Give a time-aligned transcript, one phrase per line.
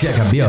[0.00, 0.48] ya cambió.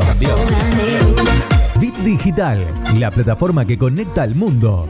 [1.81, 4.87] Bit Digital, la plataforma que conecta al mundo.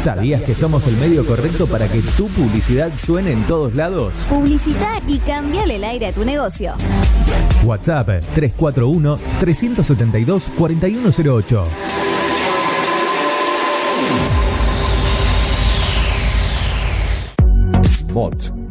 [0.00, 4.12] ¿Sabías que somos el medio correcto para que tu publicidad suene en todos lados?
[4.28, 6.74] Publicita y cambiale el aire a tu negocio.
[7.64, 11.64] WhatsApp 341 372 4108.
[18.12, 18.50] Mods,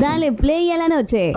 [0.00, 1.32] Dale play a la noche.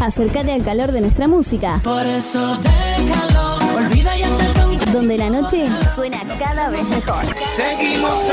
[0.00, 1.80] Acércate al calor de nuestra música.
[1.82, 7.24] Por eso déjalo, olvida y acepta un Donde la noche suena cada vez mejor.
[7.36, 8.30] Seguimos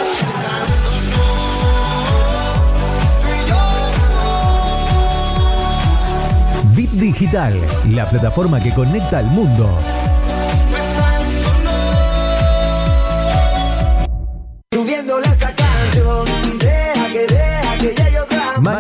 [6.76, 9.68] Bit Digital, la plataforma que conecta al mundo.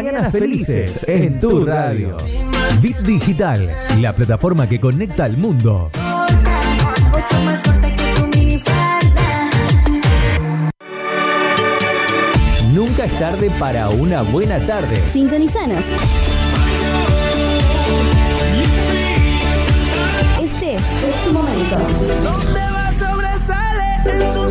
[0.07, 2.15] Mañanas felices en tu radio.
[2.81, 3.69] Bit Digital,
[3.99, 5.91] la plataforma que conecta al mundo.
[12.73, 15.03] Nunca es tarde para una buena tarde.
[15.11, 15.87] Sintonizanos.
[20.41, 21.77] Este es tu momento.
[22.23, 24.46] Donde va sobresale, en sus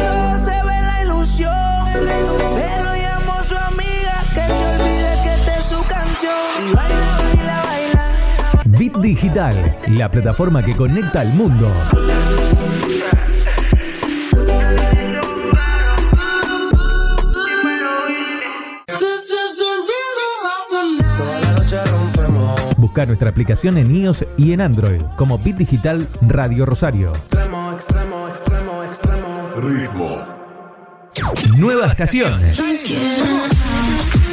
[9.06, 11.72] Digital, la plataforma que conecta al mundo.
[22.78, 27.12] Busca nuestra aplicación en iOS y en Android como Bit Digital Radio Rosario.
[27.12, 29.52] Extremo, extremo, extremo, extremo.
[31.56, 32.40] Nueva estación.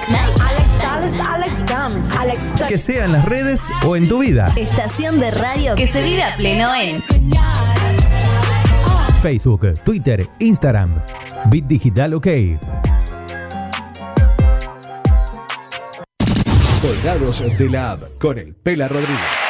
[2.68, 4.52] Que sea en las redes o en tu vida.
[4.58, 7.02] Estación de radio que se vive a pleno en
[9.24, 11.02] Facebook, Twitter, Instagram.
[11.50, 12.28] Bit Digital OK.
[16.82, 19.43] Colgados de la app con el Pela Rodríguez.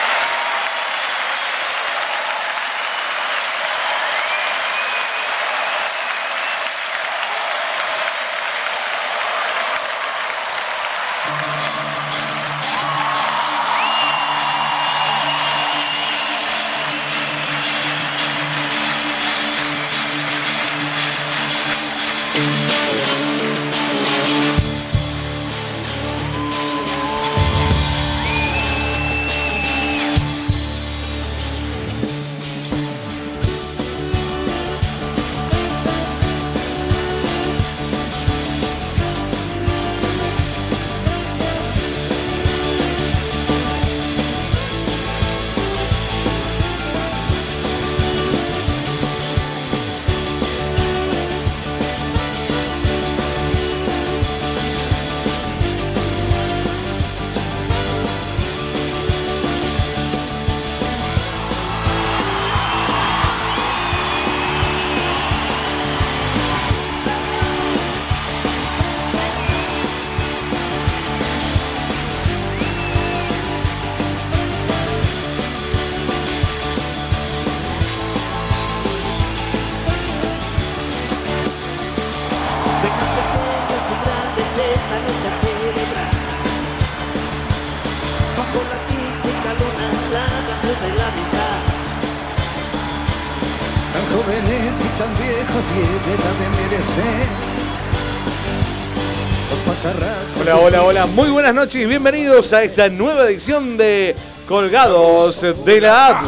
[101.43, 104.15] Buenas noches y bienvenidos a esta nueva edición de
[104.47, 106.23] Colgados de la App.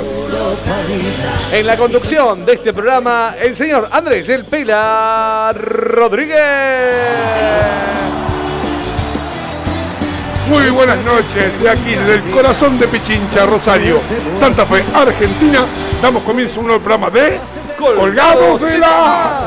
[1.54, 6.36] En la conducción de este programa, el señor Andrés El Pela Rodríguez.
[10.50, 14.02] Muy buenas noches, de aquí, desde el corazón de Pichincha, Rosario,
[14.38, 15.62] Santa Fe, Argentina.
[16.02, 17.40] Damos comienzo a un nuevo programa de
[17.78, 19.46] Colgados de la...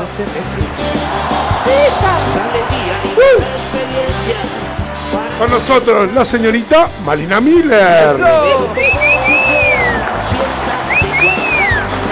[5.39, 8.13] Con nosotros la señorita Malina Miller.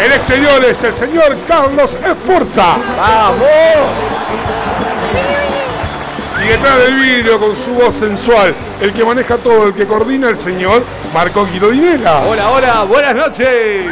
[0.02, 2.78] El exterior es el señor Carlos Esforza.
[2.98, 3.48] ¡Vamos!
[6.42, 10.30] Y detrás del vidrio con su voz sensual, el que maneja todo, el que coordina,
[10.30, 10.84] el señor
[11.14, 12.20] Marco Guido Dinela.
[12.20, 13.88] Hola, hola, buenas noches.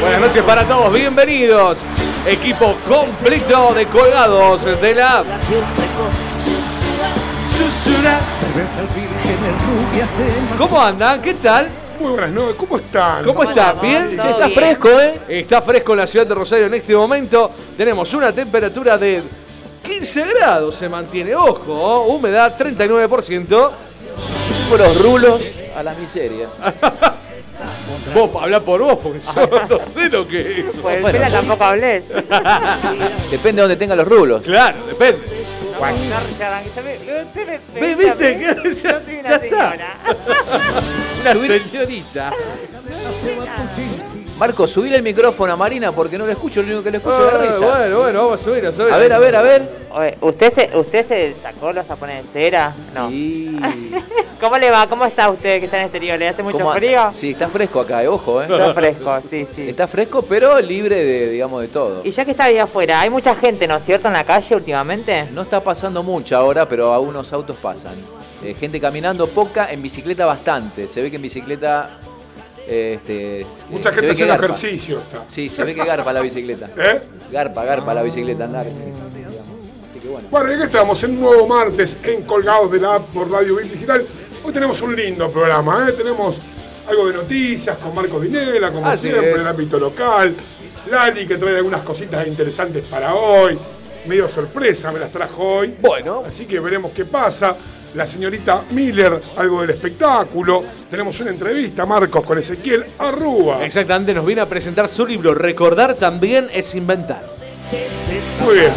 [0.00, 1.78] Buenas noches para todos, bienvenidos.
[2.26, 5.22] Equipo completo de Colgados de la
[10.58, 11.20] ¿Cómo andan?
[11.22, 11.68] ¿Qué tal?
[12.00, 13.24] Muy buenas noches, ¿cómo están?
[13.24, 13.72] ¿Cómo está?
[13.74, 14.16] ¿Bien?
[14.16, 14.58] Todo Está bien.
[14.58, 15.20] fresco, ¿eh?
[15.28, 17.50] Está fresco en la ciudad de Rosario en este momento.
[17.76, 19.22] Tenemos una temperatura de
[19.84, 21.34] 15 grados, se mantiene.
[21.34, 23.70] Ojo, humedad 39%.
[24.68, 26.48] Puros rulos a la miseria.
[28.14, 30.76] Vos, habla por vos, porque yo no sé lo que es.
[30.76, 32.08] Pues Bueno, tampoco hables.
[33.30, 34.42] Depende de donde tengan los rulos.
[34.42, 35.20] Claro, depende.
[37.74, 39.70] ¿Ve, viste que ya- Yo soy una ya está.
[39.70, 39.90] señora.
[41.20, 42.32] Una señorita.
[44.42, 47.28] Marco, subile el micrófono a Marina porque no lo escucho, lo único que le escucho
[47.28, 47.58] es la Ah, risa.
[47.60, 48.92] bueno, bueno, vamos a subir, a subir.
[48.92, 49.68] A ver, a ver, a ver.
[49.92, 52.74] Oye, ¿usted se, ¿Usted se sacó los tapones de cera?
[52.92, 53.08] No.
[53.08, 53.56] Sí.
[54.40, 54.88] ¿Cómo le va?
[54.88, 56.18] ¿Cómo está usted que está en exterior?
[56.18, 57.10] ¿Le hace mucho ¿Cómo- frío?
[57.12, 58.48] Sí, está fresco acá, eh, ojo, eh.
[58.50, 59.68] Está fresco, sí, sí.
[59.68, 62.00] Está fresco, pero libre de, digamos, de todo.
[62.02, 64.56] Y ya que está ahí afuera, hay mucha gente, ¿no es cierto, en la calle
[64.56, 65.28] últimamente?
[65.30, 67.94] No está pasando mucho ahora, pero algunos autos pasan.
[68.42, 70.88] Eh, gente caminando poca, en bicicleta bastante.
[70.88, 72.00] Se ve que en bicicleta.
[72.66, 75.24] Este, Mucha gente haciendo ejercicio está.
[75.28, 76.70] Sí, se ve que garpa la bicicleta.
[76.76, 77.02] ¿Eh?
[77.30, 78.66] Garpa, garpa la bicicleta andar.
[78.66, 80.28] Así que bueno.
[80.30, 83.56] Bueno, y aquí estamos en un nuevo martes en Colgados de la App por Radio
[83.56, 84.06] Bill Digital.
[84.44, 85.92] Hoy tenemos un lindo programa, ¿eh?
[85.92, 86.38] Tenemos
[86.88, 90.34] algo de noticias con Marco Dinela, como Así siempre, en el ámbito local.
[90.90, 93.58] Lali, que trae algunas cositas interesantes para hoy.
[94.06, 95.74] Medio sorpresa, me las trajo hoy.
[95.80, 97.56] Bueno, Así que veremos qué pasa.
[97.94, 100.64] La señorita Miller, algo del espectáculo.
[100.90, 103.64] Tenemos una entrevista, Marcos, con Ezequiel Arrúa.
[103.64, 105.34] exactamente, nos viene a presentar su libro.
[105.34, 107.22] Recordar también es inventar.
[108.42, 108.72] Muy bien.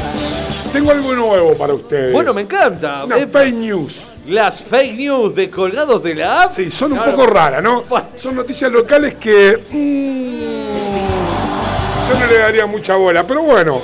[0.73, 2.11] Tengo algo nuevo para ustedes.
[2.11, 3.05] Bueno, me encanta.
[3.05, 3.95] Una fake news.
[4.27, 6.53] Las fake news de Colgados de la App.
[6.55, 7.11] Sí, son un Claro.
[7.13, 7.85] poco raras, ¿no?
[8.15, 9.59] Son noticias locales que.
[9.71, 13.81] mm, yo no le daría mucha bola, pero bueno.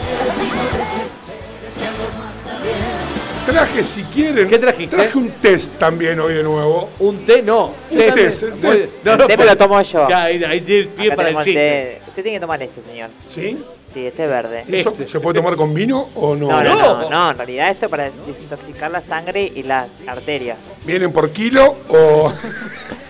[3.45, 4.48] Traje, si quieren.
[4.48, 4.95] ¿Qué trajiste?
[4.95, 6.89] Traje un test también hoy de nuevo.
[7.00, 7.65] Un té no.
[7.91, 8.93] Un test, el Muy- test.
[9.03, 10.10] No, El no, té me pues- lo tomo yo.
[10.10, 11.53] Ya, Ahí, ahí tiene el pie Acá para el chiste.
[11.53, 12.01] té.
[12.07, 13.10] Usted tiene que tomar este, señor.
[13.25, 13.57] ¿Sí?
[13.93, 14.63] Sí, este verde.
[14.71, 15.07] ¿Eso Este.
[15.07, 16.48] se puede tomar con vino o no?
[16.50, 17.01] No, no, No.
[17.01, 20.57] no, no, en realidad esto es para desintoxicar la sangre y las arterias.
[20.86, 22.31] ¿Vienen por kilo o.?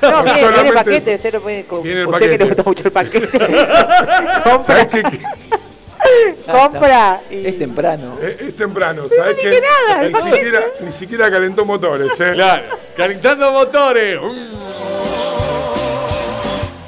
[0.02, 2.46] No, viene, viene el paquete, usted lo puede Viene el usted que le paquete.
[2.46, 3.30] gusta mucho el paquete.
[4.66, 5.04] ¿Sabes qué?
[6.52, 7.46] Compra y...
[7.48, 8.18] Es temprano.
[8.22, 9.62] Eh, Es temprano, ¿sabes qué?
[9.62, 12.32] nada, siquiera, ni siquiera calentó motores, ¿eh?
[12.34, 12.64] Claro,
[12.96, 14.20] calentando motores.
[14.22, 14.52] Mm.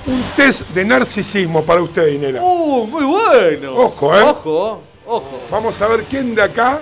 [0.05, 2.41] Un test de narcisismo para usted, Inela.
[2.41, 3.75] Uh, muy bueno.
[3.75, 4.21] Ojo, ¿eh?
[4.21, 5.41] Ojo, ojo.
[5.49, 6.81] Vamos a ver quién de acá.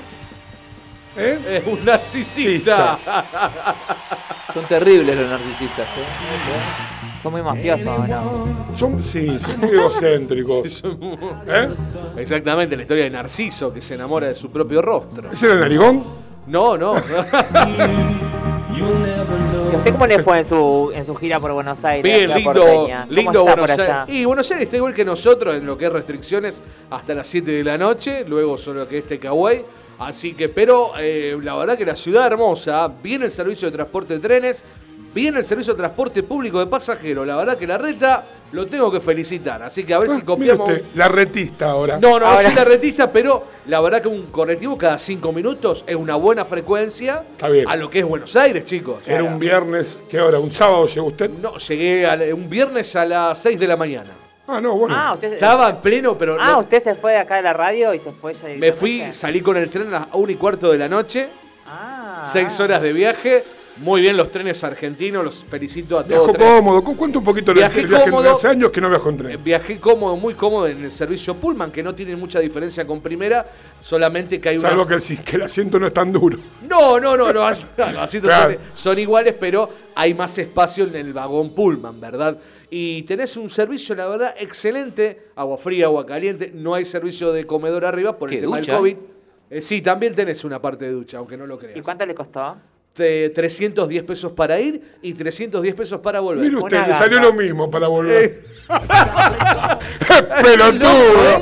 [1.15, 1.61] ¿eh?
[1.61, 2.97] Es un narcisista.
[4.53, 5.85] Son terribles los narcisistas.
[5.87, 7.00] ¿eh?
[7.21, 8.75] Son muy mafiosos, ¿no?
[8.75, 10.83] Son, sí, son muy egocéntricos.
[11.47, 11.69] ¿Eh?
[12.17, 15.31] Exactamente, la historia de Narciso que se enamora de su propio rostro.
[15.31, 16.03] ¿Ese era el narigón?
[16.47, 16.95] No, no.
[18.75, 22.03] ¿Y usted cómo le fue en su, en su gira por Buenos Aires?
[22.03, 23.01] Bien, la lindo, porteña?
[23.01, 24.01] ¿Cómo lindo está Buenos allá?
[24.03, 24.15] Aires.
[24.15, 27.51] Y Buenos Aires está igual que nosotros en lo que es restricciones hasta las 7
[27.51, 29.63] de la noche, luego solo que este Kawaii.
[29.99, 34.15] Así que, pero eh, la verdad que la ciudad hermosa, viene el servicio de transporte
[34.15, 34.63] de trenes,
[35.13, 37.25] viene el servicio de transporte público de pasajeros.
[37.27, 39.63] La verdad que la reta lo tengo que felicitar.
[39.63, 40.67] Así que a ver Ah, si copiamos.
[40.67, 41.97] usted, la retista ahora.
[41.99, 45.31] No, no, Ahora- no soy la retista, pero la verdad que un correctivo cada cinco
[45.31, 47.69] minutos es una buena frecuencia Está bien.
[47.69, 49.07] a lo que es Buenos Aires, chicos.
[49.07, 50.39] Era un viernes, ¿qué hora?
[50.39, 51.29] ¿Un sábado llegó usted?
[51.41, 54.09] No, llegué a- un viernes a las 6 de la mañana.
[54.47, 54.93] Ah, no, bueno.
[54.97, 57.53] Ah, usted, Estaba en pleno, pero ah, no- usted se fue de acá de la
[57.53, 60.71] radio y se fue me fui, salí con el tren a las 1 y cuarto
[60.71, 61.29] de la noche,
[61.67, 62.29] Ah.
[62.33, 63.43] seis horas de viaje,
[63.77, 66.35] Muy bien los trenes argentinos, los felicito a todos.
[66.37, 66.83] Viajo cómodo.
[66.83, 68.11] Cu- Cuenta un poquito Viajé el viaje.
[68.11, 68.35] cómodo.
[68.35, 69.43] Hace años que no viajo en tren.
[69.43, 73.45] Viajé cómodo, muy cómodo en el servicio Pullman, que no tiene mucha diferencia con primera,
[73.81, 74.69] solamente que hay una...
[74.69, 76.37] Salvo que el, que el asiento no es tan duro.
[76.69, 78.53] No, no, no, los asientos Claro.
[78.53, 82.37] son, son iguales, pero hay más espacio en el vagón Pullman, ¿verdad?
[82.69, 87.45] Y tenés un servicio, la verdad, excelente, agua fría, agua caliente, no hay servicio de
[87.45, 88.73] comedor arriba por el ¿Qué, tema ducha?
[88.73, 88.95] del COVID.
[89.49, 91.75] Eh, sí, también tenés una parte de ducha, aunque no lo creas.
[91.77, 92.55] ¿Y cuánto le costó?
[92.93, 96.43] Te- 310 pesos para ir y 310 pesos para volver.
[96.45, 98.23] Mire usted, Una le salió lo mismo para volver.
[98.23, 98.41] Eh.
[100.43, 101.41] ¡Pelotudo!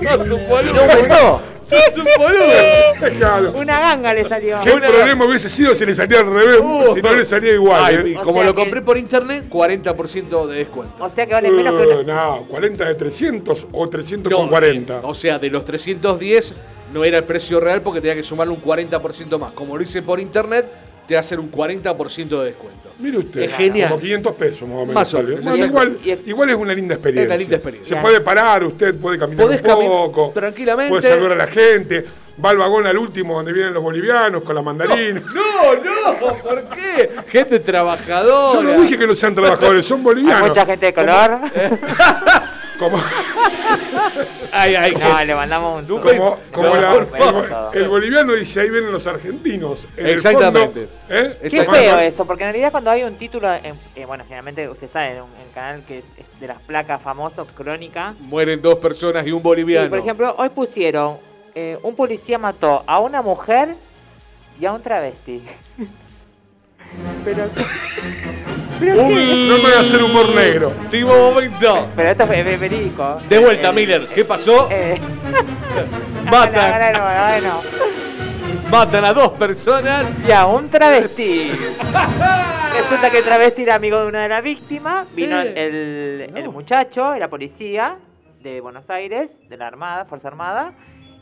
[0.02, 1.42] ¿No aumentó?
[1.68, 3.16] ¡Sos un boludo!
[3.18, 3.52] Claro.
[3.56, 4.58] Una ganga le salió.
[4.62, 6.60] ¿Qué Una- problema hubiese sido si le salía al revés?
[6.62, 7.82] Uh, si no le salía igual.
[7.84, 8.18] Ay, ¿eh?
[8.18, 11.04] O como sea lo que- compré por internet, 40% de descuento.
[11.04, 12.14] O sea que vale menos que Uh, una...
[12.14, 14.94] no, 40 de 300 o 300 No, con 40.
[14.96, 16.54] eh, O sea, de los 310
[16.92, 19.52] no era el precio real porque tenía que sumarle un 40% más.
[19.52, 20.70] Como lo hice por internet,
[21.06, 22.90] te hacen un 40% de descuento.
[22.98, 23.88] Mire usted, Es genial.
[23.90, 24.94] como 500 pesos más o menos.
[24.94, 25.28] Más o sale.
[25.30, 25.98] menos, Bueno, exacto.
[26.04, 27.22] igual, igual es una linda experiencia.
[27.24, 27.96] Es una linda experiencia.
[27.96, 30.30] Se puede parar, usted puede caminar Podés un cami- poco.
[30.34, 30.90] tranquilamente.
[30.90, 32.04] Puede saludar a la gente.
[32.42, 35.20] Va al vagón al último donde vienen los bolivianos con la mandarina.
[35.20, 37.10] No, no, ¿por qué?
[37.28, 38.60] Gente trabajadora.
[38.60, 40.48] Yo no dije que no sean trabajadores, son Hay bolivianos.
[40.48, 41.30] mucha gente de color.
[42.82, 42.98] Como,
[44.52, 46.00] Ay, ay, No, le mandamos un...
[46.00, 49.86] como, como No, la- por el, el boliviano dice, ahí vienen los argentinos.
[49.96, 50.88] En el Exactamente.
[50.88, 51.38] fondo, ¿eh?
[51.48, 54.90] Qué feo eso, porque en realidad cuando hay un título, en- eh, bueno, generalmente usted
[54.92, 56.04] sabe, en el canal que es
[56.40, 59.86] de las placas famosos, Crónica, Mueren dos personas y un boliviano.
[59.86, 61.18] y, por ejemplo, hoy pusieron,
[61.54, 63.76] eh, un policía mató a una mujer
[64.60, 65.40] y a un travesti.
[67.24, 67.44] pero,
[68.90, 70.72] Un- No me voy a hacer humor negro.
[70.82, 71.86] Último momento.
[71.96, 73.20] pero esto es verídico.
[73.28, 74.02] De vuelta, Eh, Miller.
[74.14, 74.68] ¿Qué pasó?
[74.70, 74.98] Eh,
[76.30, 76.92] Matan.
[78.70, 80.18] Matan a dos personas.
[80.26, 81.50] Y a un travesti.
[82.74, 85.06] Resulta que el travesti era amigo de una de las víctimas.
[85.14, 87.98] Vino Eh, el, el muchacho, era policía
[88.42, 90.72] de Buenos Aires, de la Armada, Fuerza Armada.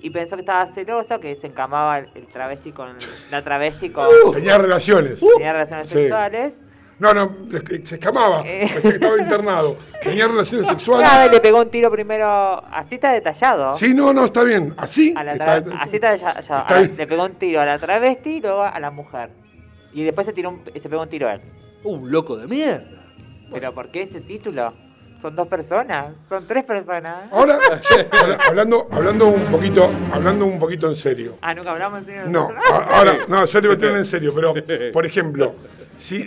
[0.03, 2.97] Y pensó que estaba celoso, que se encamaba el, el travesti con
[3.31, 5.21] la travesti con Tenía relaciones.
[5.37, 5.95] tenía relaciones sí.
[5.95, 6.55] sexuales.
[7.01, 7.35] No, no,
[7.85, 8.43] se escamaba.
[8.47, 8.69] Eh.
[8.75, 9.77] Pensé que estaba internado.
[10.03, 11.31] Tenía relaciones sexuales.
[11.33, 12.63] le pegó un tiro primero.
[12.71, 13.75] Así está detallado.
[13.75, 14.75] Sí, no, no, está bien.
[14.77, 15.15] Así.
[15.17, 16.39] A la está- tra- así está detallado.
[16.41, 16.95] está A la- bien.
[16.99, 19.31] le pegó un tiro a la travesti y luego a la mujer.
[19.93, 21.41] Y después se tiró un- se pegó un tiro a él.
[21.85, 22.85] Un loco de mierda.
[23.51, 24.73] ¿Pero por qué ese título?
[25.23, 27.31] Son dos personas, son tres personas.
[27.33, 27.59] Ahora,
[28.23, 31.37] habla- hablando, hablando un poquito, hablando un poquito en serio.
[31.43, 32.23] Ah, nunca hablamos en serio.
[32.29, 32.51] No,
[32.93, 34.55] ahora, no, yo le voy a tener en serio, pero,
[34.93, 35.55] por ejemplo,
[35.97, 36.25] si.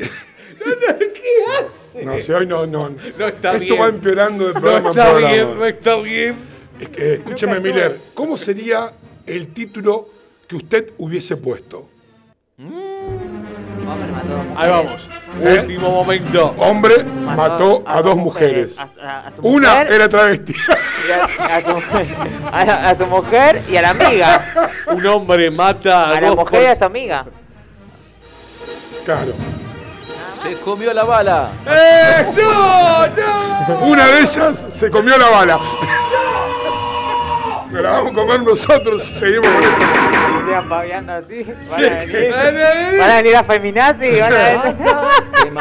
[1.13, 2.05] ¿Qué hace?
[2.05, 2.89] No, si hoy no, no.
[3.17, 3.81] No está Esto bien.
[3.81, 5.33] va empeorando de No programa está en programa.
[5.35, 6.35] bien, no está bien.
[6.79, 8.91] Es que, escúcheme, Miller, ¿cómo sería
[9.25, 10.09] el título
[10.47, 11.87] que usted hubiese puesto?
[13.85, 14.69] Hombre, mató a dos Ahí mujeres.
[14.69, 15.09] vamos.
[15.41, 15.59] ¿Eh?
[15.61, 16.55] Último momento.
[16.57, 18.77] Hombre mató a dos mujeres.
[18.77, 20.55] A, a- a su Una mujer era travesti.
[21.39, 21.71] a, a su,
[22.51, 24.71] a la- a su mujer y a la amiga.
[24.87, 27.25] Un hombre mata a, A la dos mujer y a su amiga.
[29.05, 29.33] Claro.
[30.43, 31.49] Se comió la bala.
[31.65, 32.25] ¡Eh!
[32.35, 33.07] ¡No!
[33.07, 33.85] ¡No!
[33.85, 35.59] Una de ellas se comió la bala.
[37.71, 39.81] Nos la vamos a comer nosotros y seguimos con esto.
[40.83, 41.43] Sigan así.
[41.71, 42.99] Van a venir, Van a venir.
[42.99, 44.19] van a venir a feminazi.
[44.19, 45.53] Van a venir.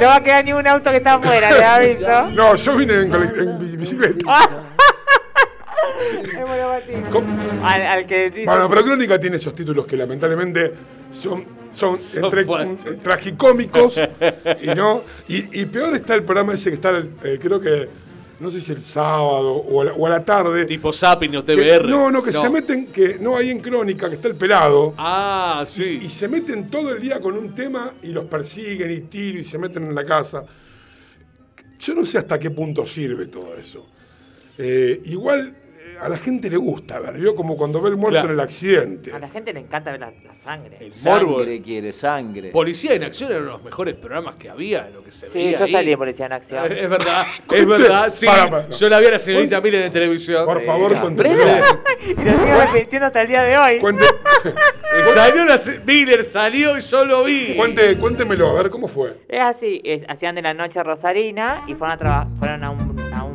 [0.00, 2.22] No va a quedar ni un auto que está afuera, le aviso.
[2.32, 4.18] No, yo vine en, en bi- bicicleta.
[4.26, 4.58] Es bueno, Mati.
[4.58, 5.71] ¿Cómo?
[7.62, 8.44] Al, al que dice.
[8.44, 10.72] Bueno, pero Crónica tiene esos títulos que lamentablemente
[11.12, 12.98] son, son, Son entre fuertes.
[12.98, 13.98] mm, tragicómicos
[14.62, 15.02] y no.
[15.28, 17.88] Y, y peor está el programa ese que está, eh, creo que,
[18.40, 20.64] no sé si el sábado o a la, o a la tarde.
[20.64, 21.88] Tipo Zapping o que- TBR.
[21.88, 24.94] no, no, que se meten, que no hay en Crónica, que está el pelado.
[24.98, 26.10] Ah, Y sí.
[26.10, 29.58] se meten todo el día con un tema y los persiguen y tiran y se
[29.58, 30.44] meten en la casa.
[31.78, 33.86] Yo no sé hasta qué punto sirve todo eso.
[34.58, 35.54] Eh, igual eh,
[36.02, 37.34] a la gente le gusta ver, ¿vio?
[37.36, 38.28] Como cuando ve el muerto Claro.
[38.28, 39.12] en el accidente.
[39.12, 40.76] A la gente le encanta ver la, la sangre.
[40.80, 41.38] El morbo.
[41.38, 42.50] Sangre quiere, sangre.
[42.50, 45.28] Policía en Acción era uno de los mejores programas que había, en lo que se
[45.30, 45.72] Sí, veía yo ahí.
[45.72, 46.72] salí de policía en acción.
[46.72, 48.26] Es verdad, es verdad, sí.
[48.26, 48.70] Para, para, no.
[48.76, 50.44] Yo la vi a la señorita Miller en televisión.
[50.44, 51.60] Por favor, presa.
[52.04, 53.78] Y lo sigo repitiendo hasta el día de hoy.
[53.80, 54.04] Cuente,
[55.14, 57.54] Salió la se- Miller, salió y yo lo vi.
[57.56, 59.14] cuente- cuéntemelo, a ver cómo fue.
[59.28, 62.96] Es así, es- hacían de la noche rosarina y fueron a trabajar, fueron a un,
[63.14, 63.34] a un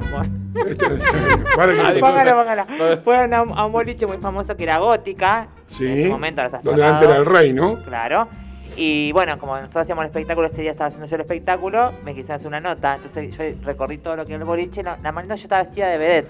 [1.99, 2.67] póngala, póngala.
[3.03, 5.47] Fueron a un, a un boliche muy famoso que era gótica.
[5.67, 6.93] sí, En ese momento ahora donde cerrado.
[6.95, 7.75] antes era el rey, ¿no?
[7.83, 8.27] Claro.
[8.75, 12.13] Y bueno, como nosotros hacíamos el espectáculo, ese día estaba haciendo yo el espectáculo, me
[12.13, 12.95] quise hacer una nota.
[12.95, 14.83] Entonces yo recorrí todo lo que era el boliche.
[14.83, 16.29] La, la mañana yo estaba vestida de vedette.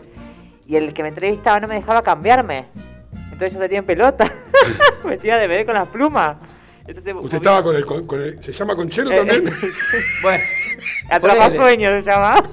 [0.65, 2.65] Y el que me entrevistaba no me dejaba cambiarme.
[3.31, 4.31] Entonces yo salía en pelota,
[5.03, 6.37] vestida de vedette con las plumas.
[6.87, 9.47] Entonces, Usted estaba con el, con, con el- ¿Se llama Conchero Eh, también?
[9.47, 9.51] eh,
[10.23, 10.43] bueno,
[11.09, 12.35] Atrapasueños se llama.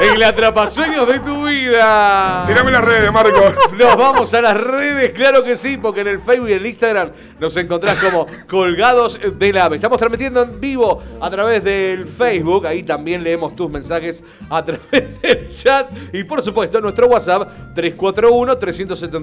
[0.00, 2.44] El atrapasueños de tu vida.
[2.46, 3.38] Tirame las redes, Marco.
[3.78, 6.66] Nos vamos a las redes, claro que sí, porque en el Facebook y en el
[6.66, 9.76] Instagram nos encontrás como colgados del ave.
[9.76, 15.20] Estamos transmitiendo en vivo a través del Facebook, ahí también leemos tus mensajes a través
[15.20, 17.74] del chat y por supuesto nuestro WhatsApp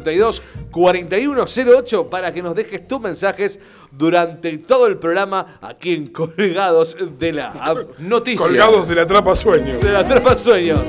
[0.03, 3.59] 341-372-4108 para que nos dejes tus mensajes
[3.91, 7.99] durante todo el programa aquí en Colgados de la App.
[7.99, 8.47] Noticias.
[8.47, 9.79] Colgados de la trapa sueño.
[9.79, 10.79] De la atrapasueños.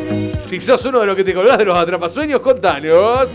[0.47, 3.29] Si sos uno de los que te colgás de los atrapasueños, contanos.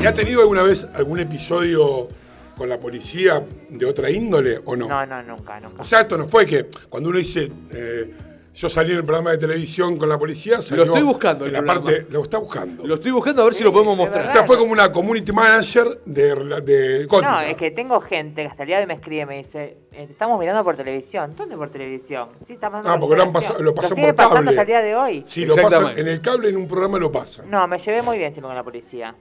[0.00, 2.08] ¿Y ha tenido alguna vez algún episodio
[2.56, 4.88] con la policía de otra índole o no?
[4.88, 5.82] No, no, nunca, nunca.
[5.82, 8.12] O sea, esto no fue que cuando uno dice, eh,
[8.54, 11.60] yo salí en el programa de televisión con la policía, salió estoy buscando el la
[11.60, 11.84] programa.
[11.84, 12.86] parte, lo está buscando.
[12.86, 14.26] Lo estoy buscando a ver si lo podemos mostrar.
[14.26, 17.30] Usted fue como una community manager de, de Gótica.
[17.32, 19.36] No, es que tengo gente que hasta el día de hoy me escribe y me
[19.38, 21.34] dice, eh, estamos mirando por televisión.
[21.36, 22.28] ¿Dónde por televisión?
[22.46, 24.50] Sí, estamos Ah, porque lo, han pasado, lo pasan sigue por pasando cable.
[24.50, 25.22] hasta el día de hoy.
[25.26, 27.50] Sí, lo pasan, en el cable en un programa lo pasan.
[27.50, 29.14] No, me llevé muy bien siempre con la policía.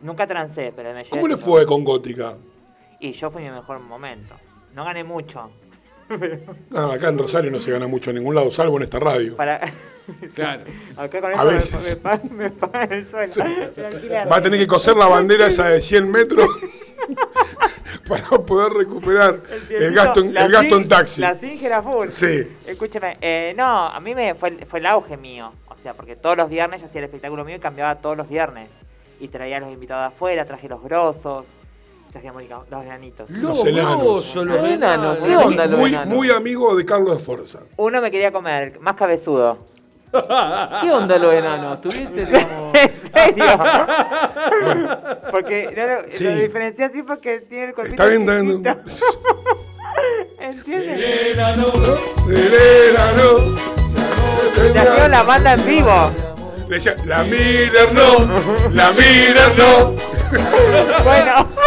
[0.00, 1.10] Nunca trancé, pero me llevé.
[1.10, 2.36] ¿Cómo le fue con Gótica?
[3.00, 4.34] Y yo fui mi mejor momento.
[4.74, 5.50] No gané mucho.
[6.70, 9.36] Nada, acá en Rosario no se gana mucho en ningún lado, salvo en esta radio.
[9.36, 9.60] Para...
[10.34, 10.64] Claro.
[10.96, 11.90] Acá con A me- veces.
[11.90, 13.44] Me, pagan, me pagan el sueldo.
[13.76, 14.30] El alquiler.
[14.32, 16.48] Va a tener que coser la bandera esa de 100 metros
[18.08, 21.20] para poder recuperar el gasto, en- el gasto en taxi.
[21.20, 22.08] La Singer era full.
[22.08, 22.48] Sí.
[22.66, 25.52] Escúcheme, eh, no, a mí me fue, fue el auge mío.
[25.68, 28.28] O sea, porque todos los viernes yo hacía el espectáculo mío y cambiaba todos los
[28.28, 28.70] viernes.
[29.20, 31.46] Y traía a los invitados afuera, traje los grosos,
[32.14, 33.30] los enanitos.
[33.30, 34.34] Los enanos.
[34.34, 35.22] los enanos.
[35.22, 36.14] ¿Qué onda los muy, enanos?
[36.14, 37.60] muy amigo de Carlos de Forza.
[37.76, 39.58] Uno me quería comer, más cabezudo.
[40.12, 41.80] ¿Qué onda los enanos?
[41.80, 42.72] ¿Tuviste como...
[42.74, 43.44] ¿En serio?
[45.30, 46.24] porque no lo, Sí.
[46.24, 48.82] lo diferencié así porque tiene el cuerpito Está bien, está bien.
[50.38, 51.00] ¿Entiendes?
[51.00, 51.66] El enano.
[55.08, 56.10] La banda en vivo.
[56.68, 59.94] Le decía, la Miller no, la Miller no,
[61.04, 61.61] Bueno.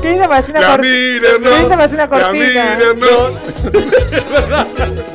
[0.00, 1.28] ¿Qué hizo para hacer una cortina?
[1.42, 2.76] ¿Qué hizo para hacer una cortina?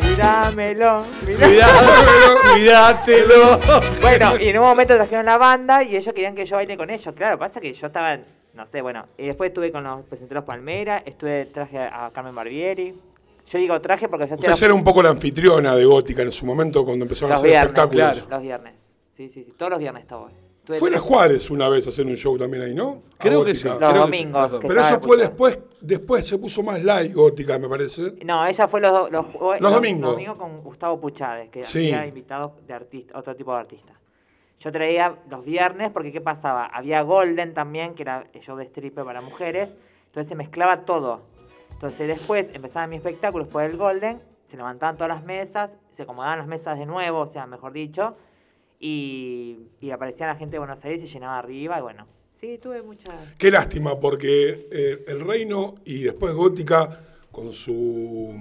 [0.02, 3.60] Mirámelo, Cuidátelo, cuidátelo.
[4.02, 6.90] Bueno, y en un momento trajeron la banda y ellos querían que yo baile con
[6.90, 7.14] ellos.
[7.16, 8.18] Claro, pasa que yo estaba,
[8.54, 9.06] no sé, bueno.
[9.18, 12.94] Y después estuve con los presenteros Palmera, estuve, traje a Carmen Barbieri.
[13.50, 16.32] Yo digo traje porque yo hacía Usted era un poco la anfitriona de Gótica en
[16.32, 17.70] su momento cuando empezaron a hacer viernes.
[17.70, 18.28] espectáculos.
[18.30, 18.74] Los viernes.
[19.16, 19.54] Sí, sí, sí.
[19.58, 20.28] Todos los viernes estaba.
[20.80, 23.02] Fue la Juárez una vez a hacer un show también ahí, ¿no?
[23.20, 23.68] A Creo que sí.
[23.68, 24.52] Los Creo que sí, domingos.
[24.52, 28.14] los que Pero eso fue después, después se puso más light Gótica, me parece.
[28.26, 30.18] No, ella fue los, do- los, jue- Los domingos.
[30.38, 31.92] con Gustavo Puchades, que Sí.
[31.94, 33.96] había invitados de artista, otro tipo de artistas.
[34.60, 36.66] Yo traía los viernes porque ¿qué pasaba?
[36.66, 39.76] Había Golden también, que era el show de stripper para mujeres,
[40.08, 41.22] entonces se mezclaba todo.
[41.74, 46.40] Entonces después empezaba mi espectáculo después del Golden, se levantaban todas las mesas, se acomodaban
[46.40, 48.16] las mesas de nuevo, o sea, mejor dicho,
[48.80, 52.08] y, y aparecía la gente de Buenos Aires y se llenaba arriba, y bueno,
[52.40, 53.12] sí, tuve mucha...
[53.38, 57.00] Qué lástima, porque eh, el reino y después Gótica,
[57.32, 58.34] con su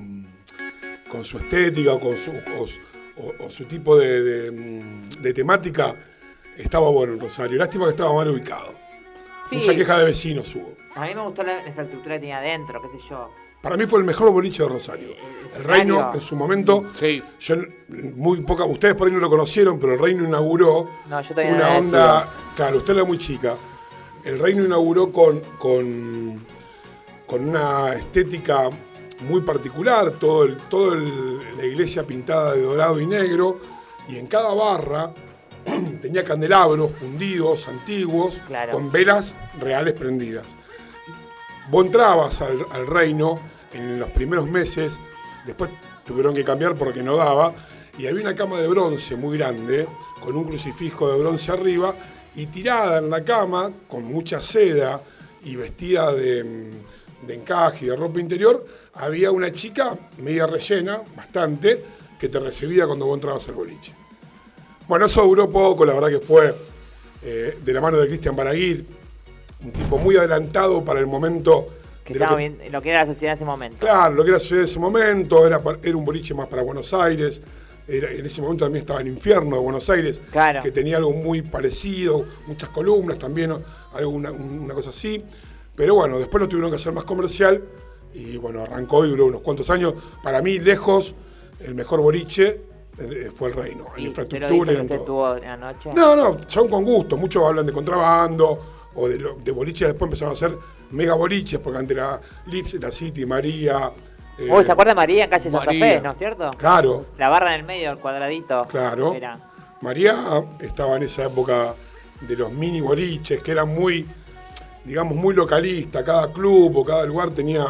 [1.10, 2.80] con su estética o con su, o, su-
[3.18, 4.50] o- o su tipo de, de,
[5.20, 5.94] de temática,
[6.56, 7.56] estaba bueno en Rosario.
[7.58, 8.74] Lástima que estaba mal ubicado.
[9.48, 9.56] Sí.
[9.56, 10.74] Mucha queja de vecinos hubo.
[10.96, 13.30] A mí me gustó la infraestructura que tenía adentro, qué sé yo.
[13.66, 15.08] Para mí fue el mejor boliche de Rosario.
[15.56, 17.20] El Reino, en su momento, Sí.
[17.40, 17.56] yo
[18.14, 21.42] muy poca, ustedes por ahí no lo conocieron, pero el Reino inauguró No, yo no
[21.42, 23.56] una onda, claro, usted era muy chica.
[24.22, 26.44] El Reino inauguró con, con,
[27.26, 28.70] con una estética
[29.28, 33.58] muy particular, todo el, todo el- la iglesia pintada de dorado y negro,
[34.08, 35.12] y en cada barra
[36.00, 38.74] tenía candelabros fundidos, antiguos, Claro.
[38.74, 40.46] con velas reales prendidas.
[41.68, 43.40] Vos entrabas al, al reino
[43.72, 44.98] en los primeros meses,
[45.44, 45.70] después
[46.04, 47.54] tuvieron que cambiar porque no daba,
[47.98, 49.86] y había una cama de bronce muy grande,
[50.20, 51.94] con un crucifijo de bronce arriba,
[52.34, 55.00] y tirada en la cama, con mucha seda
[55.44, 56.72] y vestida de,
[57.28, 61.82] encaje y de ropa interior, había una chica media rellena, bastante,
[62.18, 63.92] que te recibía cuando vos entrabas al boliche.
[64.86, 66.54] Bueno, eso duró poco, la verdad que fue
[67.22, 68.86] eh, de la mano de Cristian Baraguir,
[69.64, 71.68] un tipo muy adelantado para el momento
[72.12, 73.78] Que de lo que- bien- lo que era la sociedad en ese momento.
[73.78, 76.92] Claro, lo que era ciudad de ese momento, era, era un boliche más para Buenos
[76.94, 77.42] Aires.
[77.88, 80.60] era- en ese momento también estaba el infierno de Buenos Aires, Claro.
[80.60, 83.52] que tenía algo muy parecido, muchas columnas también,
[83.94, 85.24] algo, una, una cosa así.
[85.76, 87.62] Pero bueno, después lo tuvieron que hacer más comercial
[88.12, 89.94] y bueno, arrancó y duró unos cuantos años.
[90.20, 91.14] Para mí, lejos,
[91.60, 92.60] el mejor boliche
[92.98, 94.98] eh, fue el reino, en infraestructura pero y en todo.
[94.98, 95.90] estuvo en la noche.
[95.94, 97.16] No, no, son con gusto.
[97.16, 99.88] Muchos hablan de contrabando o de, lo- de boliches.
[99.88, 100.56] Después empezaron a hacer
[100.90, 103.92] mega boliches porque antes era Lips, la City, María.
[104.38, 105.70] eh, Uy, ¿se acuerda de María en calle Santa.
[105.70, 106.50] Fe, no es cierto?
[106.58, 108.62] Claro, La barra en el medio, el cuadradito.
[108.68, 109.14] claro.
[109.14, 109.38] Era.
[109.82, 110.16] María
[110.60, 111.74] estaba en esa época
[112.22, 114.06] de los mini boliches que eran muy,
[114.84, 116.02] digamos, muy localistas.
[116.02, 117.64] Cada club o cada lugar tenía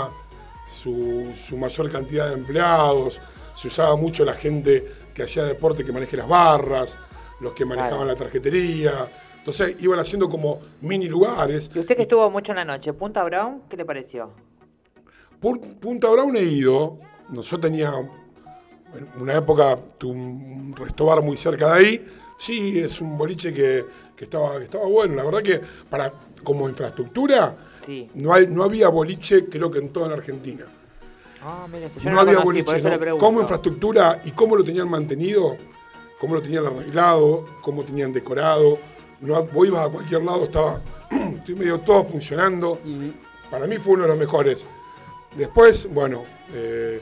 [0.68, 3.20] su, su mayor cantidad de empleados.
[3.54, 6.96] Se usaba mucho la gente que hacía deporte que maneje las barras,
[7.40, 8.12] los que manejaban Claro.
[8.12, 8.92] la tarjetería.
[9.46, 11.70] Entonces iban haciendo como mini lugares.
[11.72, 14.32] Y usted que estuvo mucho en la noche, Punta Brown, ¿qué le pareció?
[15.40, 16.98] Punta Brown he ido.
[17.28, 22.06] No, Yo tenía, en una época, tuve un restobar muy cerca de ahí.
[22.36, 23.84] Sí, es un boliche que,
[24.16, 25.14] que estaba, que estaba bueno.
[25.14, 27.56] La verdad que para como infraestructura
[27.86, 28.10] Sí.
[28.14, 30.64] no, hay, no había boliche, creo que en toda la Argentina.
[31.40, 33.06] Ah, mire, yo No, lo había conocí, boliche.
[33.06, 33.18] ¿no?
[33.18, 35.56] Como infraestructura y cómo lo tenían mantenido,
[36.18, 38.78] cómo lo tenían arreglado, cómo tenían decorado.
[39.20, 40.80] No, vos ibas a cualquier lado, estaba
[41.38, 42.78] estoy medio todo funcionando.
[43.50, 44.64] Para mí fue uno de los mejores.
[45.36, 46.24] Después, bueno,
[46.54, 47.00] eh,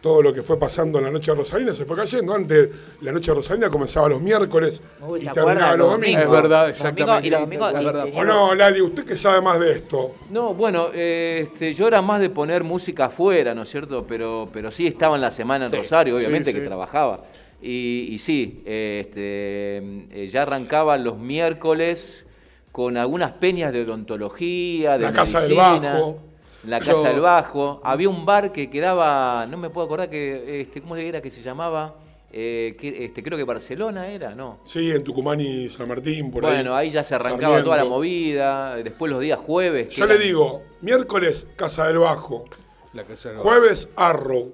[0.00, 2.34] todo lo que fue pasando en la noche de Rosalina se fue cayendo.
[2.34, 2.68] Antes,
[3.00, 6.24] la noche de Rosalina comenzaba los miércoles Uy, y ¿se terminaba los domingos.
[6.24, 7.26] Es verdad, Los domingos- exactamente.
[7.26, 8.80] y los domingos- y- y- ¿O no, Lali?
[8.82, 10.14] ¿Usted que sabe más de esto?
[10.30, 14.04] No, bueno, eh, este, yo era más de poner música afuera, ¿no es cierto?
[14.06, 16.58] Pero, pero sí estaba en la semana en Sí, Rosario, sí, obviamente sí.
[16.58, 17.24] que trabajaba.
[17.66, 22.26] Y, y sí, este, eh, ya arrancaba los miércoles
[22.70, 26.18] con algunas peñas de odontología, de La Casa del Bajo.
[26.64, 27.80] La Yo- Casa del Bajo.
[27.82, 31.40] Había un bar que quedaba, no me puedo acordar que, este, ¿cómo era que se
[31.40, 31.94] llamaba?
[32.30, 34.58] Eh, que, este, creo que Barcelona era, ¿no?
[34.64, 36.52] Sí, en Tucumán y San Martín, por ahí.
[36.56, 39.88] Bueno, ahí ya se arrancaba toda la movida, después los días jueves.
[39.88, 42.44] que Yo le digo, miércoles, Casa del Bajo.
[42.92, 44.52] La casa del Jueves, Arrow.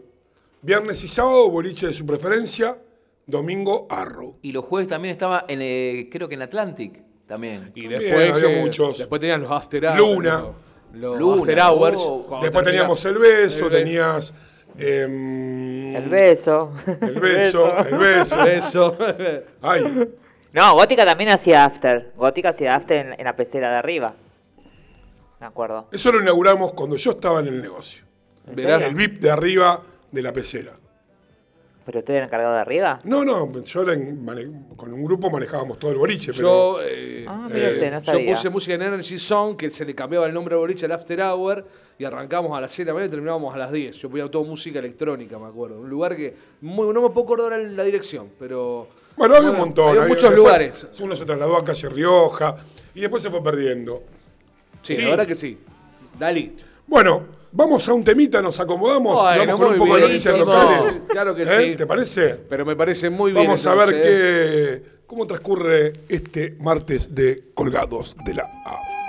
[0.62, 2.76] Viernes y sábado, boliche de su preferencia.
[3.30, 4.38] Domingo, Arrow.
[4.42, 7.72] Y los jueves también estaba en, eh, creo que en Atlantic también.
[7.74, 8.98] Y También después, había eh, muchos.
[8.98, 9.98] después tenían los after hours.
[9.98, 10.44] Luna.
[10.92, 11.98] Los, los Luna, after hours.
[12.02, 12.24] oh.
[12.28, 14.34] cuando Después teníamos el beso, el tenías.
[14.78, 16.72] em, El beso.
[17.00, 18.40] El beso, el beso.
[18.44, 18.96] Eso.
[19.62, 20.08] Ay,
[20.52, 22.12] No, Gótica también hacía after.
[22.16, 24.14] Gótica hacía after en, en la pecera de arriba.
[25.40, 25.86] Me acuerdo.
[25.92, 28.04] eso lo inauguramos cuando yo estaba en el negocio.
[28.52, 28.84] Verá.
[28.84, 30.72] El VIP de arriba de la pecera.
[31.90, 33.00] ¿Pero usted era encargado de arriba?
[33.02, 36.78] No, no, yo era en- mane- con un grupo manejábamos todo el boliche, pero.
[36.78, 40.32] Yo, eh, Ah, no yo puse música en Energy Zone, que se le cambiaba el
[40.32, 41.66] nombre al boliche al After Hour,
[41.98, 43.96] y arrancamos a las 7 de la mañana y terminábamos a las 10.
[43.96, 45.80] Yo ponía todo música electrónica, me acuerdo.
[45.80, 48.86] Un lugar que muy, no me puedo acordar la dirección, pero...
[49.16, 49.88] Bueno, había un montón.
[49.88, 50.86] Había había- muchos después lugares.
[51.00, 52.54] Uno se trasladó a Calle Rioja
[52.94, 54.04] y después se fue perdiendo.
[54.82, 55.02] Sí, Sí.
[55.02, 55.58] la verdad que sí.
[56.16, 56.54] Dali.
[56.86, 59.20] Bueno, vamos a un temita, nos acomodamos.
[59.22, 60.98] Bueno, vamos con un poco de bien, noticias sí, locales.
[61.08, 61.70] claro que ¿Eh?
[61.70, 61.76] sí.
[61.76, 62.36] ¿Te parece?
[62.48, 63.46] Pero me parece muy bien.
[63.46, 64.02] Vamos a ver ¿eh?
[64.02, 68.99] qué, cómo transcurre este martes de Colgados de la A.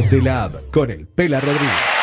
[0.00, 1.99] Colgados de la app con el Pela Rodríguez.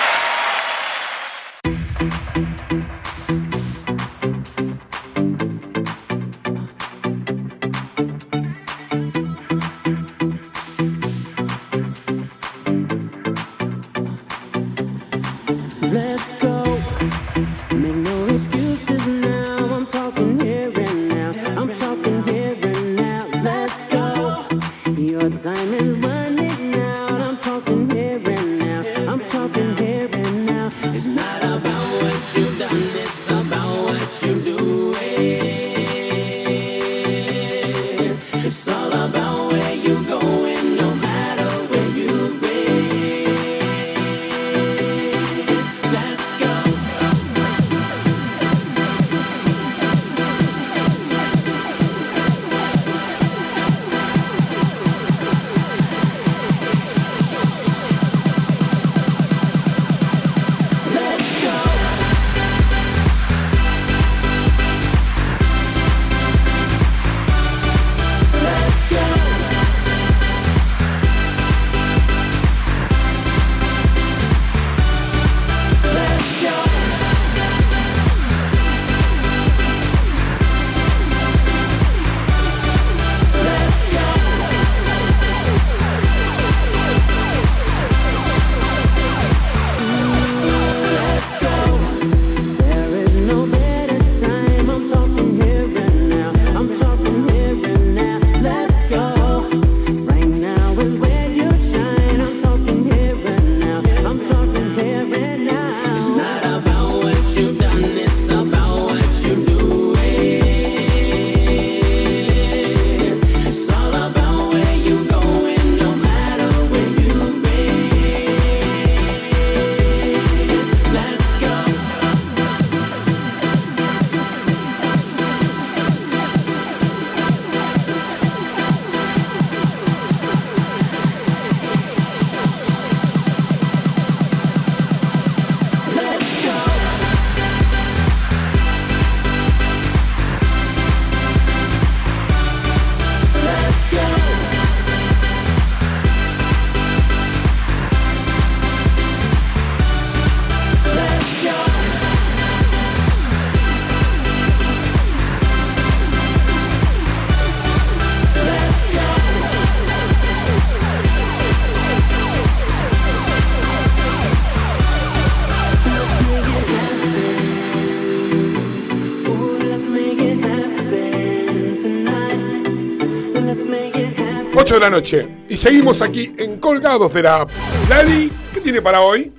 [174.77, 175.27] De la noche.
[175.49, 177.49] Y seguimos aquí en Colgados de la app.
[177.89, 179.31] Lali, ¿qué tiene para hoy?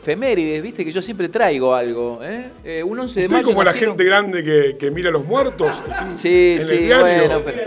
[0.00, 2.18] Efemérides, viste que yo siempre traigo algo.
[2.22, 2.50] ¿eh?
[2.64, 3.46] Eh, un 11 de Usted mayo.
[3.48, 5.76] como la gente grande que, que mira a los muertos
[6.12, 7.04] Sí, en sí, el diario.
[7.28, 7.62] bueno, pero-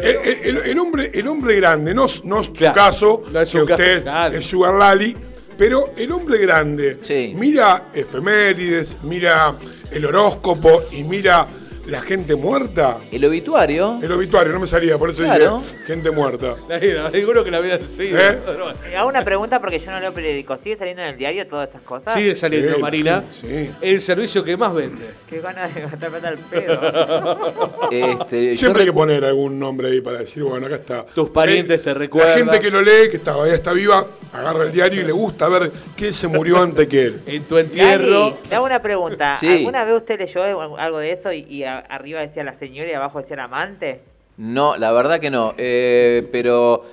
[0.00, 3.32] El, el- el- el hombre, el hombre grande, no, no es su caso, que su
[3.32, 4.36] caso, usted claro.
[4.36, 5.16] es Sugar Lali,
[5.58, 6.98] pero el hombre grande
[7.34, 9.52] mira efemérides, mira
[9.90, 11.46] el horóscopo y mira
[11.86, 12.98] la gente muerta.
[13.12, 13.98] El obituario.
[14.02, 15.58] El obituario, no me salía, por eso Claro.
[15.60, 16.54] dije gente muerta.
[17.12, 18.18] Seguro que la había seguido.
[18.18, 18.38] ¿Eh?
[18.86, 20.60] Eh, Hago una pregunta porque yo no leo periódicos.
[20.62, 22.14] ¿Sigue saliendo en el diario todas esas cosas?
[22.14, 23.24] Sigue saliendo, Sí, Marina.
[23.30, 23.70] sí.
[23.80, 25.04] El servicio que más vende.
[25.28, 27.40] Qué ganas de gastar plata al pedo.
[27.90, 31.04] Este, Siempre hay que poner algún nombre ahí para decir, bueno, acá está.
[31.06, 32.30] Tus parientes te recuerdan.
[32.32, 35.48] La gente que lo lee, que todavía está viva, agarra el diario y le gusta
[35.48, 37.20] ver quién se murió antes que él.
[37.26, 38.30] En tu entierro.
[38.30, 39.34] Lali, te hago una pregunta.
[39.36, 39.48] Sí.
[39.48, 40.42] ¿Alguna vez usted leyó
[40.78, 44.00] algo de eso y, y a- arriba decía la señora y abajo decía la amante?
[44.36, 45.54] No, la verdad que no.
[45.56, 46.84] Eh, pero,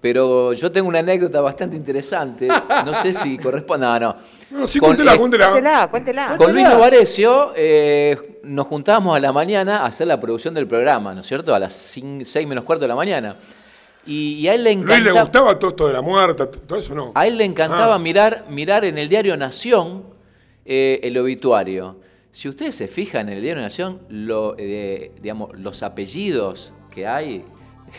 [0.00, 2.48] pero yo tengo una anécdota bastante interesante.
[2.84, 3.86] No sé si corresponde.
[3.86, 4.16] No, no.
[4.50, 5.50] No, sí, Con- cuéntela, eh, cuéntela.
[5.50, 6.36] Cuéntela, cuéntela.
[6.36, 11.14] Con Luis Novarecio eh, nos juntábamos a la mañana a hacer la producción del programa,
[11.14, 11.54] ¿no es cierto?
[11.54, 13.36] A las cin- seis menos cuarto de la mañana.
[14.04, 15.20] Y, y a él le Luis le encantaba.
[15.22, 17.12] gustaba todo esto de la muerte, todo eso no.
[17.14, 17.98] A él le encantaba Ah.
[17.98, 20.02] mirar, mirar en el diario Nación
[20.66, 21.96] eh, el obituario.
[22.32, 27.44] Si ustedes se fijan en el diario Nación, lo, eh, digamos, los apellidos que hay,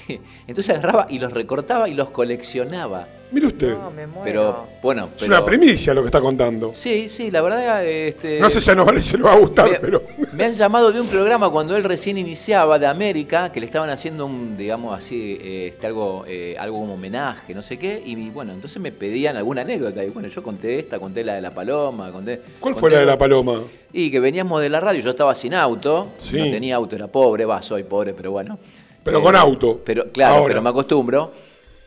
[0.47, 3.07] entonces agarraba y los recortaba y los coleccionaba.
[3.31, 3.75] Mire usted.
[4.23, 6.69] Pero bueno, es una primicia lo que está contando.
[6.75, 9.71] Sí, sí, la verdad, este, No sé si a Novales se le va a gustar,
[9.71, 10.03] me, pero.
[10.33, 13.89] me han llamado de un programa cuando él recién iniciaba de América, que le estaban
[13.89, 18.29] haciendo un, digamos así, eh, este, algo, eh, algo como homenaje, no sé qué, y
[18.29, 21.49] bueno, entonces me pedían alguna anécdota, y bueno, yo conté esta, conté la de la
[21.49, 22.39] paloma, conté...
[22.59, 23.63] ¿Cuál conté- fue la de la paloma?
[23.91, 26.37] Y que veníamos de la radio, yo estaba sin auto, Sí.
[26.37, 28.59] no tenía auto, era pobre, va, soy pobre, pero bueno.
[29.03, 29.81] Pero Eh, con auto.
[29.83, 30.47] Pero claro, Ahora.
[30.47, 31.31] pero me acostumbro.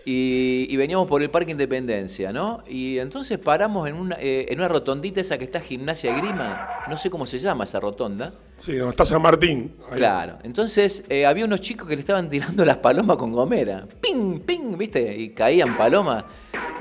[0.09, 2.63] Y, y veníamos por el Parque Independencia, ¿no?
[2.69, 6.97] Y entonces paramos en una, eh, en una rotondita esa que está Gimnasia Grima, no
[6.97, 8.33] sé cómo se llama esa rotonda.
[8.57, 9.75] Sí, donde está San Martín.
[9.91, 9.97] Ahí.
[9.97, 13.85] Claro, entonces eh, había unos chicos que le estaban tirando las palomas con gomera.
[14.01, 14.79] ¡Ping, ping!
[14.79, 15.13] ¿Viste?
[15.19, 16.23] Y caían palomas.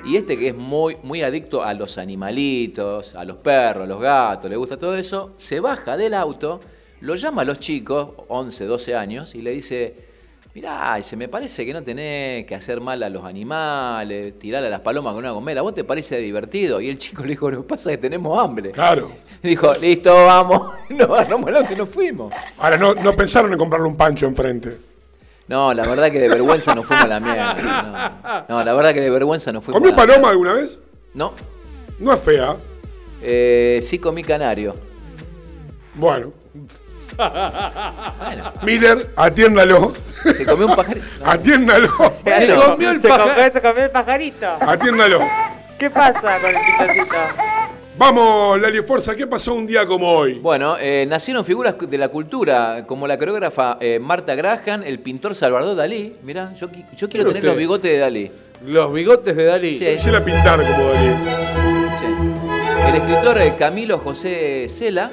[0.05, 3.99] Y este que es muy, muy adicto a los animalitos, a los perros, a los
[3.99, 6.59] gatos, le gusta todo eso, se baja del auto,
[7.01, 10.04] lo llama a los chicos, 11, 12 años, y le dice,
[10.55, 14.69] mirá, se me parece que no tenés que hacer mal a los animales, tirar a
[14.69, 16.79] las palomas con una gomera, ¿vos te parece divertido?
[16.79, 18.71] Y el chico le dijo, lo que pasa es que tenemos hambre.
[18.71, 19.11] Claro.
[19.43, 22.33] Dijo, listo, vamos, nos agarramos el auto y nos fuimos.
[22.57, 24.77] Ahora, no, no pensaron en comprarle un pancho enfrente.
[25.47, 28.45] No, la verdad que de vergüenza no fuimos a la mierda.
[28.47, 30.79] No, No, la verdad que de vergüenza no fuimos ¿Comió a la paloma alguna vez?
[31.13, 31.33] No.
[31.99, 32.55] No es fea.
[33.21, 34.75] Eh, sí comí canario.
[35.93, 36.44] Bueno.
[38.63, 39.93] Miller, atiéndalo.
[40.35, 41.05] Se comió un pajarito.
[41.25, 41.87] Atiéndalo.
[42.23, 44.47] Se comió se comió, se comió el pajarito.
[44.59, 45.19] Atiéndalo.
[45.77, 47.15] ¿Qué pasa con el pichoncito?
[47.97, 50.39] Vamos, Lali Forza, ¿qué pasó un día como hoy?
[50.39, 55.33] Bueno, eh, nacieron figuras de la cultura, como la coreógrafa eh, Marta Graham, el pintor
[55.35, 56.15] Salvador Dalí.
[56.23, 57.47] Mirá, yo, qui- yo quiero tener usted.
[57.49, 58.31] los bigotes de Dalí.
[58.65, 59.77] Los bigotes de Dalí.
[59.77, 59.85] Sí.
[59.95, 61.15] Quisiera pintar como Dalí.
[62.89, 65.09] El escritor eh, Camilo José Cela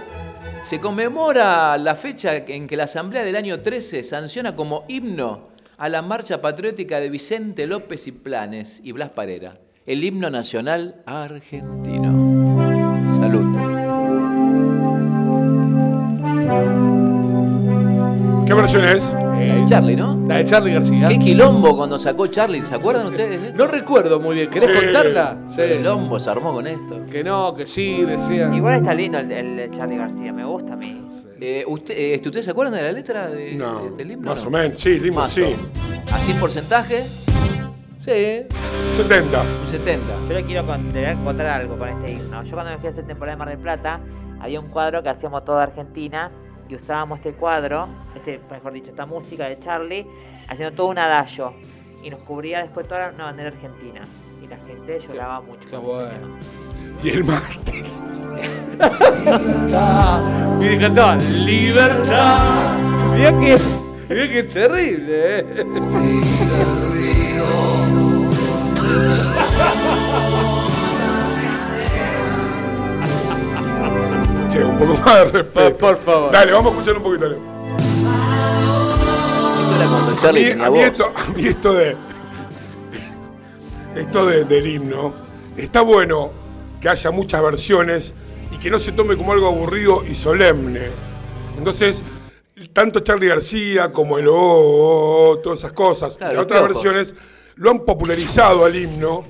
[0.62, 5.88] se conmemora la fecha en que la Asamblea del año 13 sanciona como himno a
[5.88, 12.31] la marcha patriótica de Vicente López y Planes y Blas Parera, el himno nacional argentino.
[18.46, 19.12] ¿Qué versión es?
[19.12, 20.16] La de Charlie, ¿no?
[20.26, 21.08] La de Charlie García.
[21.08, 23.54] Qué quilombo cuando sacó Charlie, ¿se acuerdan ustedes?
[23.56, 24.50] No recuerdo muy bien.
[24.50, 24.84] ¿Querés Sí.
[24.84, 25.38] contarla?
[25.54, 27.06] Qué quilombo se armó con esto.
[27.10, 28.54] Que no, que sí, decían.
[28.54, 31.02] Igual está lindo el, el Charlie García, me gusta a mí.
[31.40, 34.30] Eh, usted, eh, ¿Ustedes se acuerdan de la letra de- No, de- del himno?
[34.30, 34.78] más o menos.
[34.78, 35.42] Sí, Limo, Más sí.
[36.12, 37.02] Así en porcentaje,
[38.00, 38.46] Sí.
[38.96, 39.42] 70.
[39.62, 40.06] un 70.
[40.28, 42.42] Yo le quiero contar algo con este himno.
[42.44, 44.00] Yo cuando me fui a hacer temporada de Mar del Plata,
[44.40, 46.30] había un cuadro que hacíamos toda Argentina
[46.72, 50.06] y usábamos este cuadro, este, mejor dicho, esta música de Charlie,
[50.48, 51.52] haciendo todo un adagio.
[52.02, 54.00] Y nos cubría después toda una bandera argentina.
[54.42, 55.68] Y la gente lloraba mucho.
[55.68, 56.38] Qué bueno.
[57.02, 57.84] Y el mártir.
[60.60, 62.78] Y me cantaba Libertad.
[63.14, 63.56] Mirá que
[64.08, 65.64] Mirá que terrible, eh.
[74.86, 75.76] Poco más de respeto.
[75.78, 76.32] Por favor.
[76.32, 77.28] Dale, vamos a escuchar un poquito.
[77.28, 77.38] dale.
[79.58, 80.86] Esto era cuando A mí, tenía a mí voz.
[80.86, 81.96] esto, a mí esto de.
[83.96, 85.12] Esto de- del himno.
[85.56, 86.30] Está bueno
[86.80, 88.14] que haya muchas versiones
[88.50, 90.88] y que no se tome como algo aburrido y solemne.
[91.58, 92.02] Entonces,
[92.72, 96.82] tanto Charlie García como el O, todas esas cosas, Claro, y otras piojos.
[96.82, 97.14] versiones,
[97.56, 99.24] lo han popularizado al himno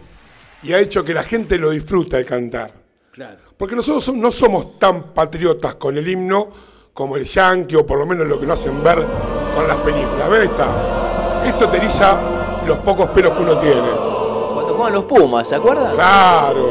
[0.62, 2.72] y ha hecho que la gente lo disfruta de cantar.
[3.10, 3.38] Claro.
[3.62, 6.48] Porque nosotros no somos tan patriotas con el himno
[6.92, 9.06] como el yankee, o por lo menos lo que nos hacen ver
[9.54, 10.28] con las películas.
[10.28, 10.66] ¿Ves esta?
[11.46, 12.16] Esto te eriza
[12.66, 13.80] los pocos pelos que uno tiene.
[14.52, 15.94] Cuando jugaban los Pumas, ¿se acuerdan?
[15.94, 16.64] Claro.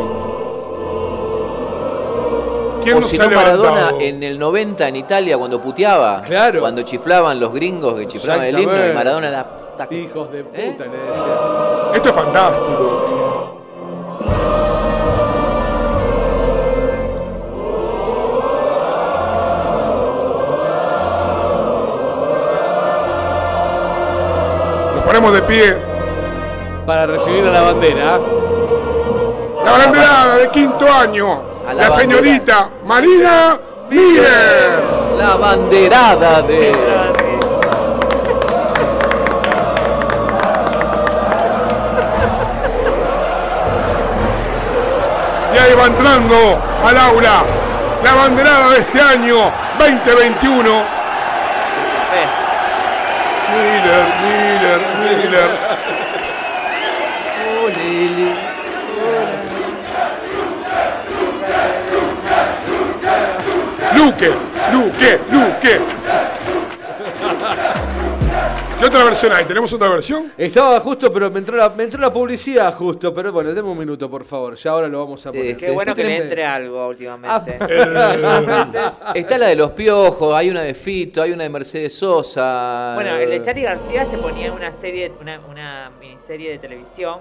[2.84, 4.02] ¿Quién O nos si no Maradona levantado?
[4.02, 6.22] en el 90 en Italia cuando puteaba.
[6.24, 6.60] Claro.
[6.60, 8.94] Cuando chiflaban los gringos que chiflaban el himno y.
[8.94, 9.48] Maradona la...
[9.92, 10.44] Hijos de ¿Eh?
[10.44, 11.94] puta, le decía.
[11.94, 13.62] Esto es fantástico.
[25.22, 25.78] Ponemos de pie.
[26.86, 28.20] Para recibir a la bandera.
[29.64, 31.40] La banderada de quinto año.
[31.68, 33.58] A la La, señorita Marina
[33.90, 34.84] Miller.
[35.18, 36.72] La banderada de...
[45.54, 46.36] Y ahí va entrando
[46.84, 47.44] al aula
[48.04, 51.02] la banderada de este año 2021.
[53.52, 54.21] Miller, Miller, Miller.
[64.04, 64.32] Luque,
[64.74, 65.78] Luque, Luque.
[68.80, 69.46] ¿Qué otra versión hay?
[69.46, 70.34] ¿Tenemos otra versión?
[70.36, 73.14] Estaba justo, pero me entró, la, me entró la publicidad justo.
[73.14, 74.56] Pero bueno, deme un minuto, por favor.
[74.56, 75.52] Ya ahora lo vamos a poner.
[75.52, 77.60] Este, Qué bueno que le entre algo últimamente.
[79.14, 82.94] Está la de los piojos, hay una de Fito, hay una de Mercedes Sosa.
[82.96, 87.20] Bueno, el de Charlie García se ponía en una serie, una, una miniserie de televisión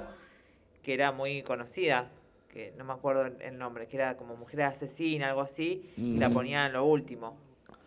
[0.82, 2.08] que era muy conocida,
[2.52, 6.28] que no me acuerdo el- nombre, que era como Mujer Asesina, algo así, y la
[6.28, 6.32] Mm.
[6.32, 7.36] ponía en lo último.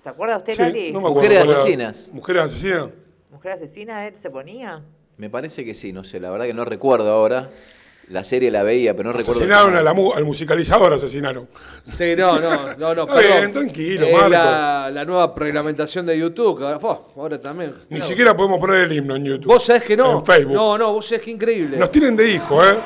[0.04, 0.92] ¿Se acuerda usted, Sí, Lali?
[0.92, 2.10] no me acuerdo Mujeres asesinas.
[2.14, 2.90] Mujeres asesinas.
[3.32, 4.82] ¿Mujer Asesina él se ponía?
[5.18, 7.50] Me parece que sí, no sé, la verdad que no recuerdo ahora.
[8.10, 9.40] La serie la veía, pero no recuerdo.
[9.42, 11.48] Asesinaron a la mu- al musicalizador, asesinaron.
[11.98, 13.08] Sí, no, no, no, no.
[13.18, 14.30] Bien, tranquilo, Eh, Marco.
[14.30, 16.58] la, la nueva reglamentación de YouTube.
[16.60, 17.74] que ahora- ahora también.
[17.90, 18.06] Ni No.
[18.06, 19.48] siquiera podemos poner el himno en YouTube.
[19.48, 20.20] Vos sabés que no.
[20.20, 20.54] En Facebook.
[20.54, 21.78] No, no, vos sabés que increíble.
[21.78, 22.78] Nos tienen de hijo, ¿eh?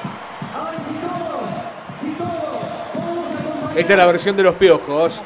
[3.78, 5.22] Esta es la versión de los piojos.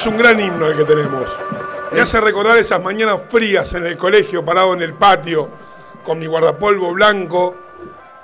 [0.00, 1.38] Es un gran himno el que tenemos.
[1.92, 5.50] Me hace recordar esas mañanas frías en el colegio, parado en el patio,
[6.02, 7.54] con mi guardapolvo blanco,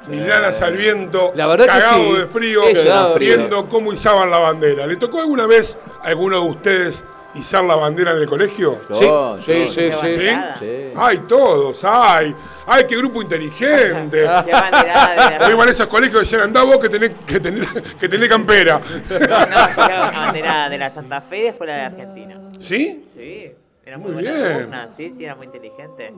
[0.08, 2.12] mis lanas al viento, La verdad que cagado sí.
[2.14, 3.36] de frío, Eso da frío.
[3.36, 4.86] viendo cómo izaban la bandera.
[4.86, 7.04] ¿Le tocó alguna vez a alguno de ustedes
[7.36, 8.80] izar la bandera en el colegio?
[8.92, 9.06] Sí,
[9.40, 10.30] sí, sí, ¿Sí?
[10.58, 10.92] sí.
[10.96, 11.82] ¡Ay, todos!
[11.84, 12.34] ¡Ay!
[12.66, 14.18] ¡Ay, qué grupo inteligente!
[14.44, 17.38] Qué banderada de la- Hoy van esos colegios y dicen, andá vos que tenés, que
[17.38, 17.66] tener,
[18.00, 18.80] que tenés campera.
[18.80, 22.40] No, yo era una banderada de la Santa Fe y después la de Argentina.
[22.58, 23.04] ¿Sí?
[23.14, 23.52] Sí,
[23.84, 24.56] era Muy muy, buena bien.
[24.56, 26.12] alumna, sí, sí, era muy inteligente.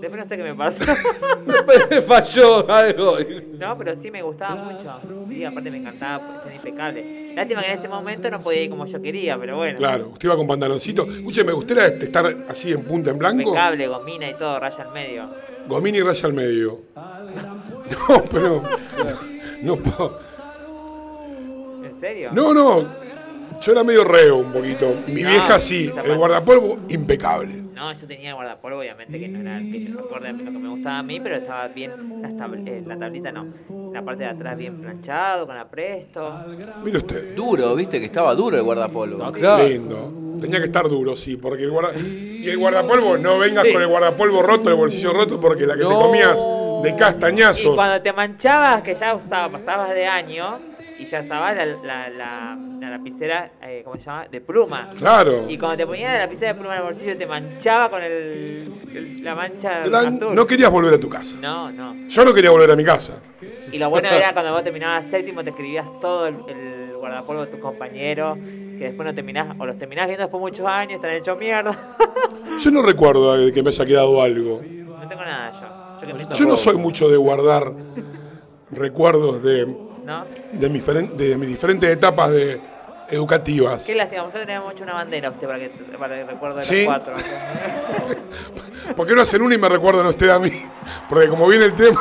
[0.00, 0.84] Después no sé qué me pasó.
[1.90, 3.16] Me falló algo.
[3.58, 5.00] No, pero sí me gustaba mucho.
[5.28, 7.34] Sí, aparte me encantaba, porque era impecable.
[7.34, 9.78] Lástima que en ese momento no podía ir como yo quería, pero bueno.
[9.78, 11.10] Claro, usted iba con pantaloncito.
[11.10, 13.40] Escuche, me gustaría este, estar así en punta en blanco.
[13.48, 15.30] Impecable, gomina y todo, raya al medio.
[15.66, 16.80] Gomini y raya al medio.
[18.08, 18.62] No, pero.
[19.62, 20.18] No puedo.
[21.84, 22.30] ¿En serio?
[22.32, 22.86] No, no.
[23.62, 24.92] Yo era medio reo un poquito.
[25.06, 25.90] Mi No, vieja sí.
[26.04, 27.62] El guardapolvo, impecable.
[27.76, 30.68] No, yo tenía el guardapolvo, obviamente, que no era el que yo lo que me
[30.70, 33.44] gustaba a mí, pero estaba bien, las tabl- eh, la tablita no,
[33.92, 36.40] la parte de atrás bien planchado, con apresto.
[36.82, 37.34] Mire usted.
[37.34, 39.30] Duro, viste que estaba duro el guardapolvo.
[39.58, 40.10] Lindo.
[40.40, 41.92] Tenía que estar duro, sí, porque el guarda...
[41.98, 45.80] Y el guardapolvo, no vengas con el guardapolvo roto, el bolsillo roto, porque la que
[45.82, 45.98] te No.
[46.00, 46.42] comías
[46.82, 47.74] de Y castañazos.
[47.74, 50.58] cuando te manchabas, que ya usaba, pasabas de año,
[50.98, 54.26] y ya usabas la, la, la, la lapicera, eh, ¿cómo se llama?
[54.28, 54.90] De pluma.
[54.96, 55.44] Claro.
[55.48, 58.72] Y cuando te ponías la lapicera de pluma en el bolsillo, te manchaba con el,
[58.94, 60.34] el- la mancha azul.
[60.34, 61.36] no querías volver a tu casa.
[61.40, 62.06] No, no.
[62.08, 63.20] Yo no quería volver a mi casa.
[63.72, 67.50] Y lo bueno era cuando vos terminabas séptimo, te escribías todo el, el guardapolvo de
[67.52, 71.10] tus compañeros, que después no terminás, o los terminás viendo después de muchos años, están
[71.12, 71.96] hechos mierda.
[72.60, 74.62] Yo no recuerdo de que me haya quedado algo.
[74.62, 76.06] No tengo nada yo.
[76.06, 77.72] Yo, que me- Yo no soy mucho de guardar
[78.70, 79.66] recuerdos de,
[80.06, 80.24] ¿No?
[80.52, 82.60] de, mis, de mis diferentes etapas de,
[83.10, 83.84] educativas.
[83.84, 86.84] Qué lástima, nosotros tenemos mucho una bandera usted para que, para que recuerde Sí.
[86.84, 87.14] las cuatro.
[88.96, 90.50] ¿Por qué no hacen una y me recuerdan a usted a mí?
[91.08, 92.00] Porque como viene el tema.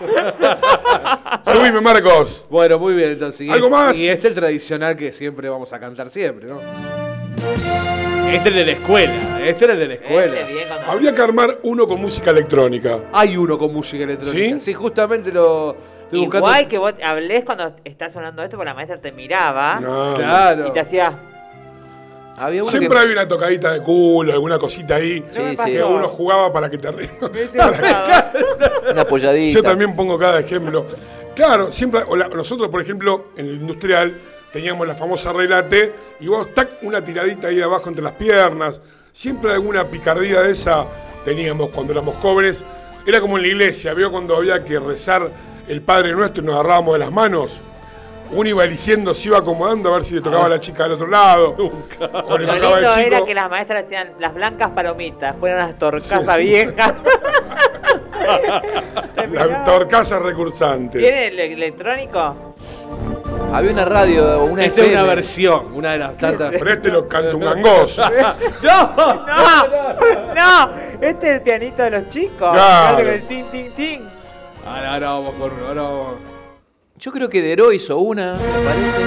[1.44, 2.46] Subime, Marcos.
[2.50, 3.40] Bueno, muy bien, entonces.
[3.42, 3.96] Y ¿Algo más?
[3.96, 6.60] Y este es el tradicional que siempre vamos a cantar siempre, ¿no?
[8.28, 9.40] Este es el de la escuela.
[9.42, 10.40] Este era el de la escuela.
[10.40, 13.00] Este bien Habría que armar uno con música electrónica.
[13.12, 14.58] Hay uno con música electrónica.
[14.58, 14.74] ¿Sí?
[14.74, 15.76] justamente lo
[16.08, 16.46] estoy buscando.
[16.48, 20.68] Igual que vos hablés cuando está sonando esto, porque la maestra te miraba No, Claro.
[20.68, 21.12] y te hacía.
[22.40, 22.98] Había Siempre que...
[23.04, 25.24] hay una tocadita de culo, alguna cosita ahí.
[25.32, 25.64] Sí, sí.
[25.72, 25.88] Que pasó.
[25.88, 27.10] uno jugaba para que te rías.
[28.90, 29.54] Una apoyadita.
[29.54, 30.86] Yo también pongo cada ejemplo.
[31.34, 34.16] Claro, siempre, o la- nosotros, por ejemplo, en el industrial
[34.52, 38.12] teníamos la famosa regla T y vos, tac, una tiradita ahí de abajo entre las
[38.12, 38.80] piernas.
[39.12, 40.86] Siempre alguna picardía de esa
[41.24, 42.64] teníamos cuando éramos jóvenes.
[43.06, 45.30] Era como en la iglesia, vio cuando había que rezar
[45.68, 47.60] el Padre Nuestro y nos agarrábamos de las manos.
[48.30, 50.92] Uno iba eligiendo, se iba acomodando a ver si le tocaba a la chica del
[50.92, 51.56] otro lado.
[52.28, 53.24] O le Lo tocaba lindo era chico.
[53.26, 56.92] que las maestras decían las blancas palomitas, fueron unas torcasas viejas.
[59.32, 61.00] Las torcasas recursantes.
[61.00, 62.54] ¿Tiene el electrónico?
[63.52, 66.50] Había una radio, una Esta es una versión, una de las tantas.
[66.50, 68.02] Pero este lo canta un gangoso.
[68.62, 68.92] ¡No!
[68.96, 70.34] ¡No!
[70.34, 70.70] ¡No!
[71.00, 72.52] Este es el pianito de los chicos.
[72.52, 72.98] Claro.
[73.08, 74.08] El tin, tin, tin.
[74.66, 76.14] Ahora, ahora vamos con uno, ahora vamos.
[76.98, 79.02] Yo creo que Dero hizo una, me parece.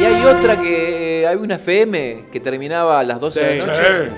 [0.00, 1.22] Y hay otra que.
[1.22, 3.82] eh, Hay una FM que terminaba a las 12 de la noche.
[3.84, 4.10] Sí.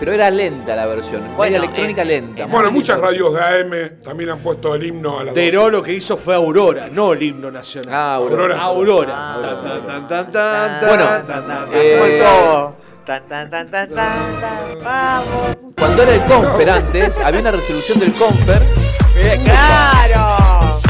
[0.00, 1.22] Pero era lenta la versión.
[1.36, 2.46] Bueno, era electrónica eh, lenta.
[2.46, 3.10] Bueno, muy muchas lenta.
[3.10, 5.70] radios de AM también han puesto el himno a las Deró 12.
[5.72, 7.94] lo que hizo fue Aurora, no el himno nacional.
[7.94, 8.60] Ah, Aurora.
[8.60, 9.14] Aurora.
[9.14, 9.60] Ah.
[9.86, 11.04] Tan, tan, tan, Bueno,
[11.72, 12.68] eh.
[13.06, 14.84] Tan, tan, tan, tan, tan, tan.
[14.84, 15.56] Vamos.
[15.76, 18.62] Cuando era el Confer antes, había una resolución del Confer.
[19.44, 20.80] ¡Claro!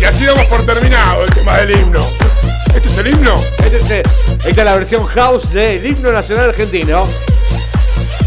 [0.00, 2.06] Y así damos por terminado el tema del himno.
[2.74, 3.34] ¿Este es el himno?
[3.64, 4.02] Este es, eh,
[4.38, 7.06] esta es la versión house del himno nacional argentino.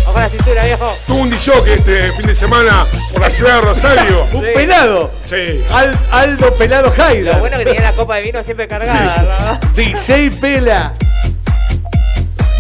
[0.08, 0.95] Ojo la cintura, viejo.
[1.08, 4.26] Tuvo un DJ este fin de semana por la ciudad de Rosario.
[4.34, 5.12] Un pelado.
[5.26, 5.64] Sí.
[5.72, 6.91] Al- Aldo Pelado.
[7.24, 9.68] Lo bueno que tenía la copa de vino siempre cargada, ¿no?
[9.76, 10.93] DJ Pela.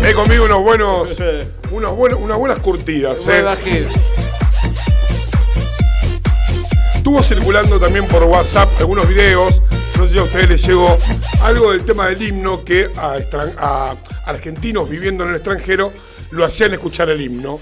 [0.01, 1.15] He conmigo unos buenos,
[1.71, 3.19] unos buenos, unas buenas curtidas.
[3.27, 3.41] Eh.
[6.95, 9.61] Estuvo circulando también por WhatsApp algunos videos.
[9.97, 10.97] No sé si a ustedes les llegó
[11.41, 13.17] algo del tema del himno que a,
[13.57, 13.95] a
[14.25, 15.91] argentinos viviendo en el extranjero
[16.31, 17.59] lo hacían escuchar el himno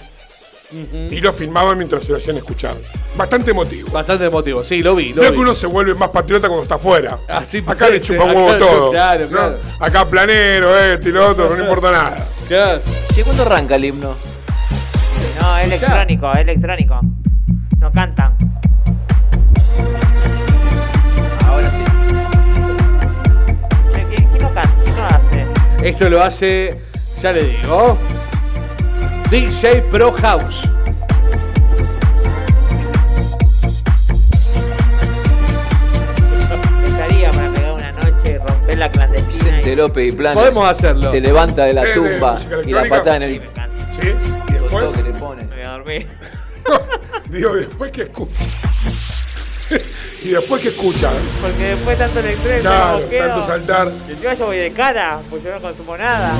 [0.71, 2.75] y lo filmaban mientras se lo hacían escuchar.
[3.15, 3.89] Bastante emotivo.
[3.91, 5.09] Bastante emotivo, sí, lo vi.
[5.09, 5.37] Lo Creo vi.
[5.37, 7.17] que uno se vuelve más patriota cuando está afuera.
[7.27, 8.91] Así Acá le chupa un huevo todo.
[8.91, 9.29] claro, ¿no?
[9.37, 9.57] claro.
[9.79, 12.27] Acá planero, este y lo otro, no importa nada.
[12.47, 12.81] Claro.
[13.13, 14.15] Che, ¿cuándo arranca el himno?
[15.41, 16.99] No, es electrónico, es electrónico.
[17.79, 18.35] No cantan.
[21.45, 21.81] Ahora sí.
[23.93, 24.69] ¿Quién, quién no canta?
[24.83, 25.45] ¿Quién no lo hace?
[25.89, 26.81] Esto lo hace,
[27.21, 27.97] ya le digo,
[29.29, 30.63] DJ Pro House.
[36.85, 39.45] Estaría para pegar una noche y romper la clandestina.
[39.45, 40.33] Vicente López y Plan.
[40.33, 41.09] Podemos hacerlo.
[41.09, 42.97] Se levanta de la Eh, de tumba música y la electrónica.
[42.97, 43.33] patada en el.
[43.33, 44.09] ¿Sí?
[44.49, 45.43] Y después, Todo que le pone.
[45.45, 46.07] Me voy a dormir.
[47.29, 48.33] digo, después que escucha.
[50.23, 51.11] y después que escucha.
[51.41, 53.91] Porque después tanto electrónico Claro, tanto saltar.
[54.07, 56.33] Y encima yo voy de cara, pues yo no consumo nada.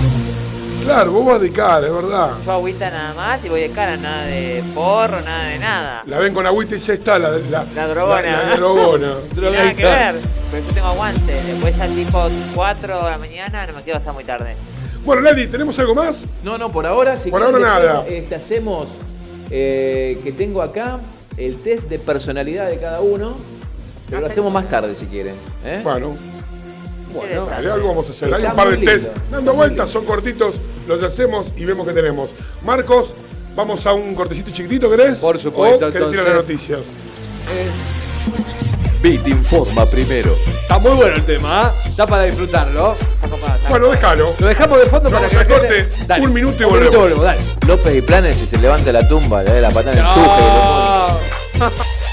[0.83, 2.31] Claro, vos vas de cara, es verdad.
[2.45, 6.03] Yo agüita nada más y voy de cara, nada de porro, nada de nada.
[6.05, 8.21] La ven con agüita y ya está, la, la, La drogona.
[8.21, 9.13] La, la drogona.
[9.35, 10.15] Nada que ver,
[10.49, 11.33] pero yo tengo aguante.
[11.43, 14.55] Después ya tipo 4 de la mañana no me quedo hasta muy tarde.
[15.03, 16.25] Bueno, Lali, ¿tenemos algo más?
[16.43, 17.17] No, no, por ahora.
[17.17, 18.05] Si Por ahora nada.
[18.07, 18.87] este, hacemos
[19.49, 20.99] eh, que tengo acá
[21.37, 23.35] el test de personalidad de cada uno.
[24.09, 25.35] Pero lo hacemos más tarde si quieren.
[25.65, 25.81] ¿eh?
[25.83, 26.15] Bueno,
[27.13, 28.33] Bueno, dale, algo vamos a hacer.
[28.33, 32.31] Hay un par de test dando vueltas, son cortitos, los hacemos y vemos qué tenemos.
[32.63, 33.13] Marcos,
[33.55, 35.19] vamos a un cortecito chiquitito, ¿querés?
[35.19, 36.81] Por supuesto, ¿O querés tirar las noticias?
[39.01, 40.35] Bit informa primero.
[40.61, 41.73] Está muy bueno el tema, ¿ah?
[41.85, 42.93] Está para disfrutarlo.
[42.93, 44.33] Está copado, está Bueno, déjalo.
[44.39, 46.69] Lo dejamos de fondo para Vamos que la corte, gente- Dale, un minuto y un
[46.71, 47.23] volvemos.
[47.23, 47.39] dale.
[47.67, 51.75] López y Planes, si se levanta la tumba, le da la patada en el tuje.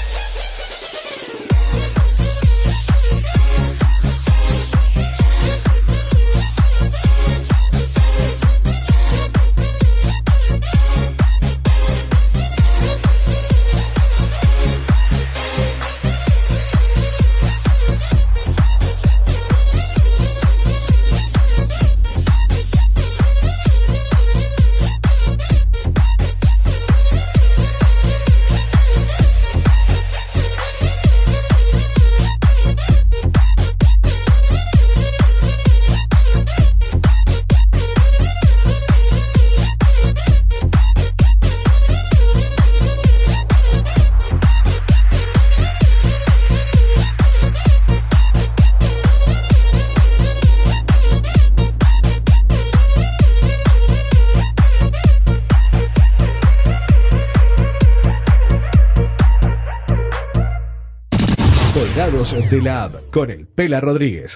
[62.33, 64.35] de la con el Pela Rodríguez.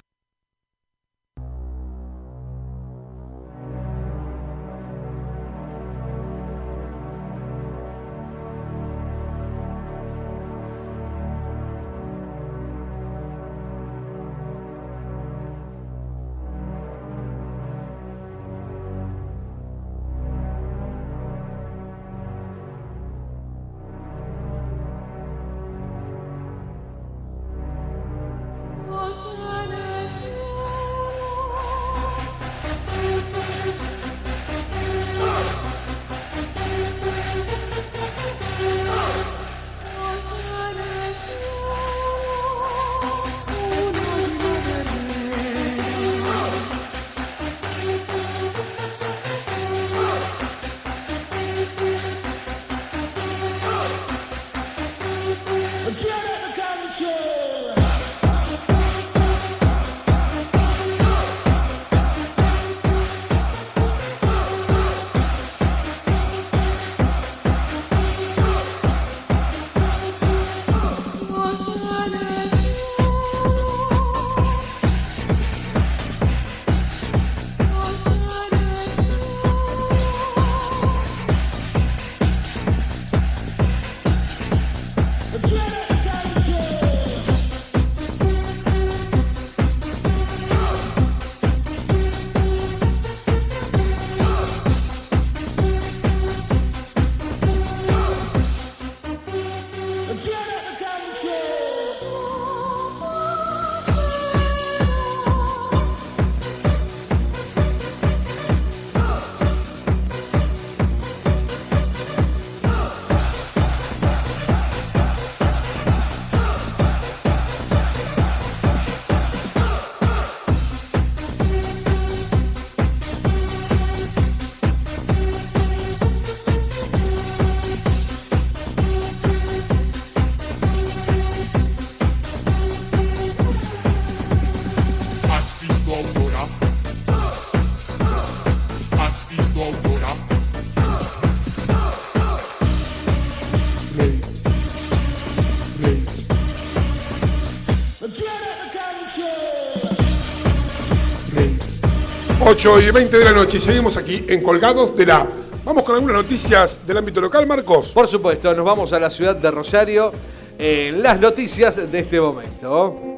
[152.60, 155.26] 8 y 20 de la noche y seguimos aquí en Colgados de la.
[155.64, 157.94] Vamos con algunas noticias del ámbito local, Marcos.
[157.94, 160.12] Por supuesto, nos vamos a la ciudad de Rosario
[160.58, 163.09] en las noticias de este momento.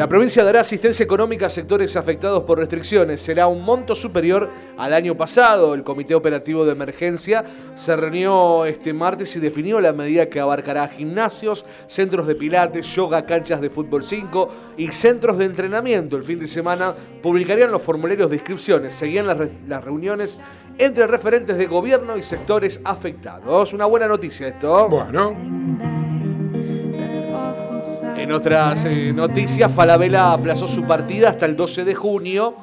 [0.00, 3.20] La provincia dará asistencia económica a sectores afectados por restricciones.
[3.20, 4.48] Será un monto superior
[4.78, 5.74] al año pasado.
[5.74, 7.44] El Comité Operativo de Emergencia
[7.74, 13.26] se reunió este martes y definió la medida que abarcará gimnasios, centros de pilates, yoga,
[13.26, 16.16] canchas de fútbol 5 y centros de entrenamiento.
[16.16, 18.94] El fin de semana publicarían los formularios de inscripciones.
[18.94, 20.38] Seguían las, las reuniones
[20.78, 23.74] entre referentes de gobierno y sectores afectados.
[23.74, 24.88] Una buena noticia esto.
[24.88, 26.19] Bueno.
[28.20, 32.54] En otras eh, noticias, Falabella aplazó su partida hasta el 12 de junio,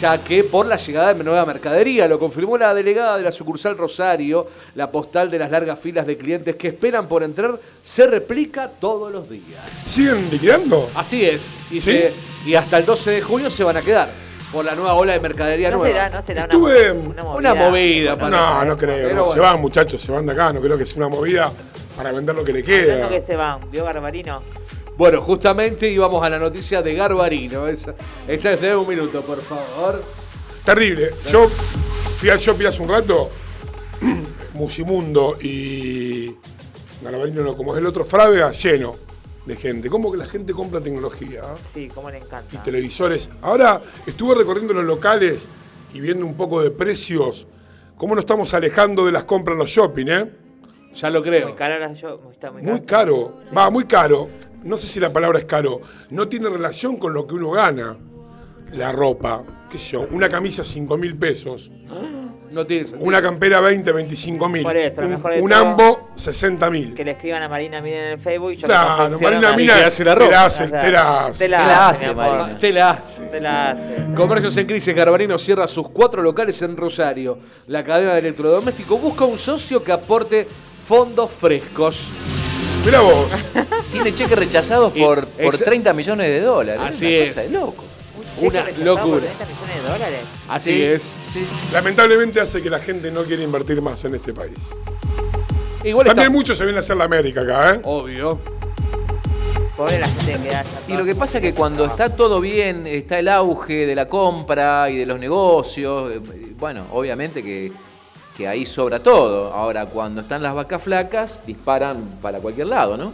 [0.00, 3.78] ya que por la llegada de nueva mercadería, lo confirmó la delegada de la sucursal
[3.78, 8.68] Rosario, la postal de las largas filas de clientes que esperan por entrar se replica
[8.68, 9.60] todos los días.
[9.88, 10.90] ¿Siguen liquidando?
[10.94, 11.40] Así es,
[11.70, 11.92] y, ¿Sí?
[11.92, 12.12] se-
[12.44, 14.08] y hasta el 12 de junio se van a quedar
[14.52, 15.94] por la nueva ola de mercadería No nueva.
[15.94, 17.38] será, no será una, Estuve- una movida.
[17.38, 19.08] Una movida, para No, no creo.
[19.08, 19.32] Pero.
[19.32, 20.52] Se van, muchachos, se van de acá.
[20.52, 21.50] No creo que sea una movida
[21.96, 23.08] para vender lo que le queda.
[23.08, 24.42] que se van, ¿vio Garbarino?
[24.96, 27.66] Bueno, justamente íbamos a la noticia de Garbarino.
[27.66, 27.94] Esa,
[28.28, 30.02] esa es de un minuto, por favor.
[30.64, 31.10] Terrible.
[31.30, 33.30] Yo fui al shopping hace un rato,
[34.54, 36.36] Musimundo y
[37.02, 38.94] Garabarino no, como es el otro, Frávega, lleno
[39.46, 39.88] de gente.
[39.88, 41.42] ¿Cómo que la gente compra tecnología?
[41.74, 42.54] Sí, cómo le encanta.
[42.54, 43.28] Y televisores.
[43.40, 45.46] Ahora estuve recorriendo los locales
[45.92, 47.46] y viendo un poco de precios.
[47.96, 50.30] ¿Cómo nos estamos alejando de las compras en los shopping, eh?
[50.94, 51.48] Ya lo creo.
[51.48, 51.74] Muy caro
[52.62, 53.34] muy caro.
[53.56, 54.28] Va, muy caro.
[54.64, 55.80] No sé si la palabra es caro.
[56.10, 57.96] No tiene relación con lo que uno gana.
[58.72, 61.70] La ropa, qué sé yo, una camisa 5 mil pesos,
[62.50, 63.06] No tiene sentido.
[63.06, 66.70] una campera 20, 25 mil, Por eso, lo un, mejor de un todo- ambo 60
[66.70, 66.94] mil.
[66.94, 69.84] Que le escriban a Marina Mina en el Facebook y yo Claro, Marina Mina te
[69.84, 70.30] hace la te ropa.
[70.32, 71.38] la hace, te la hace.
[71.44, 72.38] Te la Te la hace, hace, mi amor.
[72.38, 72.58] Marina.
[72.58, 73.22] Te la hace.
[73.26, 74.14] Te la hace.
[74.14, 77.38] Comercios en crisis, Garbarino cierra sus cuatro locales en Rosario.
[77.66, 80.46] La cadena de electrodomésticos busca un socio que aporte
[80.86, 82.08] fondos frescos.
[82.84, 83.26] Mirá vos,
[83.92, 86.80] Tiene cheques rechazados por, por exa- 30 millones de dólares.
[86.84, 87.30] Así Una es.
[87.30, 87.84] cosa de loco.
[88.40, 89.20] Un Una por locura.
[89.20, 90.20] 30 millones de dólares.
[90.48, 90.82] Así Sí.
[90.82, 91.02] es.
[91.72, 94.56] lamentablemente hace que la gente no quiere invertir más en este país.
[95.84, 96.30] Igual También está.
[96.38, 97.80] muchos se vienen a hacer la América acá, ¿eh?
[97.84, 98.38] Obvio.
[99.76, 102.86] Pobre la gente que queda Y lo que pasa es que cuando está todo bien,
[102.86, 106.20] está el auge de la compra y de los negocios, eh,
[106.58, 107.72] bueno, obviamente que,
[108.36, 109.52] que ahí sobra todo.
[109.52, 113.12] Ahora, cuando están las vacas flacas, disparan para cualquier lado, ¿no?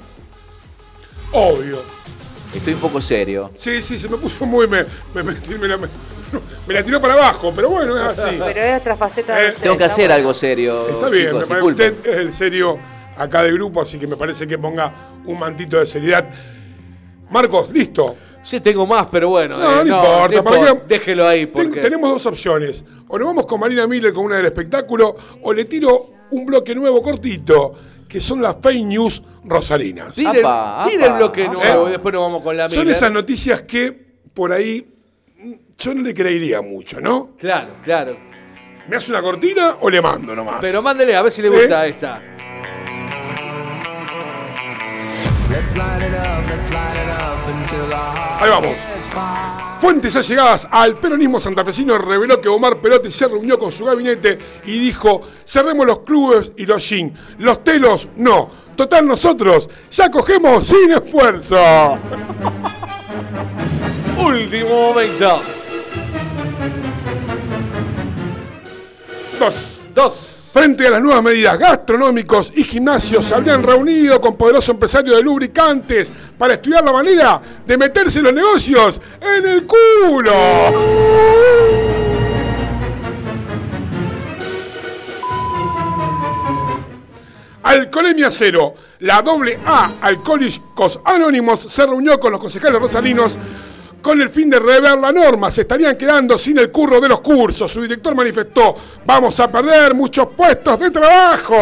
[1.33, 1.79] Obvio.
[2.55, 3.51] Estoy un poco serio.
[3.57, 4.67] Sí, sí, se me puso muy.
[4.67, 5.89] Me, me, me- me la, me-
[6.67, 8.37] me la tiró para abajo, pero bueno, es así.
[8.39, 10.15] Pero es otra faceta Eh, de Tengo que hacer bueno.
[10.15, 10.89] algo serio.
[10.89, 12.79] Está bien, chicos, me parece- usted es el serio
[13.17, 14.93] acá del grupo, así que me parece que ponga
[15.27, 16.27] un mantito de seriedad.
[17.31, 18.17] Marcos, listo.
[18.49, 19.59] Sí, tengo más, pero bueno.
[19.59, 20.81] No, eh, no importa, ¿para qué?
[20.89, 21.81] Déjelo ahí, Ten- porque.
[21.83, 22.83] tenemos dos opciones.
[23.09, 26.75] O nos vamos con Marina Miller con una del espectáculo, o le tiro un bloque
[26.75, 27.75] nuevo cortito,
[28.09, 30.15] que son las fake news rosarinas.
[30.15, 31.53] Tire, Apa, tire el bloque apa.
[31.53, 32.97] nuevo Eh, y después nos vamos con la Son Miller.
[32.97, 33.93] esas noticias que
[34.33, 34.83] por ahí
[35.39, 37.37] mm, yo no le creería mucho, ¿no?
[37.39, 38.17] Claro, claro.
[38.89, 40.57] ¿Me hace una cortina o le mando nomás?
[40.63, 41.91] Pero mándele a ver si le gusta ¿Eh?
[41.91, 42.23] esta.
[48.41, 48.77] Ahí vamos.
[49.81, 54.79] Fuentes allegadas al peronismo santafesino reveló que Omar Perotti se reunió con su gabinete y
[54.79, 58.51] dijo, cerremos los clubes y los jeans, los telos no.
[58.77, 61.57] Total nosotros ya cogemos sin esfuerzo.
[64.19, 65.41] Último momento.
[69.39, 69.81] Dos.
[69.95, 70.38] Dos.
[70.53, 75.23] Frente a las nuevas medidas, gastronómicos y gimnasios se habrían reunido con poderosos empresarios de
[75.23, 80.33] lubricantes para estudiar la manera de meterse los negocios en el culo.
[87.63, 93.37] Alcoholemia Cero, la doble A Alcohólicos Anónimos se reunió con los concejales rosarinos
[94.01, 95.51] con el fin de rever la norma.
[95.51, 97.71] Se estarían quedando sin el curro de los cursos.
[97.71, 101.57] Su director manifestó, vamos a perder muchos puestos de trabajo.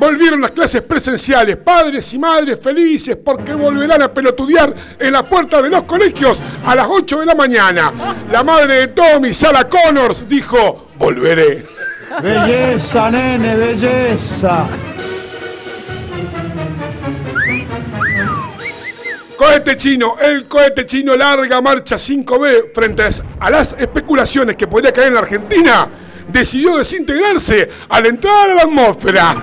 [0.00, 5.60] Volvieron las clases presenciales, padres y madres felices porque volverán a pelotudear en la puerta
[5.60, 7.92] de los colegios a las 8 de la mañana.
[8.32, 11.79] La madre de Tommy, Sarah Connors, dijo, volveré.
[12.18, 14.66] Belleza, nene, belleza.
[19.36, 23.04] Cohete chino, el cohete chino larga marcha 5B frente
[23.38, 25.88] a las especulaciones que podría caer en la Argentina.
[26.28, 29.36] Decidió desintegrarse al entrar a la atmósfera.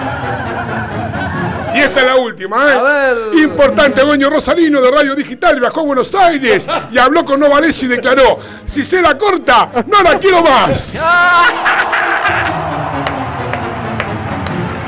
[1.73, 3.13] Y esta es la última, ¿eh?
[3.43, 7.91] Importante dueño Rosalino de Radio Digital viajó a Buenos Aires y habló con Novarecio y
[7.91, 10.99] declaró: Si se la corta, no la quiero más.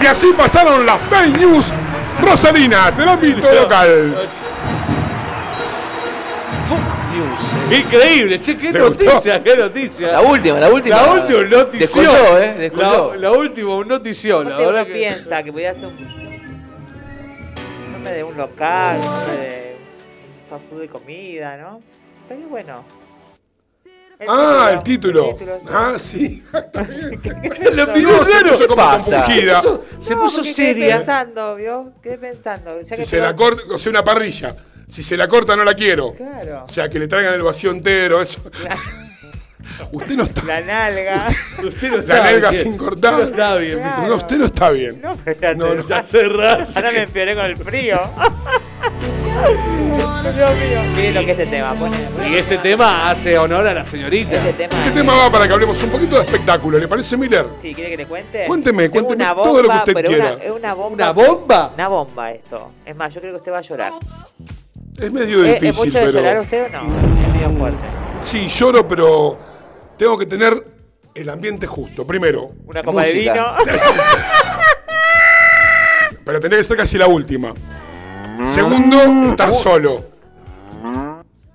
[0.02, 1.68] Y así pasaron las fake news
[2.22, 4.16] rosalinas del ámbito local.
[7.72, 10.12] Increíble, che, qué noticia, qué noticia.
[10.12, 10.98] La última, la última.
[10.98, 12.06] La última, un notición.
[12.06, 12.56] Descolló, ¿eh?
[12.60, 13.14] Descolló.
[13.14, 14.50] La, la última, un notición.
[14.50, 14.94] La ¿Cómo verdad que...
[14.94, 16.33] piensa que podía ser un
[18.04, 21.82] nombre de un local, de un fast food de comida, ¿no?
[22.24, 22.84] Estaría bueno.
[24.20, 25.30] El Ah, el título.
[25.32, 25.68] el título, sí.
[25.72, 26.44] Ah, sí.
[27.74, 28.52] Lo No, miró se raro.
[28.52, 29.22] puso como pasa?
[29.22, 30.74] Se puso, se No, puso seria.
[30.86, 31.92] Quedé pensando, ¿vio?
[32.02, 32.82] Quedé pensando.
[32.82, 34.56] Ya Si que se la tengo- corta, o sea, una parrilla.
[34.88, 36.14] Si se la corta, no la quiero.
[36.14, 36.66] Claro.
[36.70, 38.40] O sea, que le traigan el vacío entero, eso.
[39.92, 40.44] Usted no está.
[40.44, 41.28] La nalga.
[41.64, 42.64] Usted no La está nalga bien.
[42.64, 43.14] sin cortar.
[43.14, 43.80] Usted no está bien.
[43.80, 44.08] Claro.
[44.08, 45.02] No, usted no está bien.
[45.02, 45.88] No, pero ya, No, no.
[45.88, 46.04] Ya
[46.76, 48.00] ahora me empeoré con el frío.
[50.96, 51.74] Miren lo que es este tema.
[51.74, 51.98] Pone,
[52.30, 54.36] Y este tema hace honor a la señorita.
[54.38, 54.80] este tema.
[54.80, 56.78] Este tema va para que hablemos un poquito de espectáculo.
[56.78, 57.46] ¿Le parece, Miller?
[57.62, 58.46] Sí, ¿quiere que le cuente?
[58.48, 60.34] Cuénteme, Tengo cuénteme una todo lo que bomba, usted pero quiera.
[60.34, 60.96] Una, es una bomba.
[60.96, 61.72] ¿Una bomba?
[61.76, 62.72] Una bomba esto.
[62.86, 63.92] Es más, yo creo que usted va a llorar.
[65.00, 66.42] Es medio ¿Es, es difícil, mucho de llorar pero.
[66.42, 66.98] usted o no?
[67.28, 67.86] Es medio fuerte.
[68.22, 69.38] Sí, lloro, pero
[69.98, 70.66] tengo que tener
[71.16, 72.06] el ambiente justo.
[72.08, 73.34] Primero, Una copa de vino.
[76.26, 77.54] pero tendría que ser casi la última.
[78.46, 78.98] Segundo,
[79.30, 80.04] estar solo.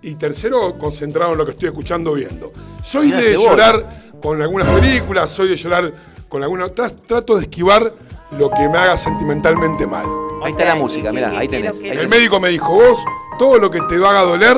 [0.01, 2.53] Y tercero, concentrado en lo que estoy escuchando o viendo.
[2.83, 5.93] Soy de llorar con algunas películas, soy de llorar
[6.29, 6.73] con algunas.
[6.73, 7.91] tra- Trato de esquivar
[8.39, 10.07] lo que me haga sentimentalmente mal.
[10.45, 11.81] Ahí está la música, mirá, ahí tenés.
[11.81, 12.09] ahí El tenés.
[12.11, 13.03] médico me dijo, vos,
[13.39, 14.57] todo lo que te haga doler,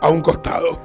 [0.00, 0.78] a un costado.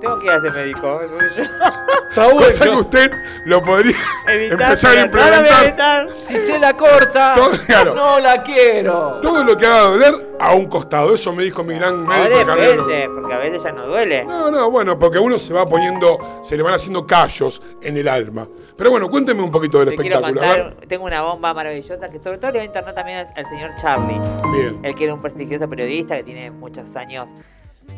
[0.00, 1.00] Tengo que ir a ese médico.
[1.02, 2.80] Está Cosa que bueno.
[2.80, 3.10] usted
[3.44, 3.96] lo podría
[4.28, 6.08] Evitar, empezar a a implementar.
[6.20, 7.94] Si se la corta, Todo- claro.
[7.94, 9.18] no la quiero.
[9.20, 11.14] Todo lo que haga doler, a un costado.
[11.14, 14.24] Eso me dijo mi gran médico Ahora depende, porque a veces ya no duele.
[14.24, 18.08] No, no, bueno, porque uno se va poniendo, se le van haciendo callos en el
[18.08, 18.48] alma.
[18.76, 20.40] Pero bueno, cuénteme un poquito del Te espectáculo.
[20.42, 23.26] A contar, tengo una bomba maravillosa que sobre todo le voy a internar también al,
[23.36, 24.18] al señor Charlie.
[24.52, 24.80] Bien.
[24.82, 27.30] Él que era un prestigioso periodista que tiene muchos años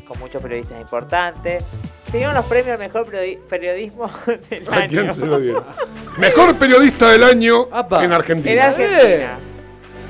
[0.07, 1.65] con muchos periodistas importantes.
[1.97, 4.11] Se dieron los premios al mejor periodi- periodismo
[4.51, 4.89] del ¿A año.
[4.89, 5.65] quién se lo dieron?
[6.19, 8.05] Mejor periodista del año Apa.
[8.05, 8.53] en Argentina.
[8.53, 9.39] En Argentina.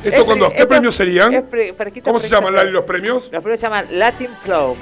[0.02, 1.32] ¿Esto Es ¿Qué esto- premios serían?
[1.34, 3.30] es ¿Cómo se llaman los premios?
[3.32, 4.76] Los premios se llaman Latin Club.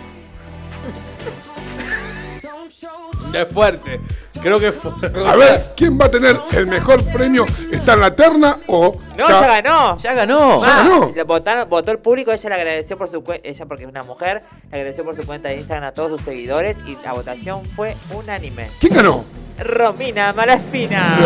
[3.34, 4.00] Es fuerte.
[4.42, 5.06] Creo que es fuerte.
[5.26, 7.44] A ver, ¿quién va a tener el mejor premio?
[7.70, 9.96] ¿Está en la terna o No, ya, ganó.
[9.98, 10.60] Ya ganó.
[10.64, 11.12] Ya ganó.
[11.14, 14.02] Le votaron- votó el público, ella le agradeció por su cuenta, ella porque es una
[14.02, 17.64] mujer, le agradeció por su cuenta de Instagram a todos sus seguidores y la votación
[17.76, 18.68] fue unánime.
[18.80, 19.24] ¿Quién ganó?
[19.58, 21.18] Romina Malaspina.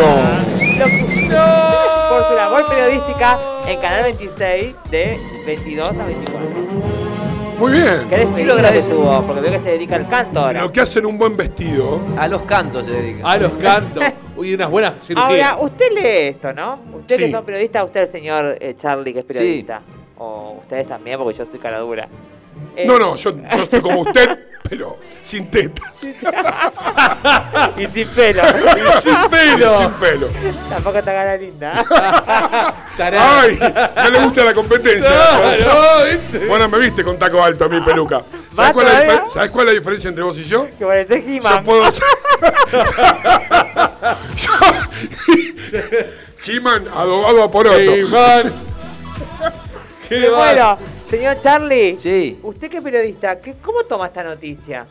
[0.79, 1.75] Locutor
[2.09, 7.14] por su labor periodística en Canal 26 de 22 a 24.
[7.59, 8.07] Muy bien.
[8.11, 10.63] Qué Y lo que tuvo, porque veo que se dedica al canto ahora.
[10.63, 12.01] Lo que hacen un buen vestido.
[12.19, 13.31] A los cantos se dedica.
[13.31, 14.03] A los cantos.
[14.37, 15.53] Uy, unas buenas cirugías.
[15.53, 16.79] Ahora, usted lee esto, ¿no?
[16.99, 17.33] Usted que Sí.
[17.33, 19.33] son periodistas, usted el señor eh, Charlie que es Sí.
[19.33, 19.83] periodista.
[20.19, 22.09] O ustedes también, porque yo soy cara dura.
[22.77, 24.39] Eh, No, no, yo, yo estoy como usted,
[24.69, 25.87] pero sin tetas.
[27.77, 28.43] y sin pelo.
[28.99, 29.79] Y sin pelo.
[29.81, 30.29] Sin pelo.
[30.69, 31.85] Tampoco está cara linda.
[32.99, 33.59] Ay,
[33.97, 35.09] no le gusta la competencia.
[35.59, 36.47] Claro, ¿viste?
[36.47, 38.19] Bueno, me viste con taco alto a mi peluca.
[38.19, 39.25] ¿Más ¿Sabes cuál, es la todavía?
[39.25, 40.67] difer- ¿Sabes cuál es la diferencia entre vos y yo?
[40.79, 41.65] que parece Yo He-Man.
[41.65, 42.05] puedo ser.
[44.37, 44.53] Yo-
[46.47, 47.79] He-Man adobado a poroto.
[47.79, 48.53] Ey, man.
[50.09, 50.79] Qué Pero va- bueno,
[51.17, 52.39] señor Charlie, Sí.
[52.43, 54.87] usted que es periodista, ¿qué, ¿cómo toma esta noticia?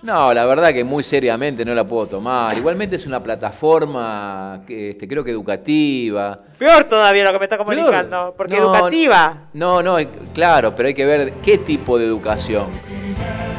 [0.00, 2.56] No, la verdad que muy seriamente no la puedo tomar.
[2.56, 6.38] Igualmente es una plataforma que este, creo que educativa.
[6.56, 9.48] Peor todavía lo que me está comunicando, porque No, educativa.
[9.54, 9.96] No, no,
[10.32, 12.66] claro, pero hay que ver qué tipo de educación.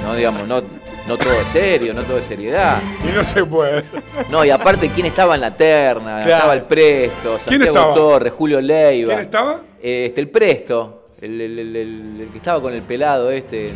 [0.01, 0.61] No, digamos, no,
[1.09, 2.80] no todo es serio, no todo es seriedad.
[3.07, 3.84] Y no se puede.
[4.32, 6.21] No, y aparte, ¿quién estaba en la terna?
[6.23, 6.30] Claro.
[6.36, 7.93] Estaba el Presto, ¿Quién Santiago estaba?
[7.93, 9.07] Torres, Julio Leiva.
[9.09, 9.59] ¿Quién estaba?
[9.82, 13.72] Eh, Este, el Presto, el, el- el- el- el que estaba con el pelado este.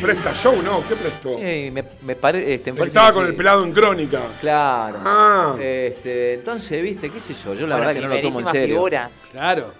[0.00, 0.86] Presta show, ¿no?
[0.86, 1.34] ¿Qué prestó?
[1.38, 3.30] Sí, me, me pare- este, me estaba con sí.
[3.30, 4.20] el pelado en crónica.
[4.40, 4.98] Claro.
[5.04, 5.56] Ah.
[5.60, 8.46] Este, entonces, viste, qué sé yo, yo la Bueno, verdad que no lo tomo en
[8.46, 8.76] serio.
[8.76, 9.10] figura.
[9.32, 9.72] Claro.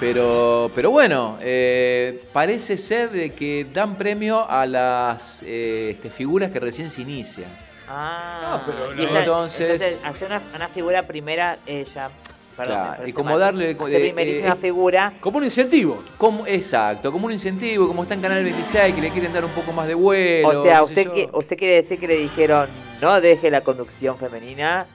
[0.00, 6.50] Pero, pero bueno, eh, parece ser de que dan premio a las eh, este, figuras
[6.50, 7.50] que recién se inician.
[7.88, 9.02] Ah, No, pero y no.
[9.02, 12.10] ella- Entonces- entonces hace una, una figura primera ella.
[12.56, 13.70] Perdón, Claro, y como darle.
[13.70, 15.12] Eh, eh, figura.
[15.20, 16.02] Como un incentivo.
[16.18, 19.50] como, exacto, como un incentivo, como está en Canal 26, que le quieren dar un
[19.52, 20.60] poco más de vuelo.
[20.60, 22.68] O sea, usted, que, usted quiere decir que le dijeron
[23.00, 24.86] no deje la conducción femenina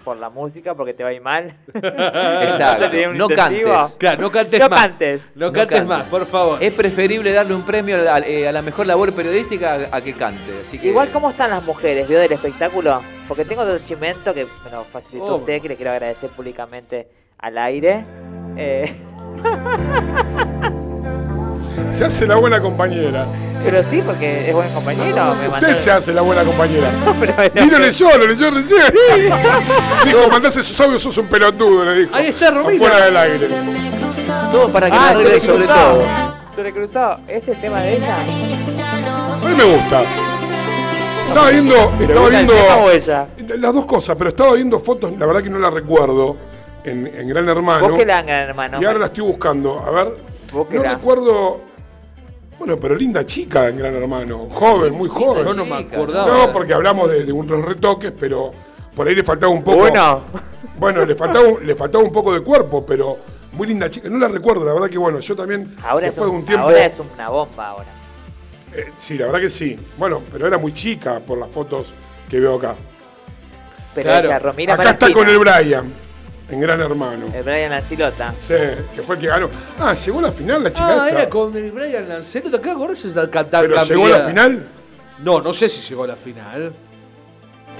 [0.00, 1.54] por la música porque te va a ir mal.
[1.74, 3.96] Exacto, ¿Sería un no cantes.
[3.98, 4.86] Claro, no cantes No más.
[4.88, 5.22] cantes.
[5.34, 5.88] No No cantes cantes.
[5.88, 6.58] más, por favor.
[6.62, 10.12] Es preferible darle un premio a, eh, a la mejor labor periodística a, a que
[10.14, 10.58] cante.
[10.60, 13.02] Así que, Igual, ¿cómo están las mujeres, vio, del espectáculo?
[13.28, 15.36] Porque tengo otro chimento que me lo facilitó Oh.
[15.36, 17.06] usted, que le quiero agradecer públicamente
[17.38, 18.04] al aire.
[18.56, 18.94] Eh,
[21.96, 23.26] Se hace la buena compañera.
[23.64, 25.34] pero sí, porque es buen compañero.
[25.42, 26.90] Me mandó- Usted se hace la buena compañera.
[27.20, 28.94] pero- pero- yo, lo leyó recién.
[30.04, 32.14] Dijo, mandás esos audios, sos un pelotudo, le dijo.
[32.14, 32.78] Ahí está Romina.
[32.88, 33.48] Fuera del aire.
[34.52, 36.02] todo para que Ah, me sobre todo.
[36.74, 37.16] Cruzó.
[37.26, 38.16] ¿Este tema de ella?
[38.16, 40.02] A mí me gusta.
[41.28, 42.52] Estaba viendo, ¿Te estaba viendo
[43.58, 46.36] las dos cosas, pero estaba viendo fotos, la verdad que no las recuerdo,
[46.84, 47.88] en, en Gran Hermano.
[47.90, 48.82] Búsquela, gran hermano.
[48.82, 49.78] Y ahora la estoy buscando.
[49.86, 50.16] A ver,
[50.52, 51.60] no recuerdo.
[52.58, 54.46] Bueno, pero linda chica en Gran Hermano.
[54.50, 55.46] Joven, muy joven.
[55.46, 56.46] Yo no me acordaba.
[56.46, 58.50] No, porque hablamos de, de unos retoques, pero
[58.94, 59.84] por ahí le faltaba un poco.
[59.90, 60.22] Uno.
[60.78, 63.16] Bueno, le faltaba, un- le faltaba un poco de cuerpo, pero
[63.52, 64.08] muy linda chica.
[64.10, 66.46] No la recuerdo, la verdad que bueno, yo también, Ahora es, después un- de un
[66.46, 66.64] tiempo.
[66.64, 67.88] ahora es una bomba ahora.
[68.74, 69.78] eh, sí, la verdad que sí.
[69.96, 71.92] Bueno, pero era muy chica por las fotos
[72.28, 72.74] que veo acá.
[73.94, 74.26] Pero Claro.
[74.28, 75.92] ella, Romina acá está con el Brian,
[76.50, 77.26] en Gran Hermano.
[77.34, 78.34] el Brian Lancilota.
[78.38, 78.54] Sí,
[78.94, 79.48] que fue el que ganó.
[79.78, 81.20] Ah, llegó a la final la chica Ah, esta.
[81.22, 82.54] era con el Brian Lancelot.
[82.54, 83.68] Acá ahora se está cantando.
[83.70, 84.66] Pero llegó a la final.
[85.22, 86.72] No, no sé si llegó a la final.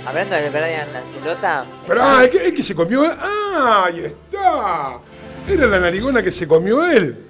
[0.06, 1.64] Hablando del Brian Lancilota.
[1.86, 3.02] Pero ah, es que, es que se comió.
[3.04, 4.98] Ah, ahí está.
[5.48, 7.26] Era la narigona que se comió él.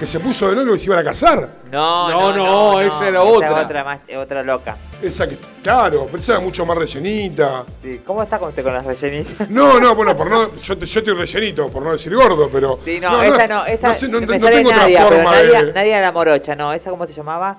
[0.00, 1.46] Que se puso de novio y se iban a casar.
[1.70, 3.52] No, No, no, no, esa era otra.
[3.62, 4.74] otra, más, otra loca.
[5.02, 7.64] Esa que, claro, pero esa era mucho más rellenita.
[7.82, 9.50] Sí, ¿Cómo está con usted con las rellenitas?
[9.50, 12.80] No, no, bueno, por no, yo, yo estoy rellenito, por no decir gordo, pero.
[12.82, 15.62] Sí, no, esa no, esa sé, no, me no sale tengo otra Nadia, forma Nadia,
[15.64, 15.72] de.
[15.74, 17.58] Nadia la morocha, no, esa cómo se llamaba,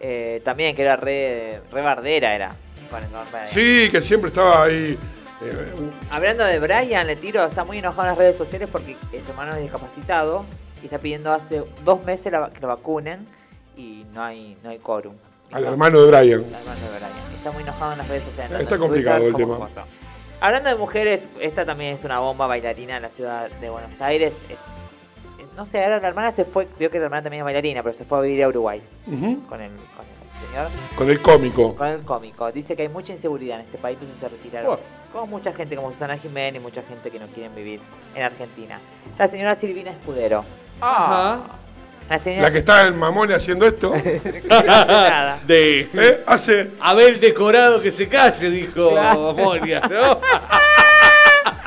[0.00, 2.54] Eh, también que era re, re bardera era.
[3.44, 4.98] Sí, que siempre estaba ahí.
[5.42, 5.74] eh,
[6.10, 9.52] Hablando de Brian, le tiro, está muy enojado en las redes sociales porque su hermano
[9.54, 10.44] es discapacitado
[10.86, 13.26] está pidiendo hace dos meses la- que lo vacunen
[13.76, 15.14] y no hay, no hay quórum.
[15.52, 16.40] al hermano de Brian.
[16.40, 17.10] Al hermano de Brian.
[17.36, 18.60] Está muy enojado en las redes sociales.
[18.62, 19.68] Está complicado Twitter el tema.
[20.40, 24.32] Hablando de mujeres, esta también es una bomba bailarina en la ciudad de Buenos Aires.
[24.48, 27.44] Es- es- no sé, ahora la hermana se fue, vio que la hermana también es
[27.44, 31.20] bailarina, pero se fue a vivir a Uruguay con el, con el señor, Con el
[31.20, 31.76] cómico.
[31.76, 32.50] con el cómico.
[32.50, 34.66] Dice que hay mucha inseguridad en este país, entonces se retiraron.
[34.70, 34.78] Buah.
[35.12, 37.80] Como mucha gente como Susana Jiménez y mucha gente que no quieren vivir
[38.16, 38.78] en Argentina.
[39.16, 40.44] La señora Silvina Escudero.
[40.80, 41.40] Ajá.
[42.08, 42.42] La señora...
[42.42, 43.94] La que está en Mamone haciendo esto.
[44.48, 45.38] Nada.
[45.46, 46.22] De ¿eh?
[46.26, 46.72] Hace.
[46.80, 48.90] Abel decorado que se calle, dijo.
[49.36, 50.20] Moria, ¿no?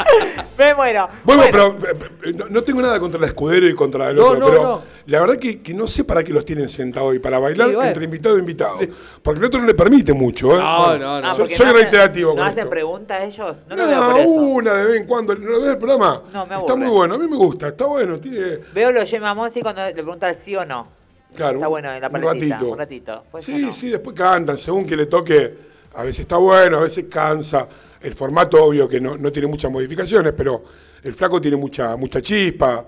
[0.57, 1.07] Me muero.
[1.23, 1.75] Bueno, Bueno.
[1.79, 4.39] pero eh, eh, no, no tengo nada contra el escudero y contra el No, otro,
[4.39, 4.81] no, pero no.
[5.05, 7.75] la verdad que, que no sé para qué los tienen sentados y para bailar Sí,
[7.75, 7.87] bueno.
[7.89, 8.79] entre invitado e invitado.
[9.21, 10.59] Porque el otro no le permite mucho, ¿eh?
[10.59, 11.29] No, Bueno, no, no.
[11.29, 13.57] Ah, soy- soy no hacen- reiterativo ¿No hacen preguntas ellos?
[13.69, 15.35] No No, una de vez en cuando.
[15.35, 16.23] ¿No ves el programa?
[16.33, 16.75] No, me Está aburre.
[16.85, 18.17] muy bueno, a mí me gusta, está bueno.
[18.19, 20.87] Tiene, Veo lo Gemma Monsi cuando le pregunta el sí o no.
[21.35, 22.71] claro, Está bueno en la un ratito.
[22.71, 23.23] Un ratito.
[23.31, 23.71] Pues Sí, no.
[23.71, 25.67] sí, después cantan, según que le toque.
[25.95, 27.67] A veces está bueno, a veces cansa.
[28.01, 30.63] El formato, obvio, que no, no tiene muchas modificaciones, pero
[31.03, 32.85] el flaco tiene mucha, mucha chispa.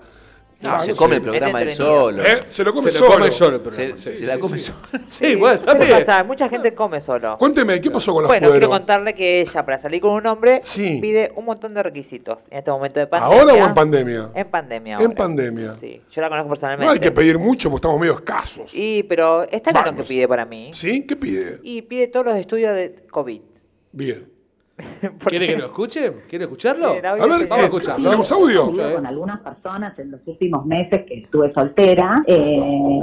[0.62, 1.16] No, Ah, se no come sé.
[1.16, 2.22] el programa él solo.
[2.22, 2.42] ¿Eh?
[2.48, 3.18] Se lo come Se lo solo.
[3.18, 3.96] come solo el programa.
[3.96, 4.66] Se, sí, se la come sí.
[4.70, 5.04] solo.
[5.06, 6.04] Sí, bueno, está ¿Qué bien.
[6.04, 6.22] pasa?
[6.22, 7.38] Mucha gente come solo.
[7.38, 10.60] Cuénteme, ¿qué pasó con la Bueno, quiero contarle que ella, para salir con un hombre,
[10.62, 10.98] Sí.
[11.00, 13.40] pide un montón de requisitos en este momento de pandemia.
[13.40, 14.30] ¿Ahora o en pandemia?
[14.34, 14.94] En pandemia.
[14.96, 15.14] En ahora.
[15.14, 15.76] pandemia.
[15.80, 16.84] Sí, yo la conozco personalmente.
[16.84, 18.74] No hay que pedir mucho porque estamos medio escasos.
[18.74, 20.72] Y, pero está bien lo que pide para mí.
[20.74, 21.06] ¿Sí?
[21.06, 21.58] ¿Qué pide?
[21.62, 23.40] Y pide todos los estudios de COVID.
[23.92, 24.30] Bien.
[25.26, 26.12] ¿Quiere que lo escuche?
[26.28, 26.88] ¿Quiere escucharlo?
[26.88, 27.02] A ver.
[27.02, 27.64] Vamos a ¿qué?
[27.64, 28.04] escucharlo.
[28.04, 28.72] ¿Tenemos audio?
[28.72, 33.00] Con algunas personas en los últimos meses que estuve soltera, eh,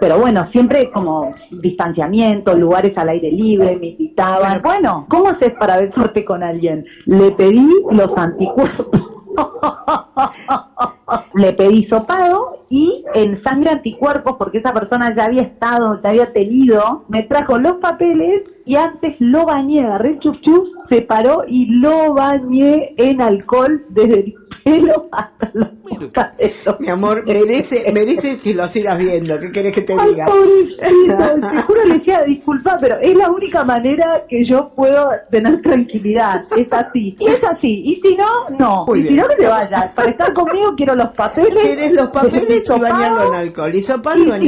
[0.00, 4.62] pero bueno, siempre como distanciamiento, lugares al aire libre, me invitaban.
[4.62, 6.84] Bueno, ¿cómo haces para besarte con alguien?
[7.04, 9.16] Le pedí los anticuerpos.
[11.34, 16.32] Le pedí sopado y en sangre anticuerpos, porque esa persona ya había estado, ya había
[16.32, 21.66] tenido, me trajo los papeles y antes lo bañé, agarré chup chup, se paró y
[21.80, 24.34] lo bañé en alcohol desde el
[24.66, 26.80] pelo hasta los puntaderos.
[26.80, 29.38] Mi amor, merece, merece que lo sigas viendo.
[29.38, 30.26] ¿Qué querés que te Ay, diga?
[30.26, 35.62] pobrecito, te juro le decía, disculpa, pero es la única manera que yo puedo tener
[35.62, 36.44] tranquilidad.
[36.56, 37.16] Es así.
[37.18, 37.82] Y es así.
[37.84, 38.84] Y si no, no.
[38.86, 39.92] Muy y si no, que te vayas.
[39.92, 41.62] Para estar conmigo quiero los papeles.
[41.62, 43.70] Querés los papeles y bañarlo en alcohol.
[43.72, 43.92] Y y y si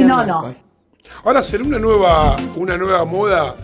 [0.03, 0.53] no, en no.
[1.23, 3.55] Ahora será una nueva, una nueva moda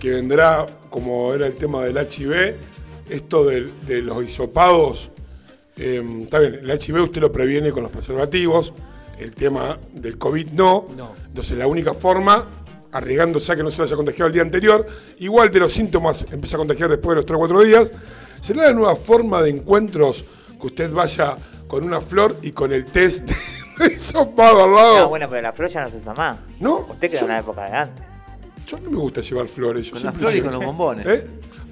[0.00, 2.56] que vendrá, como era el tema del HIV,
[3.10, 5.10] esto del- de, los hisopados
[5.78, 8.72] Eh, está bien, el HIV usted lo previene con los preservativos,
[9.18, 10.86] el tema del COVID no.
[10.96, 11.12] No.
[11.26, 12.46] Entonces la única forma,
[12.92, 14.86] arriesgándose a que no se vaya a contagiar el día anterior,
[15.18, 17.90] igual de los síntomas empieza a contagiar después de los 3 o 4 días,
[18.40, 20.24] será la nueva forma de encuentros
[20.60, 21.36] que usted vaya
[21.68, 23.30] con una flor y con el test
[23.78, 24.98] de hisopado al lado.
[25.00, 26.38] No, bueno, pero la flor ya no se usa más.
[26.58, 26.86] ¿No?
[26.90, 28.04] Usted queda en la época de antes.
[28.66, 29.86] Yo no me gusta llevar flores.
[29.86, 31.06] yo Con las flores y con los bombones.
[31.06, 31.26] ¿Eh?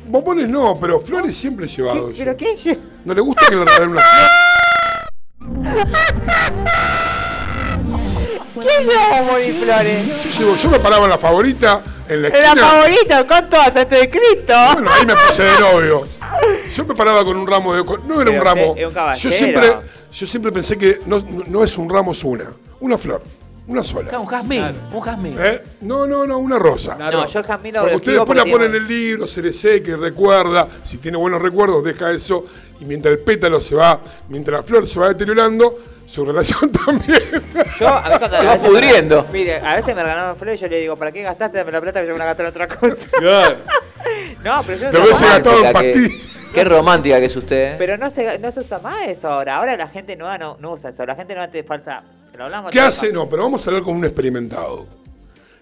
[0.08, 2.16] Bombones no, pero flores siempre he llevado yo.
[2.18, 2.80] ¿Pero quién lleva?
[3.04, 5.46] ¿No le gusta que le regalen una flor?
[8.54, 10.24] ¿Quién lleva bombón y flores?
[10.24, 12.54] Yo, llevo- yo me paraba en la favorita, en la En esquina.
[12.54, 14.54] la favorita, con todas, este de Cristo.
[14.72, 16.04] Bueno, ahí me puse de novio.
[16.74, 17.82] Yo me paraba con un ramo de.
[17.84, 18.66] No era Pero un ramo.
[18.70, 19.30] usted es un caballero.
[19.30, 19.72] yo siempre,
[20.12, 22.52] yo siempre pensé que no- no es un ramo, es una.
[22.80, 23.22] Una flor.
[23.68, 24.16] Una sola.
[24.18, 25.36] Un jazmín, un jazmín.
[25.38, 25.60] ¿Eh?
[25.80, 26.94] No, no, no, una rosa.
[26.96, 29.52] No, yo el jazmín lo Porque usted después la pone en el libro, se le
[29.52, 30.68] seque, recuerda.
[30.84, 32.44] Si tiene buenos recuerdos, deja eso.
[32.80, 37.20] Y mientras el pétalo se va, mientras la flor se va deteriorando, su relación también.
[37.80, 39.26] Yo, a mí cuando Se a va veces me- pudriendo.
[39.32, 41.58] Mire, a veces me regalaron flores y yo le digo, ¿para qué gastaste?
[41.58, 42.96] Dame la plata que yo me la gasté en otra cosa.
[43.18, 43.58] Claro.
[44.44, 46.28] No, pero yo Te hubiese gastado en pastillas.
[46.54, 47.72] Qué romántica que es usted.
[47.72, 47.74] ¿eh?
[47.76, 49.56] Pero no se, no se usa más eso ahora.
[49.56, 51.04] Ahora la gente nueva no, no usa eso.
[51.04, 52.04] La gente nueva te falta.
[52.36, 53.10] Te lo hablamos ¿Qué hace?
[53.14, 54.86] No, pero vamos a hablar con un experimentado.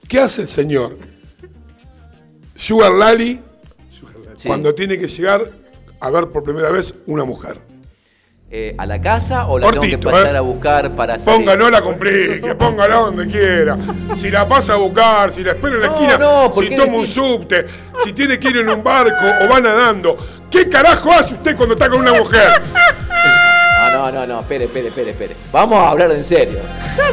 [0.09, 0.99] ¿Qué hace el señor
[2.57, 3.41] Sugar Lally
[4.35, 4.49] Sí.
[4.49, 5.53] cuando tiene que llegar
[6.01, 7.61] a ver por primera vez una mujer?
[8.51, 10.39] Eh, ¿A la casa o la tengo Cortito, que pasar ¿eh?
[10.39, 11.25] a buscar para salir?
[11.47, 13.79] Ponga, no la complique, póngala donde quiera.
[14.17, 16.97] Si la pasa a buscar, si la espera en la No, esquina, no, si toma
[16.99, 17.67] un subte,
[18.03, 20.17] si tiene que ir en un barco o va nadando.
[20.51, 22.49] ¿Qué carajo hace usted cuando está con una mujer?
[23.95, 25.37] No, no, no, no, espere, espere, espere, espere.
[25.53, 26.59] Vamos a hablar en serio.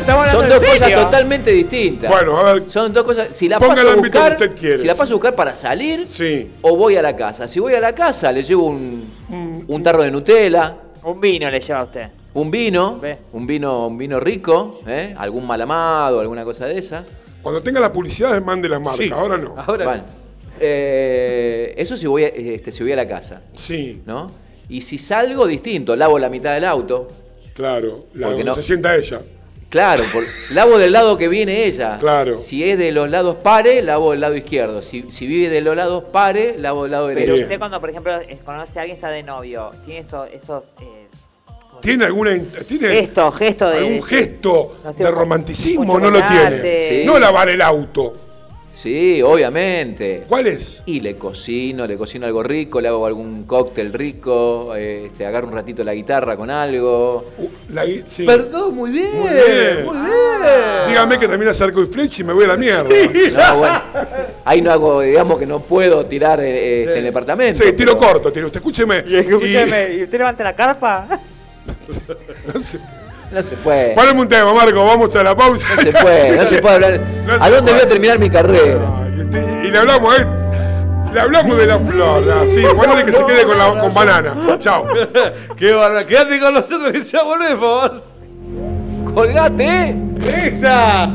[0.06, 1.04] Son en dos cosas serio.
[1.06, 2.10] totalmente distintas.
[2.12, 3.30] Bueno, a ver, Son dos cosas.
[3.36, 5.16] Si la Ponga paso el a ámbito buscar, que usted quiere, si la paso a
[5.16, 6.52] buscar para salir sí.
[6.62, 7.48] o voy a la casa.
[7.48, 11.60] Si voy a la casa, le llevo un, un tarro de Nutella, Un vino le
[11.60, 12.08] lleva a usted.
[12.34, 13.18] un vino, Ve.
[13.34, 15.14] un vino, un vino rico, ¿eh?
[15.18, 17.04] algún malamado, alguna cosa de esa.
[17.42, 18.98] Cuando tenga la publicidad, mande las marcas.
[18.98, 19.10] Sí.
[19.12, 19.56] Ahora no.
[19.58, 20.04] Ahora Vale.
[20.60, 24.30] Eh, eso si voy, a, este, si voy a la casa, Sí, ¿no?
[24.72, 27.08] Y si salgo, distinto, lavo la mitad del auto.
[27.54, 28.06] claro.
[28.14, 29.20] La Porque donde no- se sienta ella.
[29.70, 31.98] Claro, por- lavo del lado que viene ella.
[32.00, 32.38] Claro.
[32.38, 34.82] Si es de los lados pares, lavo del lado izquierdo.
[34.82, 37.34] Si, si vive de los lados pares, lavo del lado Pero derecho.
[37.34, 37.44] Bien.
[37.46, 41.08] usted cuando, por ejemplo, es- conoce a alguien está de novio, tiene esos, esos eh,
[41.82, 42.32] ¿Tiene alguna
[42.68, 43.78] tiene gestos, gestos de...
[43.80, 46.00] algún gesto no sé, de romanticismo?
[46.00, 46.80] No lo tiene.
[46.80, 47.04] Sí.
[47.06, 48.14] No lavar el auto.
[48.82, 50.24] Sí, obviamente.
[50.28, 50.82] ¿Cuál es?
[50.88, 55.54] Y le cocino, le cocino algo rico, le hago algún cóctel rico, este, agarro un
[55.54, 57.24] ratito la guitarra con algo.
[57.38, 58.26] Uh, la sí.
[58.26, 59.12] Perdón, muy bien.
[59.14, 59.86] Muy bien.
[59.86, 60.10] Muy bien.
[60.88, 62.90] Dígame que también hace arco y flecha y me voy a la mierda.
[62.90, 63.82] No, bueno,
[64.46, 67.64] ahí no hago, digamos que no puedo tirar eh, este, el departamento.
[67.64, 68.48] Sí, tiro pero- corto, tiro.
[68.48, 69.04] Usted escúcheme.
[69.06, 71.20] Y escúcheme, ¿y usted levanta la carpa?
[73.32, 73.94] No se puede.
[73.96, 75.68] Poneme un tema, Marco, vamos a la pausa.
[75.76, 77.00] No se puede, no se puede hablar.
[77.26, 78.80] No se ¿A dónde voy a terminar mi carrera?
[79.64, 80.26] Y le hablamos, ¿eh?
[81.14, 82.24] Le hablamos de la flor.
[82.52, 84.58] Sí, ponele que se quede con, la, con banana.
[84.60, 84.88] Chao.
[85.58, 86.08] Qué bárbaro.
[86.08, 87.92] Quédate con nosotros que ya volvemos.
[89.14, 89.96] ¡Colgate!
[90.26, 91.10] ¡Esta!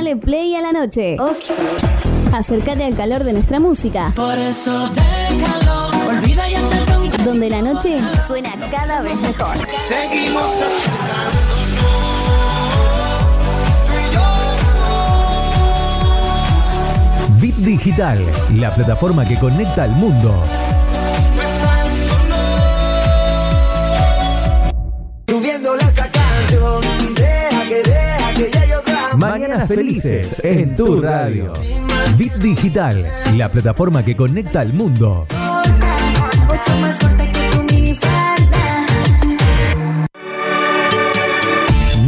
[0.00, 1.18] Dale play a la noche.
[2.32, 4.10] Acércate al calor de nuestra música.
[4.16, 9.58] Por eso déjalo, olvida y acerca un Donde la noche suena cada vez mejor.
[9.68, 10.64] Seguimos
[17.38, 18.24] Bit Digital,
[18.54, 20.32] la plataforma que conecta al mundo.
[29.20, 31.52] Mañanas felices en tu radio.
[32.16, 33.06] Bit Digital,
[33.36, 35.26] la plataforma que conecta al mundo.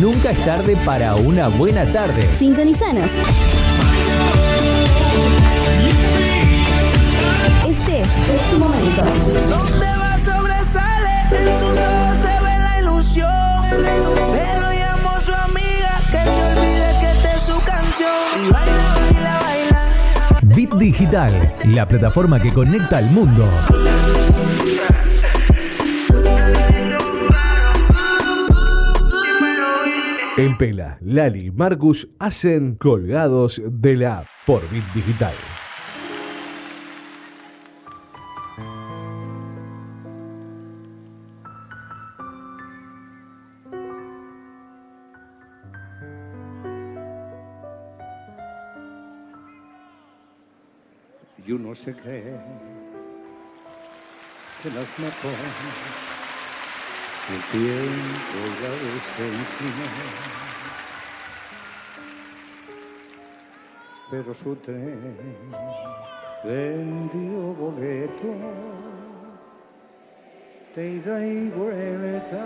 [0.00, 2.26] Nunca es tarde para una buena tarde.
[2.34, 3.12] Sintonizanos.
[7.66, 9.91] Este es tu momento.
[20.82, 23.48] Digital, la plataforma que conecta al mundo.
[30.36, 35.34] El Pela, Lali y Marcus hacen colgados de la app por Bit Digital.
[51.72, 52.22] No sé qué
[54.62, 55.30] que las mató.
[57.32, 58.72] El tiempo ya
[59.08, 59.88] se encima.
[64.10, 65.16] Pero su tren
[66.44, 68.30] vendió boleto
[70.76, 72.44] de ida y vuelta.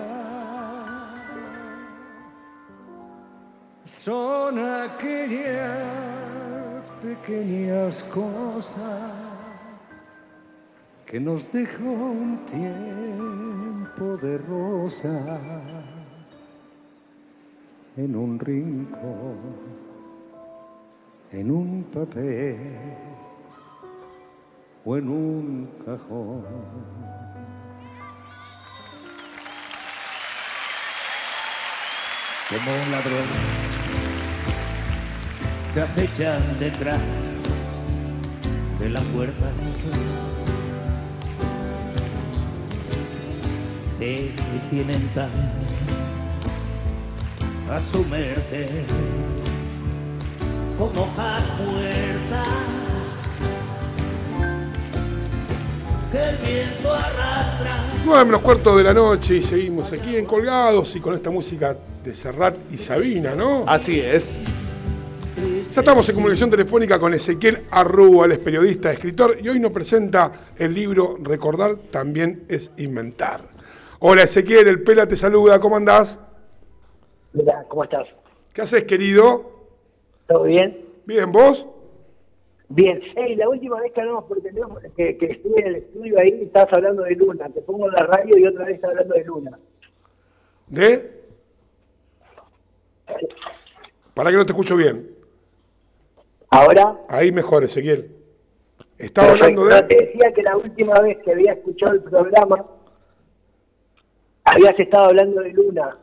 [3.84, 6.15] Son aquellas
[7.06, 9.12] pequeñas cosas
[11.04, 15.38] que nos dejó un tiempo de rosa
[17.96, 19.38] en un rincón,
[21.30, 22.58] en un papel
[24.84, 26.44] o en un cajón.
[32.48, 33.95] como un ladrón.
[35.76, 36.98] Te acechan detrás
[38.80, 39.44] de la puerta
[43.98, 44.32] te
[44.70, 45.28] tienen tan
[47.70, 48.86] a su merced
[50.78, 52.48] como hojas muertas
[56.10, 57.84] que el viento arrastra.
[58.02, 61.76] 9 menos cuarto de la noche y seguimos aquí en Colgados y con esta música
[62.02, 63.64] de Serrat y Sabina, ¿no?
[63.66, 64.38] Así es.
[65.36, 69.70] Ya estamos en comunicación telefónica con Ezequiel Arrúa, él es periodista, escritor y hoy nos
[69.70, 73.42] presenta el libro Recordar también es inventar.
[73.98, 76.18] Hola Ezequiel, el Pela te saluda, ¿cómo andás?
[77.34, 78.08] Mira, ¿cómo estás?
[78.54, 79.50] ¿Qué haces, querido?
[80.26, 80.86] ¿Todo bien?
[81.04, 81.68] Bien, ¿vos?
[82.70, 82.98] Bien.
[83.14, 86.44] Hey, la última vez que hablamos por teléfono, que, que estuve en el estudio ahí,
[86.44, 87.50] estabas hablando de Luna.
[87.50, 89.58] Te pongo la radio y otra vez estás hablando de Luna.
[90.68, 91.10] ¿De?
[94.14, 95.15] Para que no te escucho bien.
[96.56, 96.96] ¿Ahora?
[97.08, 98.10] Ahí mejor, Ezequiel.
[98.98, 99.62] Estaba Perfecto.
[99.62, 99.94] hablando de...
[99.94, 102.64] Te decía que la última vez que había escuchado el programa,
[104.44, 105.98] habías estado hablando de Luna.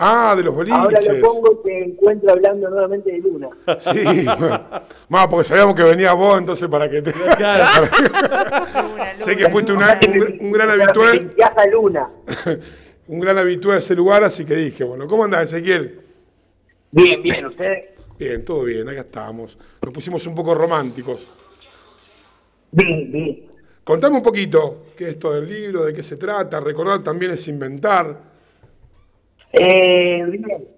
[0.00, 1.18] Ah, de los Ahora boliches.
[1.20, 3.48] lo pongo y te encuentro hablando nuevamente de Luna.
[3.78, 4.24] Sí,
[5.08, 7.12] más porque sabíamos que venía vos, entonces para que te...
[9.16, 12.08] sé que fuiste una- un, un gran habitual, Viaja Luna.
[13.08, 16.00] un gran habitual de ese lugar, así que dije, bueno, ¿cómo andás, Ezequiel?
[16.92, 17.97] Bien, bien, ¿ustedes?
[18.18, 19.56] Bien, todo bien, acá estamos.
[19.80, 21.26] Nos pusimos un poco románticos.
[22.72, 23.44] Bien, bien.
[23.84, 27.46] Contame un poquito qué es esto del libro, de qué se trata, recordar también es
[27.48, 28.18] inventar.
[29.52, 30.68] Eh, bien.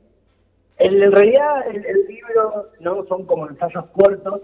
[0.79, 4.41] En, realidad el, el libro no son como ensayos cortos,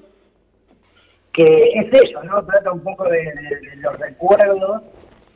[1.32, 2.44] que es eso, ¿no?
[2.44, 4.82] Trata un poco de, de- de los recuerdos,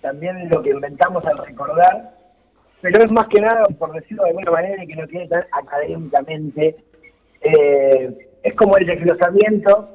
[0.01, 2.15] también de lo que inventamos al recordar,
[2.81, 5.45] pero es más que nada, por decirlo de alguna manera, y que no tiene tan
[5.53, 6.77] académicamente,
[7.41, 9.89] eh, es como el desglosamiento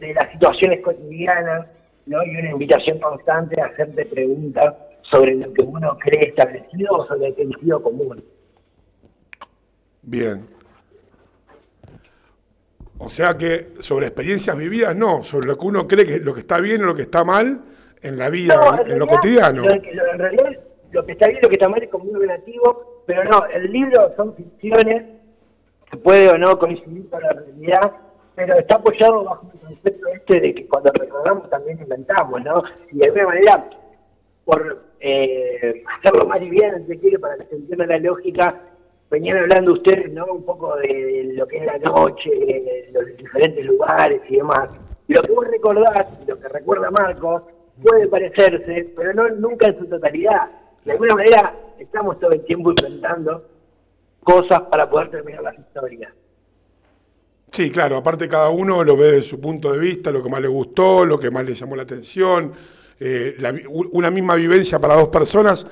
[0.00, 1.66] de las situaciones cotidianas,
[2.06, 2.22] ¿no?
[2.24, 4.74] Y una invitación constante a hacerte preguntas
[5.10, 8.22] sobre lo que uno cree establecido o sobre el sentido común.
[10.02, 10.46] Bien.
[12.98, 16.40] O sea que sobre experiencias vividas, no, sobre lo que uno cree que lo que
[16.40, 17.60] está bien o lo que está mal
[18.02, 19.62] en la vida, No, en, en lo cotidiano.
[19.64, 20.50] lo que- lo- en realidad,
[20.92, 23.46] lo que está bien y lo que está mal es como muy relativo, pero no,
[23.46, 25.04] el libro son ficciones
[25.90, 27.92] que puede o no coincidir con la realidad,
[28.34, 32.62] pero está apoyado bajo el concepto este de que cuando recordamos también inventamos, ¿no?
[32.92, 33.70] Y de alguna manera,
[34.44, 38.60] por eh, hacerlo más liviano, se quiere, para que se entienda la lógica,
[39.10, 40.26] venían hablando ustedes, ¿no?
[40.26, 44.68] Un poco de lo que es la noche, los diferentes lugares y demás.
[45.08, 47.42] Lo que vos recordás, lo que recuerda Marcos,
[47.82, 50.50] puede parecerse, pero no nunca en su totalidad.
[50.84, 53.44] De alguna manera, estamos todo el tiempo inventando
[54.28, 56.12] cosas para poder terminar las historias.
[57.50, 60.42] Sí, claro, aparte cada uno lo ve desde su punto de vista, lo que más
[60.42, 62.52] le gustó, lo que más le llamó la atención.
[63.00, 65.66] Eh, la una misma vivencia para dos personas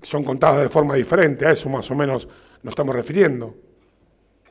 [0.00, 2.26] son contadas de forma diferente, a eso más o menos
[2.62, 3.54] nos estamos refiriendo.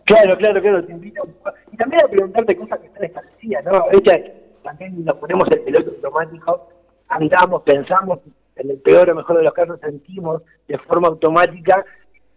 [0.06, 1.28] Claro, claro, claro, te invito.
[1.72, 3.72] Y también a preguntarte cosas que están establecidas, ¿no?
[3.72, 4.32] A veces
[4.62, 6.70] también nos ponemos el piloto automático,
[7.10, 8.20] andamos, pensamos,
[8.56, 11.84] en el peor o mejor de los casos sentimos de forma automática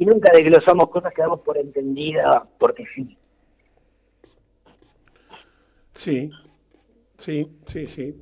[0.00, 3.16] y nunca desglosamos cosas que damos por entendida porque sí.
[5.94, 6.30] Sí,
[7.18, 8.14] sí, sí, sí.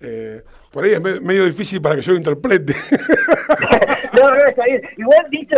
[0.00, 2.74] Eh, por ahí es me- medio difícil para que yo lo interprete.
[4.12, 4.82] No, no, está bien.
[4.98, 5.56] Igual dicho,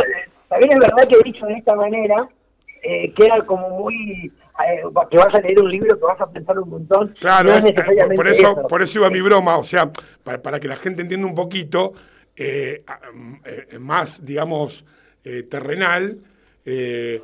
[0.49, 2.29] también es verdad que dicho de esta manera,
[2.85, 4.27] eh, queda como muy...
[4.65, 4.81] eh,
[5.11, 7.17] que vas a leer un libro que vas a pensar un montón.
[7.19, 9.91] Claro, no es- es eh, necesariamente por, eso, por eso iba mi broma, o sea,
[10.23, 11.95] para, para que la gente entienda un poquito,
[12.39, 14.85] mm, más, digamos,
[15.25, 16.19] eh, terrenal,
[16.65, 17.23] eh,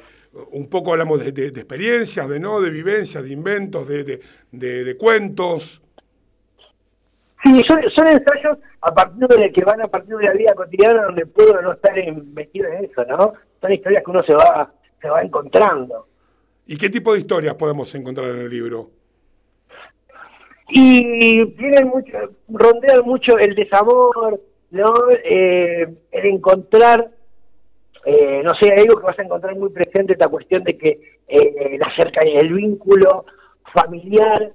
[0.53, 4.21] un poco hablamos de, de- de experiencias, de no, de vivencias, de inventos, de, de-
[4.53, 5.83] de- de cuentos.
[7.43, 11.05] Sí, son, son ensayos a partir de que van a partir de la vida cotidiana
[11.05, 13.33] donde puedo no estar en- metido en eso, ¿no?
[13.61, 16.07] Son historias que uno se va se va encontrando.
[16.67, 18.91] ¿Y qué tipo de historias podemos encontrar en el libro?
[20.69, 22.13] Y tienen mucho,
[22.49, 24.41] rondean mucho el desamor,
[24.71, 24.93] ¿no?
[25.25, 27.11] Eh, el encontrar,
[28.05, 31.79] eh, no sé, algo que vas a encontrar muy presente, esta cuestión de que eh,
[31.79, 33.27] la cercanía, el vínculo
[33.75, 34.53] familiar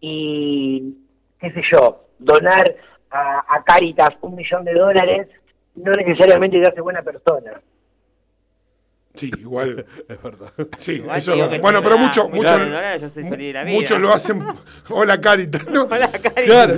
[0.00, 0.96] y,
[1.38, 2.74] qué sé yo, donar
[3.10, 5.28] a, a Caritas un millón de dólares
[5.76, 7.60] no necesariamente te hace buena persona.
[9.16, 9.86] Sí, igual.
[10.08, 10.52] es verdad.
[10.76, 11.60] Sí, Igual eso es que verdad.
[11.60, 13.64] Bueno, pero da muchos vida.
[13.66, 14.44] muchos lo hacen.
[14.88, 15.60] Hola, Carita.
[15.70, 15.82] ¿no?
[15.84, 16.42] Hola, Carita.
[16.42, 16.74] Claro.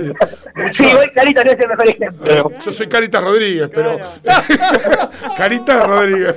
[0.55, 2.51] Mucho- Sí, hoy Carita no es el mejor ejemplo.
[2.63, 3.97] Yo soy Carita Rodríguez, pero.
[5.35, 6.35] Carita Rodríguez.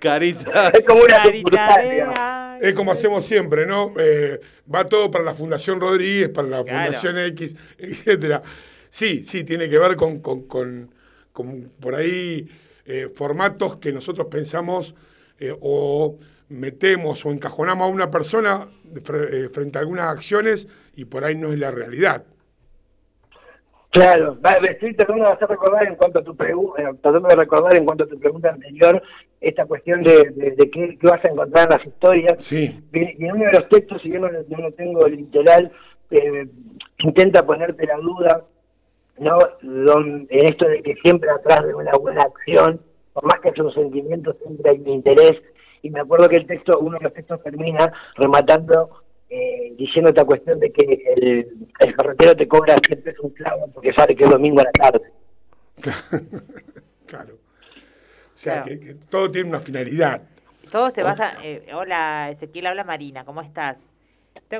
[0.00, 0.68] Carita.
[0.68, 2.58] Es como una Carita.
[2.60, 3.92] Es como hacemos siempre, ¿no?
[3.98, 4.38] Eh,
[4.72, 6.84] va todo para la Fundación Rodríguez, para la Claro.
[6.84, 8.42] Fundación X, etcétera.
[8.90, 10.90] Sí, sí, tiene que ver con, con- con-
[11.32, 12.48] con por ahí
[12.86, 14.94] eh, formatos que nosotros pensamos
[15.40, 16.18] eh, o
[16.48, 21.52] metemos o encajonamos a una persona eh, frente a algunas acciones y por ahí no
[21.52, 22.24] es la realidad.
[23.92, 24.38] Claro,
[24.70, 28.04] estoy tratando de hacer recordar en cuanto a tu pregunta, tratando de recordar en cuanto
[28.04, 29.02] a tu pregunta anterior,
[29.40, 32.34] esta cuestión de, de, de qué, qué vas a encontrar en las historias.
[32.44, 32.80] Sí.
[32.92, 35.72] Y en uno de los textos, si yo no, lo- no tengo literal,
[36.12, 36.46] eh,
[36.98, 38.44] intenta ponerte la duda,
[39.18, 39.38] ¿no?
[39.62, 42.80] Don- en esto de que siempre atrás de una buena acción,
[43.20, 45.32] por más que haya un sentimiento, siempre hay un interés.
[45.82, 50.24] Y me acuerdo que el texto, uno de los textos termina rematando eh, diciendo esta
[50.24, 54.30] cuestión de que el, el ferretero te cobra siempre un clavo porque sabe que es
[54.30, 55.10] domingo a la tarde.
[57.06, 57.34] Claro.
[57.34, 57.38] O
[58.38, 58.68] sea, Claro.
[58.68, 60.22] que, que todo tiene una finalidad.
[60.70, 61.34] Todo se basa.
[61.42, 63.78] eh, hola, Ezequiel, habla Marina, ¿cómo estás?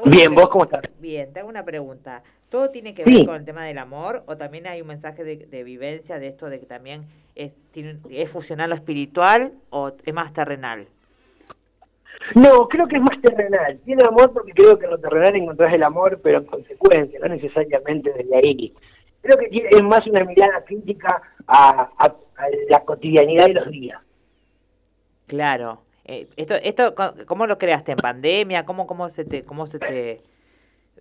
[0.07, 0.83] Bien, ¿vos cómo estás?
[0.99, 2.23] Bien, te hago una pregunta.
[2.49, 3.25] ¿Todo tiene que ver Sí.
[3.27, 6.49] con el tema del amor o también hay un mensaje de, de vivencia de esto
[6.51, 7.05] de que también
[7.45, 10.87] es, tiene, es fusionar lo espiritual o es más terrenal?
[12.35, 13.79] No, creo que es más terrenal.
[13.85, 17.29] Tiene amor porque creo que en lo terrenal encontrás el amor, pero en consecuencia, no
[17.29, 18.75] necesariamente desde ahí.
[19.23, 23.71] Creo que tiene- es más una mirada crítica a, a- a la cotidianidad de los
[23.71, 24.01] días.
[25.27, 25.83] Claro.
[26.05, 26.95] Eh, esto, esto,
[27.27, 28.65] ¿cómo lo creaste en pandemia?
[28.65, 30.21] ¿Cómo, cómo se te, cómo se te,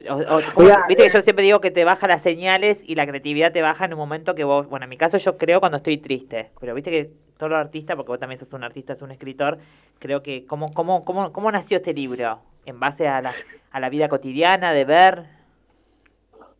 [0.09, 0.41] o- o-
[0.87, 3.61] viste que eh, yo siempre digo que te baja las señales y la creatividad te
[3.61, 6.51] baja en un momento que vos, bueno, en mi caso yo creo cuando estoy triste,
[6.59, 9.57] pero viste que todos los artistas, porque vos también sos un artista, sos un escritor,
[9.99, 13.33] creo que cómo, cómo, cómo, cómo nació este libro, en base a la,
[13.71, 15.23] a la vida cotidiana, de ver.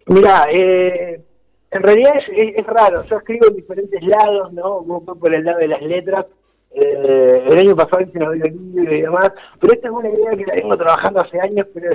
[0.08, 1.22] Mira, eh,
[1.72, 3.04] en realidad es, es- es raro.
[3.04, 4.82] Yo escribo en diferentes lados, ¿no?
[4.82, 6.26] Vos fue por el lado de las letras.
[6.72, 9.32] Eh, el año pasado hice una libro y demás.
[9.60, 11.94] Pero esta es una idea que la vengo trabajando hace años, pero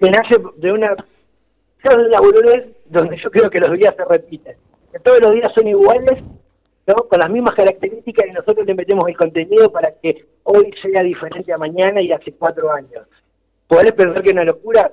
[0.00, 4.56] que nace de una, de una donde yo creo que los días se repiten.
[4.92, 6.22] Que todos los días son iguales,
[6.86, 6.94] ¿no?
[7.08, 11.52] Con las mismas características y nosotros le metemos el contenido para que hoy sea diferente
[11.52, 13.06] a mañana y hace cuatro años.
[13.66, 14.90] Podés pensar que es una locura,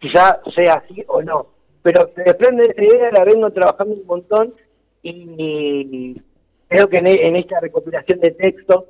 [0.00, 1.46] quizá sea así o no.
[1.82, 4.54] Pero desprende de esa idea, la vengo trabajando un montón
[5.02, 6.20] y
[6.66, 8.84] creo que en, e- en esta recopilación de textos,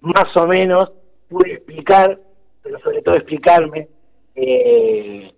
[0.00, 0.92] más o menos,
[1.28, 2.18] pude explicar,
[2.62, 3.88] pero sobre todo explicarme,
[4.34, 5.32] eh,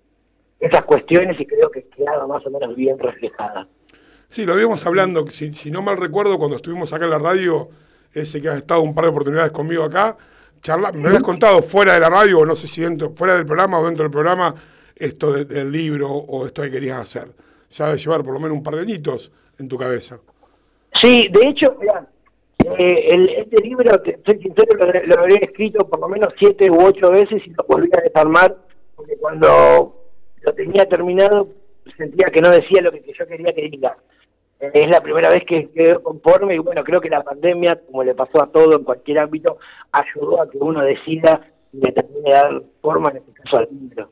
[0.61, 3.67] esas cuestiones y creo que quedaron más o menos bien reflejadas.
[4.29, 7.69] Sí, lo habíamos hablando, si, si no mal recuerdo, cuando estuvimos acá en la radio,
[8.15, 10.17] ese que ha estado un par de oportunidades conmigo acá,
[10.63, 13.45] charla, me habías contado fuera de la radio, o no sé si dentro, fuera del
[13.45, 14.55] programa o dentro del programa,
[14.97, 17.29] esto de- del libro o esto que querías hacer.
[17.71, 20.19] Ya llevar por lo menos un par de añitos en tu cabeza.
[21.03, 22.07] Sí, de hecho, mirá,
[22.79, 26.71] eh, el, este libro, te soy sincero, lo, lo habría escrito por lo menos siete
[26.71, 28.57] u ocho veces y lo volví a desarmar,
[29.03, 29.97] porque cuando
[30.43, 31.49] lo tenía terminado
[31.97, 33.97] sentía que no decía lo que, yo quería que diga.
[34.61, 38.15] Es la primera vez que quedé conforme y bueno, creo que la pandemia, como le
[38.15, 39.59] pasó a todo en cualquier ámbito,
[39.91, 43.69] ayudó a que uno decida y le termine de dar forma, en este caso al
[43.73, 44.11] libro.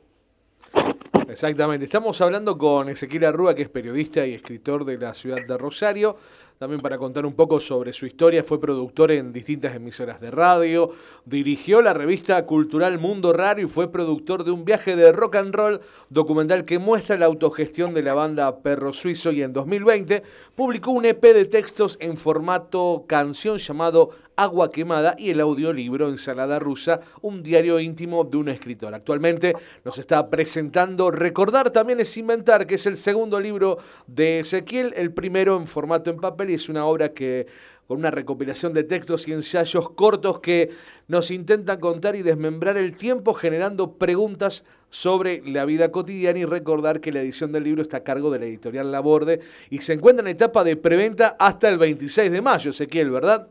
[1.29, 1.85] Exactamente.
[1.85, 6.17] Estamos hablando con Ezequiel Arrúa, que es periodista y escritor de la ciudad de Rosario.
[6.61, 10.91] También para contar un poco sobre su historia, fue productor en distintas emisoras de radio,
[11.24, 15.55] dirigió la revista cultural Mundo Raro y fue productor de un viaje de rock and
[15.55, 15.81] roll
[16.11, 20.23] documental que muestra la autogestión de la banda Perro Suizo y en 2020
[20.55, 24.11] publicó un EP de textos en formato canción llamado
[24.41, 28.95] Agua Quemada y el audiolibro Ensalada Rusa, un diario íntimo de un escritor.
[28.95, 29.55] Actualmente
[29.85, 33.77] nos está presentando Recordar también es inventar, que es el segundo libro
[34.07, 37.47] de Ezequiel, el primero en formato en papel y es una obra que
[37.87, 40.71] con una recopilación de textos y ensayos cortos que
[41.09, 47.01] nos intentan contar y desmembrar el tiempo generando preguntas sobre la vida cotidiana y recordar
[47.01, 50.23] que la edición del libro está a cargo de la editorial Laborde y se encuentra
[50.23, 53.49] en etapa de preventa hasta el 26 de mayo, Ezequiel, ¿verdad?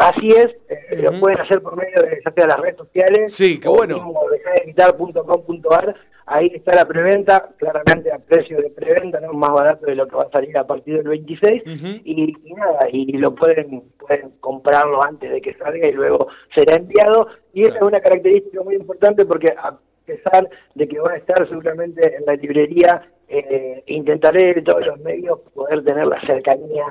[0.00, 3.60] Así es, eh, lo pueden hacer por medio de ya sea las redes sociales Sí,
[3.60, 3.96] qué bueno.
[3.96, 5.94] mismo dejadeguitar.com.ar,
[6.24, 10.16] ahí está la preventa, claramente a precio de preventa, no más barato de lo que
[10.16, 15.04] va a salir a partir del 26, y, y nada, y lo pueden, pueden comprarlo
[15.04, 19.26] antes de que salga y luego será enviado, y esa es una característica muy importante
[19.26, 24.62] porque a pesar de que va a estar seguramente en la librería, eh, intentaré de
[24.62, 26.86] todos los medios poder tener la cercanía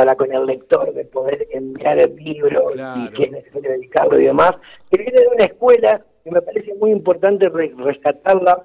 [0.00, 4.24] para con el lector de poder enviar el libro y si es necesario dedicarlo y
[4.24, 4.52] demás,
[4.90, 8.64] que viene de una escuela que me parece muy importante re- rescatarla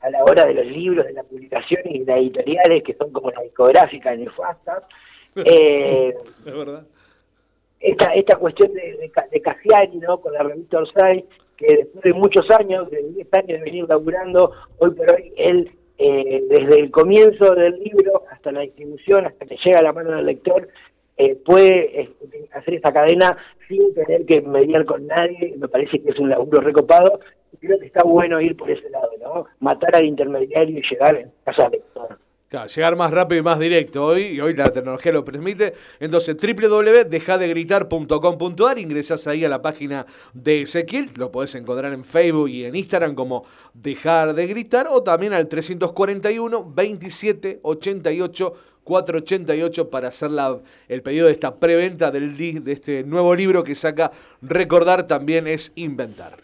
[0.00, 3.12] a la hora de los libros, de la publicación y de las editoriales que son
[3.12, 4.84] como las discográficas nefastas.
[5.44, 6.14] Eh,
[6.46, 6.82] Es verdad.
[7.78, 10.18] esta, esta cuestión de, de, de Cassiani, ¿no?
[10.20, 11.24] Con la revista Orsay,
[11.58, 15.70] que después de muchos años, de 10 años de venir laburando, hoy por hoy él,
[16.02, 20.12] eh, desde el comienzo del libro hasta la distribución, hasta que llega a la mano
[20.12, 20.66] del lector,
[21.18, 23.36] eh, puede este, hacer esta cadena
[23.68, 27.20] sin tener que mediar con nadie, me parece que es un laburo recopado,
[27.52, 29.46] y creo que está bueno ir por ese lado, ¿no?
[29.58, 32.18] Matar al intermediario y llegar en casa al lector.
[32.50, 35.72] Claro, llegar más rápido y más directo hoy, y hoy la tecnología lo permite.
[36.00, 40.04] Entonces, www.dejadegritar.com.ar, ingresás ahí a la página
[40.34, 45.00] de Ezequiel, lo podés encontrar en Facebook y en Instagram como Dejar de Gritar, o
[45.04, 50.58] también al 341 27 88 488 para hacer la-
[50.88, 54.10] el pedido de esta preventa del de este nuevo libro que saca
[54.42, 56.38] Recordar también es inventar.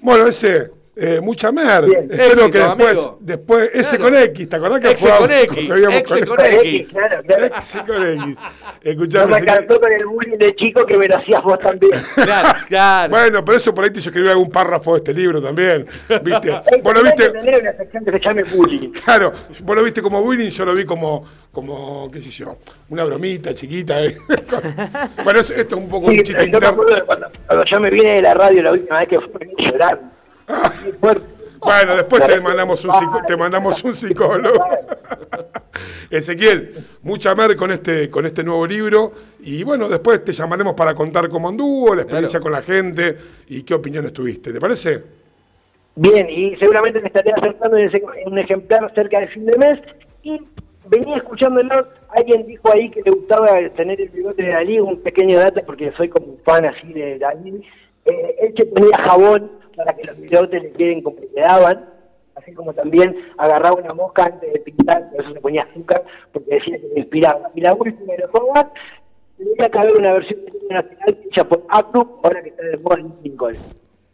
[0.00, 1.86] Bueno, ese, eh, mucha mer.
[1.86, 2.08] Bien.
[2.10, 3.18] Espero Éxito, que después, amigo.
[3.20, 4.14] después ese Claro.
[4.14, 6.88] con X, ¿te acordás que Exe con X, exe con X.
[6.92, 7.44] Claro, claro.
[7.56, 8.36] Exe con X.
[8.84, 11.92] No Escuchame, me alcanzó con el bullying de chico que me lo hacías vos también.
[12.16, 13.10] Claro, claro.
[13.10, 15.86] Bueno, pero eso por ahí te hizo escribir algún párrafo de este libro también.
[16.22, 16.50] ¿Viste?
[16.82, 17.30] Vos lo viste.
[17.30, 18.90] tener una sección que se llame bullying.
[18.90, 22.56] Claro, vos lo viste como bullying, yo lo vi como, como qué sé yo,
[22.90, 24.04] una bromita chiquita.
[24.04, 24.16] ¿eh?
[25.24, 27.64] bueno, eso- esto es un poco un Sí, chiste yo me acuerdo de cuando, cuando
[27.64, 30.13] yo me vine de la radio la última vez que fue llorando.
[31.60, 34.64] Bueno, después te mandamos un, psico- te mandamos un psicólogo.
[36.10, 36.72] Ezequiel,
[37.02, 39.12] mucha mer con este, con este nuevo libro.
[39.40, 43.16] Y bueno, después te llamaremos para contar cómo anduvo, la experiencia con la gente
[43.48, 44.52] y qué opiniones tuviste.
[44.52, 45.02] ¿Te parece?
[45.96, 49.56] Bien, y seguramente me estaré acercando en, ese- en un ejemplar cerca del fin de
[49.58, 49.80] mes.
[50.22, 50.38] Y
[50.86, 55.38] venía escuchándolo, alguien dijo ahí que le gustaba tener el bigote de Dalí, un pequeño
[55.38, 57.62] dato porque soy como un fan así de Dalí.
[58.04, 61.90] Eh, él se ponía jabón para que los bigotes le queden como le quedaban.
[62.34, 66.56] Así como también agarraba una mosca antes de pintar, por eso se ponía azúcar, porque
[66.56, 67.50] decía que le inspiraba.
[67.54, 68.72] Y la última de los Hogwarts,
[69.36, 72.76] tenía que haber una versión de himno nacional hecha por Abdu, ahora que está de
[72.78, 73.56] moda en Lincoln.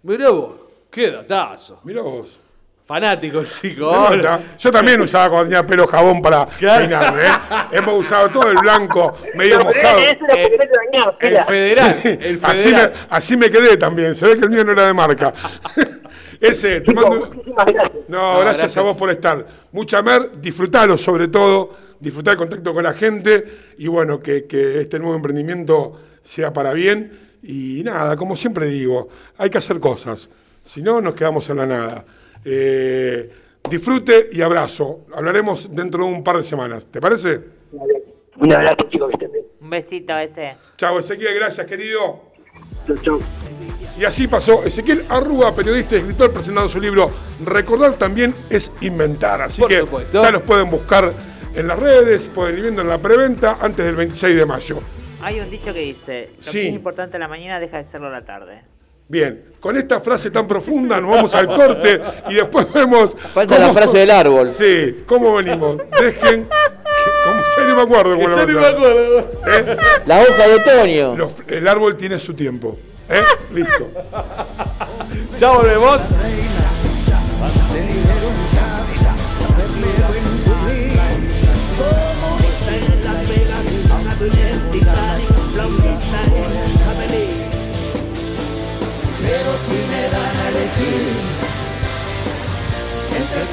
[0.02, 0.54] Mirá vos,
[0.90, 1.80] qué datazo.
[1.84, 2.38] Mirá vos.
[2.90, 3.92] Fanático el chico.
[4.58, 6.80] Yo también usaba cuando tenía pelo jabón para Claro.
[6.88, 7.22] peinarme.
[7.22, 7.28] ¿eh?
[7.70, 9.98] Hemos usado todo el blanco, medio Pero mojado.
[9.98, 11.44] ese era porque no te bañabas, El era.
[11.44, 14.16] federal, Sí, el Así, me, así me quedé también.
[14.16, 15.32] Se ve que el mío no era de marca.
[16.40, 17.92] Ese, te mando- Muchísimas gracias.
[18.08, 18.76] No, No, gracias, gracias.
[18.78, 19.46] a vos por estar.
[19.70, 23.44] Mucha mer, disfrutalo sobre todo, disfrutar el contacto con la gente
[23.78, 27.36] y bueno, que, que este nuevo emprendimiento sea para bien.
[27.44, 29.08] Y nada, como siempre digo,
[29.38, 30.28] hay que hacer cosas,
[30.64, 32.04] si no nos quedamos en la nada.
[32.44, 33.30] Eh,
[33.68, 35.06] disfrute y abrazo.
[35.14, 36.86] Hablaremos dentro de un par de semanas.
[36.90, 37.40] ¿Te parece?
[38.36, 39.44] Un abrazo, chicos, que estén bien.
[39.60, 40.54] Un besito ese.
[40.76, 42.30] Chao, Ezequiel, gracias, querido.
[42.86, 43.20] Chau, chau.
[43.98, 47.10] Y así pasó Ezequiel Arrúa, periodista y escritor, presentando su libro
[47.44, 49.42] Recordar también es inventar.
[49.42, 50.22] Así Por que supuesto.
[50.22, 51.12] ya los pueden buscar
[51.54, 54.80] en las redes, pueden ir viendo en la preventa antes del 26 de mayo.
[55.20, 56.52] Hay un dicho que dice, lo Sí.
[56.62, 58.62] que es importante a la mañana deja de serlo a la tarde.
[59.10, 63.16] Bien, con esta frase tan profunda nos vamos al corte y después vemos.
[63.34, 64.48] Falta la frase del árbol.
[64.48, 65.78] Sí, ¿cómo venimos?
[66.00, 66.46] Dejen.
[67.24, 67.42] ¿cómo?
[67.58, 69.18] Ya ni me acuerdo cómo Ya la ni me acuerdo.
[69.48, 69.76] ¿Eh?
[70.06, 71.16] La hoja de otoño.
[71.16, 72.78] Los- el árbol tiene su tiempo.
[73.08, 73.20] ¿Eh?
[73.52, 73.88] Listo.
[75.40, 76.00] Ya volvemos.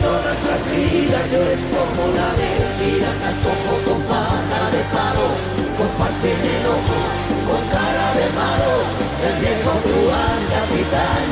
[0.07, 5.27] Todas las vidas, yo escojo la de pirata, cojo con pata de palo,
[5.77, 6.99] con parche en el ojo,
[7.47, 8.71] con cara de malo,
[9.27, 11.25] el viejo truán capitán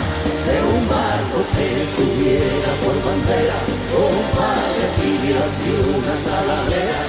[0.48, 3.60] de un barco que tuviera por bandera
[3.96, 7.02] un par de tibias y una calavera.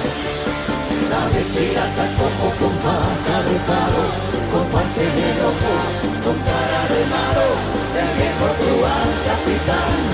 [1.11, 4.03] La de pirata cojo con pata de palo,
[4.51, 5.73] con parche en el ojo,
[6.23, 7.47] con cara de malo,
[8.01, 10.06] el viejo truán capitán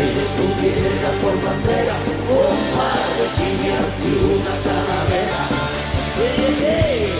[0.00, 1.96] que tuviera por bandera
[2.30, 5.40] un par de tibias y una calavera.
[6.24, 7.12] ¡Ey, ey, ey!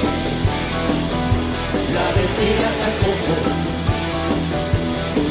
[1.95, 3.37] La de pirata cojo,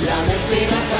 [0.05, 0.99] la de pirata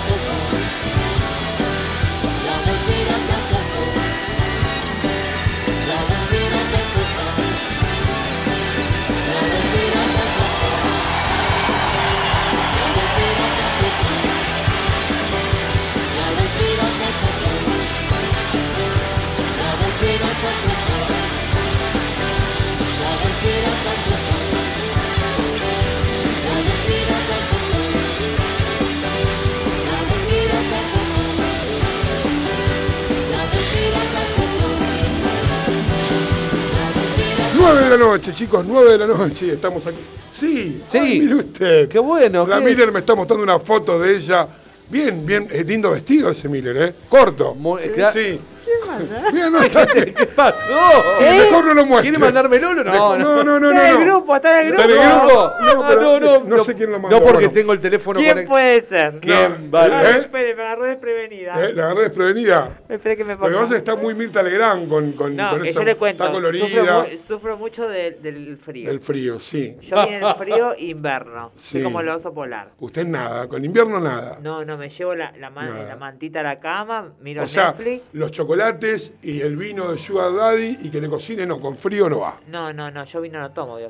[37.61, 39.99] 9 de la noche, chicos, 9 de la noche, estamos aquí.
[40.33, 40.97] Sí, sí.
[40.97, 41.87] Ay, mire usted.
[41.87, 42.47] Qué bueno.
[42.47, 42.59] La.
[42.59, 44.47] Miller me está mostrando una foto de ella.
[44.89, 46.95] Bien, bien, lindo vestido ese Miller, ¿eh?
[47.07, 47.53] Corto.
[47.53, 48.19] Muy, claro.
[48.19, 48.39] Sí,
[49.33, 50.13] Bien, no, está bien.
[50.13, 50.73] ¿Qué pasó?
[51.19, 52.09] Sí, mejor no lo muestre.
[52.11, 52.73] ¿Quiere mandármelo?
[52.73, 53.43] No, Mejor- no.
[53.43, 54.13] no, no, no, Está en el no.
[54.13, 55.01] grupo, está en el ¿Está grupo.
[55.01, 55.33] en el grupo?
[55.61, 57.51] No, Ah, pero no, no, no sé quién lo mandó, No, porque bueno.
[57.53, 59.19] tengo el teléfono ¿Quién conect- puede ser?
[59.19, 59.65] ¿Quién?
[59.65, 59.71] No.
[59.71, 59.95] Vale.
[59.95, 60.19] ¿Eh?
[60.21, 61.65] Espere, me agarró desprevenida.
[61.65, 62.79] Eh, La agarré desprevenida.
[62.89, 63.53] Espere que me Lo que ponga.
[63.61, 65.95] pasa es que está muy Mirta Legrand con, con, No, con que esa- yo le
[65.95, 66.23] cuento.
[66.23, 66.99] Está Sufro, colorida.
[67.01, 68.87] mu- sufro mucho de- del frío.
[68.89, 69.75] Del frío, sí.
[69.81, 71.51] Yo vine el frío invierno.
[71.55, 71.73] Sí.
[71.73, 72.69] Soy como el oso polar.
[72.79, 74.37] Usted nada, con invierno nada.
[74.41, 75.87] No, no, me llevo la, la, man- Nada.
[75.87, 78.03] la mantita a la cama, miro O sea, Netflix.
[78.13, 78.90] los chocolates
[79.21, 82.37] y el vino de Sugar Daddy y que le cocine, no, con frío no va.
[82.47, 83.89] No, no, no, yo vino no tomo, yo.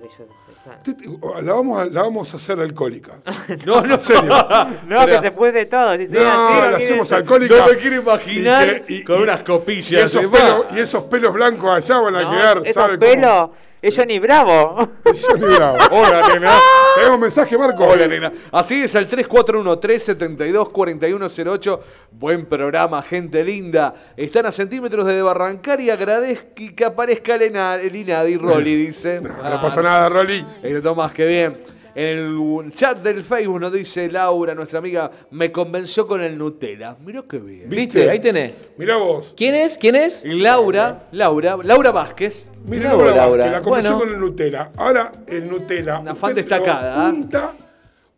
[1.42, 3.14] La vamos a, la vamos a hacer alcohólica.
[3.66, 4.32] No, no, en serio.
[4.88, 5.98] No, que se puede de todo.
[5.98, 7.58] Si No, la hacemos alcohólica.
[7.58, 10.04] No me quiero imaginar Y y- con y- unas Y copillas.
[10.04, 13.50] esos, de pelos, y esos pelos blancos allá van a No, quedar, esos ¿sabe pelos,
[13.82, 14.90] es Johnny Bravo.
[15.04, 15.78] Johnny Bravo.
[15.92, 16.60] Hola, nena.
[16.96, 17.86] Tenemos mensaje, Marco.
[17.86, 18.32] Hola, nena.
[18.52, 21.80] Así es, al 341-372-4108.
[22.12, 23.94] Buen programa, gente linda.
[24.16, 26.46] Están a centímetros de barrancar y agradezco
[26.76, 29.22] que aparezca el Inadi Rolly, dice.
[29.22, 30.46] No pasa nada, Rolly.
[30.62, 31.58] Está más que bien.
[31.94, 32.18] En
[32.66, 36.96] el chat del Facebook nos dice Laura, nuestra amiga, me convenció con el Nutella.
[37.04, 37.70] Mirá qué bien.
[37.70, 38.10] ¿Viste?
[38.10, 38.54] Ahí tenés.
[38.78, 39.34] Mirá vos.
[39.36, 39.78] ¿Quién es?
[39.78, 40.24] ¿Quién es?
[40.26, 42.52] Laura, Laura, Laura Vázquez.
[42.66, 43.44] Mira, Mirá Laura, Laura.
[43.46, 44.06] Vázquez, la convenció Bueno.
[44.06, 44.72] con el Nutella.
[44.78, 46.00] Ahora, el Nutella.
[46.00, 47.10] Una ¿usted fan destacada, Lo ¿ah?
[47.10, 47.54] unta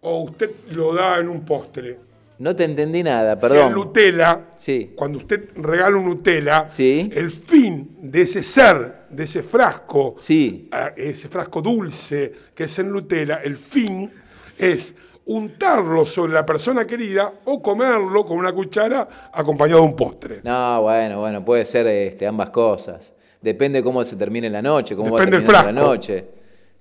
[0.01, 1.97] o usted lo da en un postre?
[2.43, 3.73] No te entendí nada, Si el perdón.
[3.73, 4.91] Nutella, Sí.
[4.97, 7.09] cuando usted regala un Nutella, Sí.
[7.13, 10.67] el fin de ese ser, de ese frasco, Sí.
[10.73, 14.11] ah, ese frasco dulce que es el Nutella, el fin
[14.59, 14.93] es
[15.25, 20.41] untarlo sobre la persona querida o comerlo con una cuchara acompañado de un postre.
[20.43, 23.13] No, bueno, bueno, puede ser este, ambas cosas.
[23.41, 25.95] Depende cómo se termine la noche, cómo Depende va del terminando la frasco.
[25.95, 26.25] noche.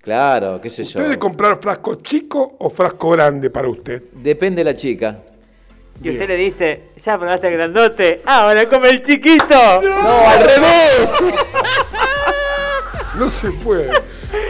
[0.00, 0.98] Claro, qué sé yo.
[1.00, 4.02] ¿Usted comprar frasco chico o frasco grande para usted?
[4.14, 5.16] Depende de la chica.
[6.02, 9.80] Y usted le dice, ya probaste el grandote, ahora come el chiquito.
[9.82, 11.24] No, al revés.
[13.18, 13.92] No se puede.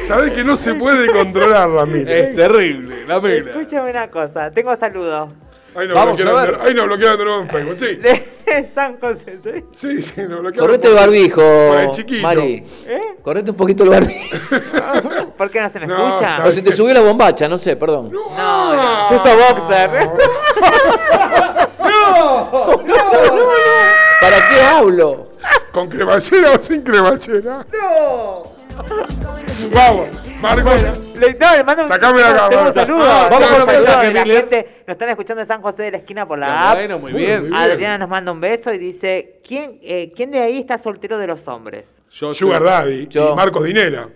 [0.07, 2.21] Sabés que no se puede controlarla, mire.
[2.21, 3.51] Es terrible, la mena.
[3.51, 5.31] Escúchame una cosa, tengo saludos.
[5.75, 6.59] Ahí no Vamos a bloquearon ver.
[6.61, 7.95] de- Ahí no bloquearon de nuevo en Facebook, sí.
[7.97, 9.39] De San José.
[9.43, 9.65] ¿sí?
[9.77, 10.67] Sí, sí, no bloquearon.
[10.69, 11.43] Correte el barbijo,
[11.79, 12.23] el chiquito.
[12.23, 12.65] Mari.
[12.87, 13.01] ¿Eh?
[13.23, 14.37] Correte un poquito el barbijo.
[15.39, 16.31] ¿Por qué no se me No, escucha?
[16.37, 18.11] está O se te subió la bombacha, no sé, perdón.
[18.13, 19.91] No, no, yo soy boxer.
[24.21, 25.29] ¿Para qué hablo?
[25.73, 27.67] ¿Con cremallera o sin cremallera?
[27.73, 28.43] No.
[29.75, 30.09] Vamos,
[30.41, 30.83] Marcos.
[31.19, 32.73] Le, no, le mando un, Sacame acá, tengo Marco.
[32.81, 33.05] saludos.
[33.09, 34.41] Ah, vamos con los mensajes, la Miller.
[34.41, 34.83] gente.
[34.87, 36.75] Nos están escuchando de San José de la esquina por la Qué app.
[36.75, 37.43] bueno, muy Muy bien.
[37.43, 37.55] bien.
[37.55, 41.27] Adriana nos manda un beso y dice, ¿quién, eh, ¿quién de ahí está soltero de
[41.29, 41.85] los hombres?
[42.11, 43.33] Yo, Sugar Daddy Yo.
[43.33, 44.09] y Marcos Dinera.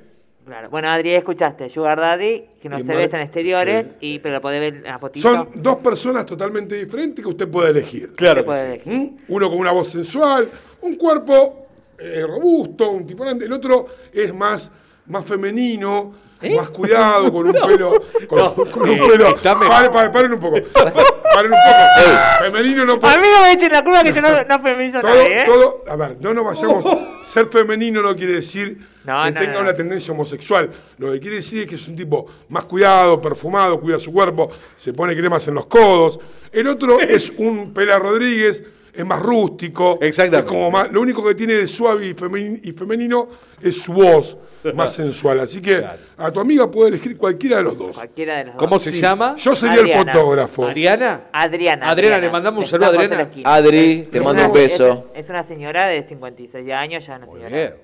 [0.44, 0.70] Claro.
[0.70, 1.68] Bueno, Adri, escuchaste.
[1.68, 4.14] Sugar Daddy, que no Y se Mar- ve, está en exteriores, sí.
[4.14, 5.28] y, pero lo podés ver en la fotito.
[5.28, 8.14] Son dos personas totalmente diferentes que usted puede elegir.
[8.14, 8.66] Claro Se que puede sí.
[8.66, 8.92] elegir.
[8.92, 9.16] ¿Mm?
[9.28, 10.48] Uno con una voz sensual,
[10.82, 11.65] un cuerpo
[11.98, 13.46] eh, robusto, un tipo grande.
[13.46, 14.70] El otro es más,
[15.06, 16.14] más femenino,
[16.56, 17.94] más cuidado, con un pelo.
[18.28, 19.36] Con, No, con un eh, pelo.
[19.36, 20.56] Paren, paren, paren un poco.
[20.72, 22.40] Paren un poco.
[22.40, 23.14] Femenino no puede.
[23.14, 25.44] A mí no me echen la curva que yo no, no feminizo Todo, nadie, ¿eh?
[25.46, 26.84] todo, a ver, no nos vayamos.
[27.26, 30.70] Ser femenino no quiere decir que tenga una tendencia homosexual.
[30.98, 34.50] Lo que quiere decir es que es un tipo más cuidado, perfumado, cuida su cuerpo,
[34.76, 36.18] se pone cremas en los codos.
[36.52, 38.62] El otro es un Pela Rodríguez,
[38.96, 39.98] es más rústico.
[40.00, 40.46] Exactamente.
[40.46, 43.28] Es como más, lo único que tiene de suave y femeni- y femenino
[43.62, 44.36] es su voz
[44.74, 45.40] más sensual.
[45.40, 45.98] Así que Claro.
[46.16, 47.96] a tu amiga puede elegir cualquiera de los dos.
[47.96, 48.82] Cualquiera de los ¿Cómo dos.
[48.82, 49.00] se Sí.
[49.00, 49.34] llama?
[49.36, 50.12] Yo sería Adriana.
[50.12, 50.66] el fotógrafo.
[50.66, 51.20] ¿Ariana?
[51.32, 51.88] Adriana.
[51.90, 53.22] Adriana, le mandamos un saludo a Adriana.
[53.22, 53.54] Esquina.
[53.54, 55.06] Adri, te Es mando una- un beso.
[55.14, 57.54] Es, es una señora de 56 años, ya una Muy señora.
[57.56, 57.74] bien.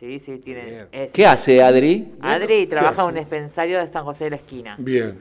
[0.00, 0.86] Sí, sí, tiene.
[1.12, 2.08] ¿Qué hace Adri?
[2.20, 4.74] Adri trabaja en un dispensario de San José de la Esquina.
[4.78, 5.16] Bien.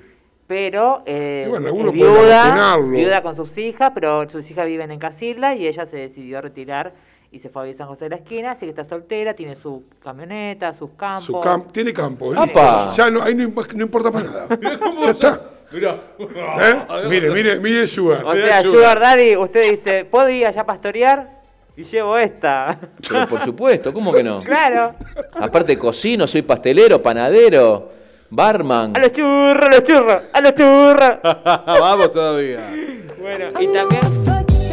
[0.52, 5.56] Pero eh, bueno, es viuda, viuda con sus hijas, pero sus hijas viven en Casilda
[5.56, 6.92] y ella se decidió retirar
[7.32, 9.86] y se fue a San José de la Esquina, así que está soltera, tiene su
[10.04, 11.24] camioneta, sus campos.
[11.24, 12.34] Su camp- tiene campo.
[12.34, 12.60] Listo.
[12.98, 14.48] Ya no, ahí no, no importa para nada.
[15.06, 15.42] ya está.
[15.72, 15.96] Mirá.
[16.20, 17.06] ¿Eh?
[17.10, 18.26] Mire, mire, mire Sugar.
[18.26, 21.30] O sea, Sugar Daddy, usted dice, ¿puedo ir allá a pastorear?
[21.78, 22.78] Y llevo esta.
[23.08, 24.42] Pero por supuesto, ¿cómo que no?
[24.42, 24.96] claro.
[25.40, 28.01] Aparte cocino, soy pastelero, panadero,
[28.32, 28.96] barman.
[28.96, 31.12] A los churros, a los churros, a los churros.
[31.80, 32.74] Vamos todavía.
[33.20, 34.02] Bueno, y también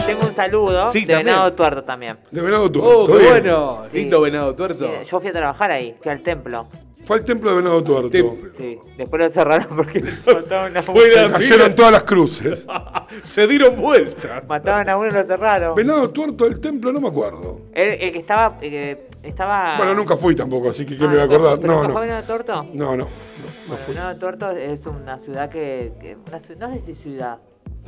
[0.08, 1.26] tengo un saludo Sí, de también.
[1.36, 2.16] Venado Tuerto también.
[2.30, 3.06] De Venado Oh, Tuerto.
[3.12, 3.30] qué bien.
[3.30, 3.82] bueno.
[3.92, 3.98] Sí.
[3.98, 5.02] Lindo venado tuerto.
[5.02, 6.66] Yo fui a trabajar ahí, fui al templo.
[7.04, 8.10] Fue al templo de Venado Tuerto.
[8.58, 10.92] Sí, después lo cerraron porque mataron a uno.
[11.02, 12.66] Se cayeron todas las cruces.
[13.22, 14.46] Se dieron vueltas.
[14.46, 15.74] Mataron a uno y lo cerraron.
[15.74, 17.60] Venado Tuerto del templo, no me acuerdo.
[17.72, 19.76] El, el que estaba, eh, estaba...
[19.78, 21.52] Bueno, nunca fui tampoco, así que ¿qué Ah, me voy a ¿nunca acordar?
[21.58, 22.00] fue- pero No, no.
[22.00, 22.66] Venado Tuerto?
[22.74, 23.08] No, no.
[23.68, 25.92] Bueno, Venado Tuerto es una ciudad que...
[26.00, 27.38] que- una ciu- no sé si ciudad.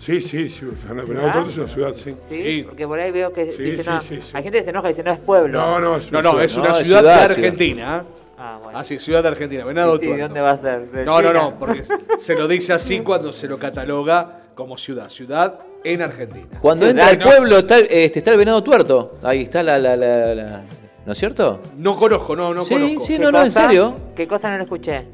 [0.01, 0.65] Sí, sí, sí.
[0.89, 1.33] Venado ¿Verdad?
[1.33, 2.15] Tuerto es una ciudad, sí.
[2.31, 2.63] ¿Sí?
[2.67, 4.31] Porque por ahí veo que Sí, dice, sí, no, sí, sí.
[4.33, 5.61] hay gente que se enoja y dice, no es pueblo.
[5.61, 6.45] No, no, es No, una no, ciudad.
[6.47, 7.25] es una No, es ciudad, ciudad, de.
[7.35, 8.05] Argentina.
[8.39, 8.79] Ah, bueno.
[8.79, 10.25] Así, ciudad de Argentina, Venado Sí, sí, Tuerto.
[10.25, 10.89] ¿dónde va a ser?
[10.89, 11.83] ¿De No, no, no, porque
[12.17, 15.11] se lo dice así cuando se lo cataloga como ciudad.
[15.11, 16.47] Ciudad en Argentina.
[16.63, 17.25] Cuando Sí, entra al no.
[17.27, 19.19] pueblo está, el- este, está el venado tuerto.
[19.23, 20.63] Ahí está la, la, la, la-
[21.05, 21.61] ¿No es cierto?
[21.77, 23.01] No conozco, no, no Sí, conozco.
[23.01, 23.63] sí, ¿Qué no, no, en cosa?
[23.67, 23.95] serio.
[24.17, 25.05] ¿Qué cosa no lo escuché?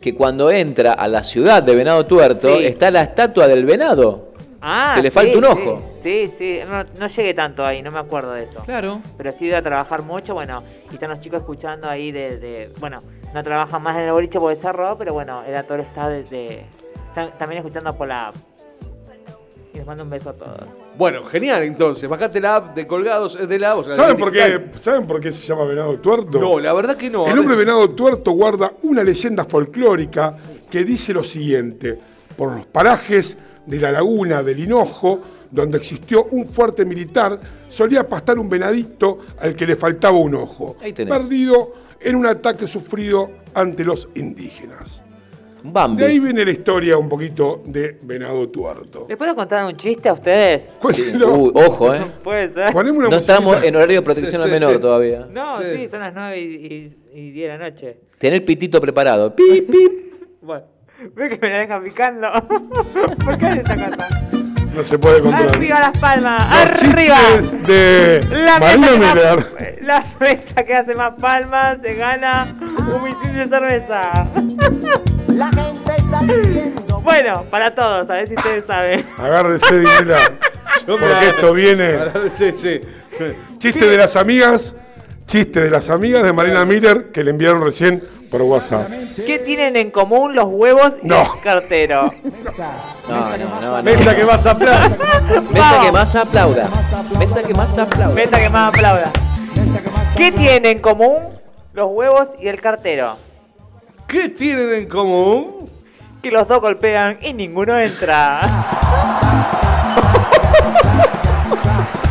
[0.00, 2.66] Que cuando entra a la ciudad de Venado Tuerto Sí.
[2.66, 4.27] está la estatua del venado.
[4.60, 5.78] Ah, Que le sí, falta un sí, ojo.
[6.02, 8.60] Sí, sí, no, no llegué tanto ahí, no me acuerdo de eso.
[8.64, 9.00] Claro.
[9.16, 12.68] Pero sí iba a trabajar mucho, bueno, y están los chicos escuchando ahí de, de-
[12.80, 12.98] bueno,
[13.34, 16.24] no trabajan más en el boliche porque cerró, pero bueno, era todo el estado de,
[16.24, 16.64] de-
[17.08, 18.34] están también escuchando por la app.
[19.74, 20.60] Y les mando un beso a todos.
[20.96, 22.08] Bueno, genial entonces.
[22.08, 25.20] Bajate la app de Colgados es de la o sea, ¿Saben por, qué, ¿Saben por
[25.20, 26.40] qué se llama Venado Tuerto?
[26.40, 27.28] No, la verdad que no.
[27.28, 30.36] El nombre Venado Tuerto guarda una leyenda folclórica
[30.68, 31.96] que dice lo siguiente:
[32.36, 33.36] por los parajes
[33.68, 35.20] de la laguna del Hinojo,
[35.50, 37.38] donde existió un fuerte militar,
[37.68, 41.16] solía pastar un venadito al que le faltaba un ojo, Ahí tenés.
[41.16, 45.02] perdido en un ataque sufrido ante los indígenas.
[45.60, 46.02] Bambi.
[46.02, 49.06] De ahí viene la historia un poquito de Venado Tuerto.
[49.08, 50.62] ¿Les puedo contar un chiste a ustedes?
[50.94, 51.12] Sí.
[51.16, 52.00] Uy, ojo, ¿eh?
[52.22, 52.68] Puede ser.
[52.74, 53.16] Una No musiquita.
[53.18, 54.80] estamos en horario de protección Sí, al menor sí.
[54.80, 55.26] todavía.
[55.32, 55.64] No, Sí.
[55.74, 57.96] sí, son las 9 y, y, y 10 de la noche.
[58.18, 59.34] Ten el pitito preparado.
[59.34, 59.92] Pip, pip.
[60.40, 60.64] Bueno,
[61.14, 62.28] ve que me la dejan picando.
[63.24, 64.08] ¿Por qué hace esa cosa?
[64.74, 65.56] No se puede controlar.
[65.56, 67.16] Arriba las palmas, Los arriba.
[67.40, 67.62] chistes
[68.30, 73.02] de La Marina mesa, que más, la mesa que hace más palmas se gana un
[73.02, 74.26] misil de cerveza.
[75.28, 77.00] La gente está diciendo.
[77.00, 79.06] Bueno, para todos, a ver si ustedes saben.
[79.16, 80.18] Agárrese, Dinela.
[80.86, 81.98] Porque esto viene.
[82.36, 82.80] Sí, sí.
[83.58, 84.74] Chiste de las amigas.
[85.26, 88.88] Chiste de las amigas de Marina Miller que le enviaron recién por WhatsApp.
[89.16, 91.22] ¿Qué tienen en común los huevos y No.
[91.22, 92.12] el cartero?
[93.08, 93.76] No, no, no.
[93.78, 93.82] no.
[93.82, 94.88] Mesa que más aplaude.
[95.50, 96.68] Mesa que más aplauda.
[97.18, 98.14] Mesa que más aplauda.
[98.14, 99.10] Mesa que más aplauda.
[100.16, 101.16] ¿Qué tienen en común
[101.72, 103.16] los huevos y el cartero?
[104.06, 105.70] ¿Qué tienen en común?
[106.22, 108.40] Que los dos golpean y ninguno entra.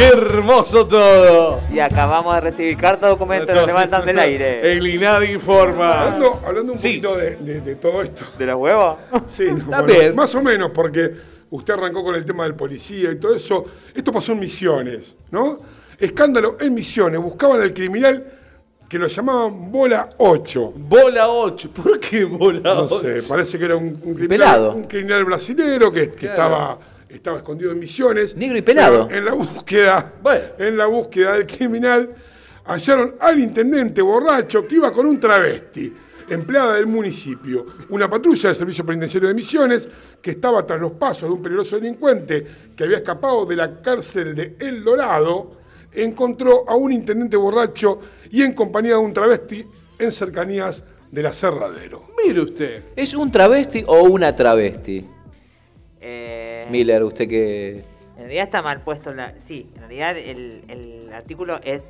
[0.00, 1.60] ¡Qué hermoso todo!
[1.70, 4.72] Y acabamos de recibir carta documento, lo levantan del aire.
[4.72, 6.00] El INADI informa.
[6.00, 6.88] Hablando, hablando un Sí.
[6.88, 8.24] poquito de, de- de todo esto.
[8.38, 8.98] ¿De los huevos?
[9.26, 11.10] Sí, no, bueno, más o menos, porque
[11.50, 13.66] usted arrancó con el tema del policía y todo eso.
[13.94, 15.60] Esto pasó en Misiones, ¿no?
[15.98, 17.20] Escándalo en Misiones.
[17.20, 18.24] Buscaban al criminal
[18.88, 20.72] que lo llamaban Bola 8.
[20.76, 21.70] Bola 8.
[21.74, 23.00] ¿Por qué bola No 8?
[23.00, 24.72] sé, parece que era un, un criminal, Pelado.
[24.72, 26.32] un criminal brasilero que, que Claro.
[26.32, 26.78] estaba,
[27.10, 28.36] estaba escondido en Misiones.
[28.36, 29.08] Negro y pelado.
[29.10, 30.44] En la búsqueda, Bueno.
[30.58, 32.14] en la búsqueda del criminal,
[32.66, 35.92] hallaron al intendente borracho que iba con un travesti,
[36.28, 37.66] empleada del municipio.
[37.88, 39.88] Una patrulla del Servicio Penitenciario de Misiones,
[40.22, 42.46] que estaba tras los pasos de un peligroso delincuente
[42.76, 45.58] que había escapado de la cárcel de El Dorado,
[45.92, 47.98] encontró a un intendente borracho
[48.30, 49.66] y en compañía de un travesti
[49.98, 52.02] en cercanías del aserradero.
[52.24, 52.82] Mire usted.
[52.94, 55.04] ¿Es un travesti o una travesti?
[56.00, 57.84] Eh, Miller, usted que...
[58.16, 59.12] En realidad está mal puesto.
[59.12, 59.34] La...
[59.46, 61.82] Sí, en realidad el, el artículo es.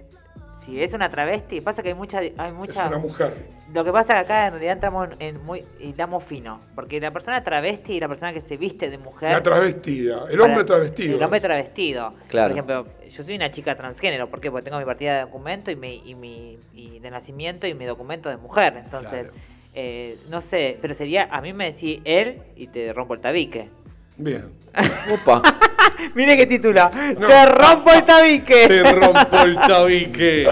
[0.64, 2.18] Si es una travesti, pasa que hay mucha.
[2.18, 2.82] Hay mucha...
[2.82, 3.34] Es una mujer.
[3.72, 5.64] Lo que pasa es que acá en realidad entramos en, en muy.
[5.80, 6.60] hilamos fino.
[6.74, 9.30] Porque la persona travesti y la persona que se viste de mujer.
[9.32, 11.16] La travestida, el hombre para- travestido.
[11.16, 12.10] El hombre travestido.
[12.28, 12.54] Claro.
[12.54, 14.28] Por ejemplo, yo soy una chica transgénero.
[14.28, 14.50] ¿Por qué?
[14.50, 17.86] Porque tengo mi partida de documento y mi, y mi y de nacimiento y mi
[17.86, 18.74] documento de mujer.
[18.84, 19.30] Entonces, Claro.
[19.74, 21.24] eh, no sé, pero sería.
[21.30, 23.70] A mí me decís él y te rompo el tabique.
[24.20, 24.44] Bien.
[25.12, 25.42] Opa.
[26.14, 26.82] Mire qué título.
[27.18, 27.26] No.
[27.26, 28.66] Te rompo el tabique.
[28.68, 30.48] Te rompo el tabique.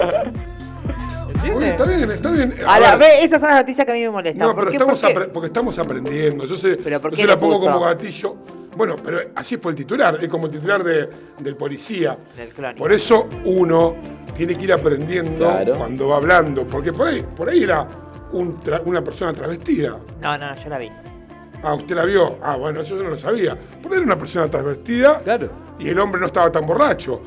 [1.55, 2.53] Oye, está bien, está bien.
[2.67, 4.47] A Ahora, ver, ve, esas son las noticias que a mí me molestan.
[4.47, 4.77] No, ¿Por pero qué?
[4.77, 5.15] estamos ¿Por qué?
[5.19, 6.45] apre- porque estamos aprendiendo.
[6.45, 7.71] Yo sé, ¿Pero por yo qué se la le pongo puso?
[7.71, 8.35] como gatillo.
[8.75, 11.09] Bueno, pero así fue el titular, es como el titular de-
[11.39, 12.17] del policía.
[12.35, 12.77] Del clónico.
[12.79, 13.95] Por eso uno
[14.35, 15.77] tiene que ir aprendiendo Claro.
[15.77, 16.67] cuando va hablando.
[16.67, 17.87] Porque por ahí, por ahí era
[18.33, 19.97] un tra- una persona travestida.
[20.21, 20.91] No, no, yo la vi.
[21.63, 22.37] Ah, usted la vio.
[22.41, 23.57] Ah, bueno, eso yo no lo sabía.
[23.81, 25.19] Por ahí era una persona travestida.
[25.19, 25.49] Claro.
[25.79, 27.21] Y el hombre no estaba tan borracho.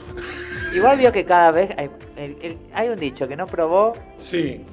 [0.75, 3.95] Igual vio que cada vez hay, el- el- hay un dicho que no probó.
[4.17, 4.65] Sí.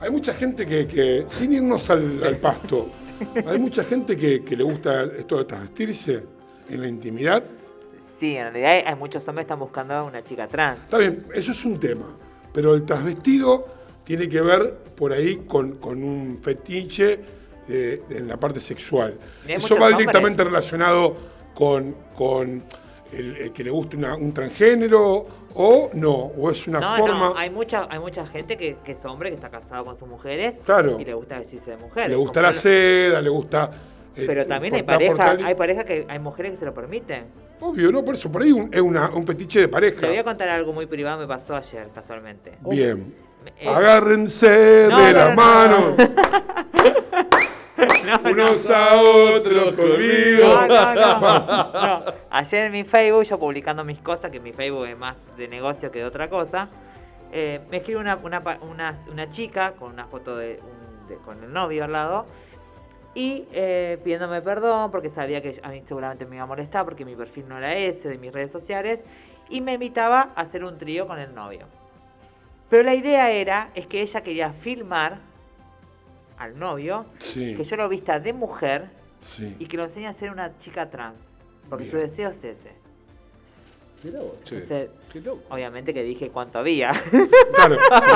[0.00, 2.88] Hay mucha gente que, que sin irnos al, al pasto,
[3.46, 6.22] hay mucha gente que, que le gusta esto de travestirse
[6.70, 7.42] en la intimidad.
[8.18, 10.78] Sí, en realidad hay, hay muchos hombres que están buscando a una chica trans.
[10.80, 12.06] Está bien, eso es un tema.
[12.52, 13.66] Pero el trasvestido
[14.04, 17.18] tiene que ver por ahí con, con un fetiche
[17.68, 19.14] eh, en la parte sexual.
[19.46, 19.98] Eso va hombres.
[19.98, 21.16] directamente relacionado
[21.54, 22.62] con, con
[23.12, 27.18] el, el que le guste una- un transgénero o no, o es una no, forma...
[27.30, 30.06] no, hay mucha, hay mucha gente que, que es hombre, que está casado con sus
[30.08, 30.98] mujeres Claro.
[31.00, 32.10] y le gusta vestirse de mujer.
[32.10, 33.70] Le gusta la seda, le gusta...
[34.14, 37.24] eh, Pero también hay parejas, hay parejas que hay mujeres que se lo permiten.
[37.60, 38.04] Obvio, ¿no?
[38.04, 40.00] Por eso, por ahí un- es una- un fetiche de pareja.
[40.02, 42.52] Te voy a contar algo muy privado, me pasó ayer, casualmente.
[42.70, 43.14] Bien.
[43.58, 45.94] Eh, Agárrense no, de las no, manos.
[48.24, 50.66] no, Unos a otros conmigo.
[50.68, 52.04] No.
[52.30, 55.90] Ayer en mi Facebook, yo publicando mis cosas, que mi Facebook es más de negocio
[55.90, 56.68] que de otra cosa,
[57.32, 61.42] eh, me escribe una, una, una, una chica con una foto de, un- de- con
[61.44, 62.26] el novio al lado
[63.14, 67.04] y eh, pidiéndome perdón porque sabía que a mí seguramente me iba a molestar porque
[67.04, 69.00] mi perfil no era ese de mis redes sociales
[69.50, 71.66] y me invitaba a hacer un trío con el novio.
[72.70, 75.18] Pero la idea era, es que ella quería filmar
[76.38, 77.54] al novio, Sí.
[77.56, 78.86] que yo lo vista de mujer
[79.20, 79.56] Sí.
[79.58, 81.16] y que lo enseñe a ser una chica trans.
[81.68, 81.90] Porque Bien.
[81.92, 82.78] su deseo es ese.
[84.00, 85.42] Che, Entonces, qué loco.
[85.50, 86.92] obviamente que dije cuánto había.
[87.54, 88.10] Claro, si,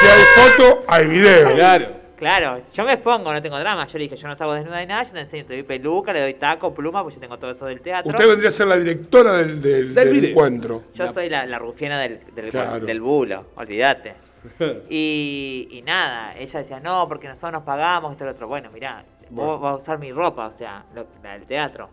[0.00, 0.22] si hay
[0.56, 1.52] foto, hay video.
[1.54, 2.04] Claro.
[2.16, 3.88] Claro, yo me expongo, no tengo drama.
[3.88, 6.12] Yo le dije, yo no salgo desnuda ni nada, yo te enseño, te doy peluca,
[6.12, 8.10] le doy taco, pluma, pues yo tengo todo eso del teatro.
[8.10, 10.30] Usted vendría a ser la directora del, del- Del del video.
[10.30, 10.82] encuentro.
[10.94, 12.86] Yo soy la, la rufiana del, del, Claro.
[12.86, 14.14] del bulo, olvídate.
[14.90, 18.48] Y, y nada, ella decía, no, porque nosotros nos pagamos, esto y lo otro.
[18.48, 19.52] Bueno, mirá, Bueno.
[19.52, 21.88] vos vas a usar mi ropa, o sea, lo- la del teatro.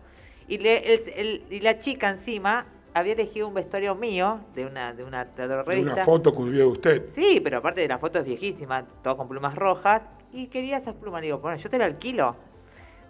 [0.48, 4.92] Y, le- el- el- y la chica encima había elegido un vestuario mío de una,
[4.92, 5.92] de una teatro De revista.
[5.94, 7.02] una foto que vio de usted.
[7.14, 10.02] Sí, pero aparte de la foto es viejísima, todo con plumas rojas.
[10.32, 11.22] Y quería esas plumas.
[11.22, 12.36] Digo, bueno, yo te la alquilo.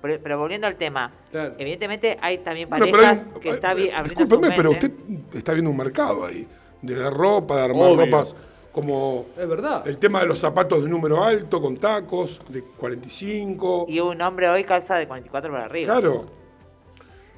[0.01, 1.55] Pero, pero volviendo al tema, Claro.
[1.59, 4.93] evidentemente hay también Bueno, parejas pero hay que está eh, abriendo Discúlpeme, su pero usted
[5.33, 6.47] está viendo un mercado ahí.
[6.81, 8.07] De ropa, de armar Obvio.
[8.07, 8.35] ropas
[8.73, 9.87] como Es verdad.
[9.87, 13.87] el tema de los zapatos de número alto con tacos, de 45.
[13.89, 15.93] Y un hombre hoy calza de 44 para arriba.
[15.95, 16.25] Claro.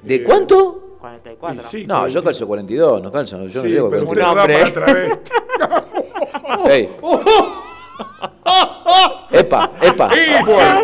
[0.01, 0.97] ¿De cuánto?
[0.99, 1.61] 44.
[1.61, 2.21] Y sí, No, yo 40.
[2.23, 4.27] calzo 42, no calzo, yo no Sí, llego a pero usted 42.
[4.27, 4.59] no da hombre.
[4.59, 5.31] para travesti.
[6.69, 6.89] Ey.
[9.31, 10.07] Epa, epa.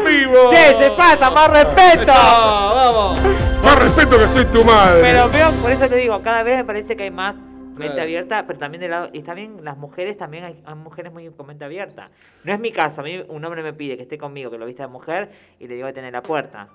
[0.06, 0.50] vivo!
[0.50, 1.30] ¡Che, se pasa!
[1.30, 2.12] ¡Más respeto!
[2.12, 3.20] vamos!
[3.64, 5.02] Más respeto que soy tu madre.
[5.02, 7.36] Pero veo, por eso te digo, cada vez me parece que hay más
[7.82, 8.04] mente Claro.
[8.04, 11.48] abierta, pero también de lado, y también las mujeres, también hay, hay mujeres muy con
[11.48, 12.10] mente abierta.
[12.44, 14.66] No es mi caso, a mí un hombre me pide que esté conmigo, que lo
[14.66, 15.30] vista de mujer,
[15.60, 16.68] y le digo que tener la puerta.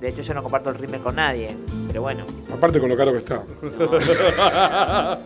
[0.00, 1.56] De hecho, yo no comparto el ritmo con nadie,
[1.88, 2.24] pero bueno.
[2.52, 3.42] Aparte con lo caro que está.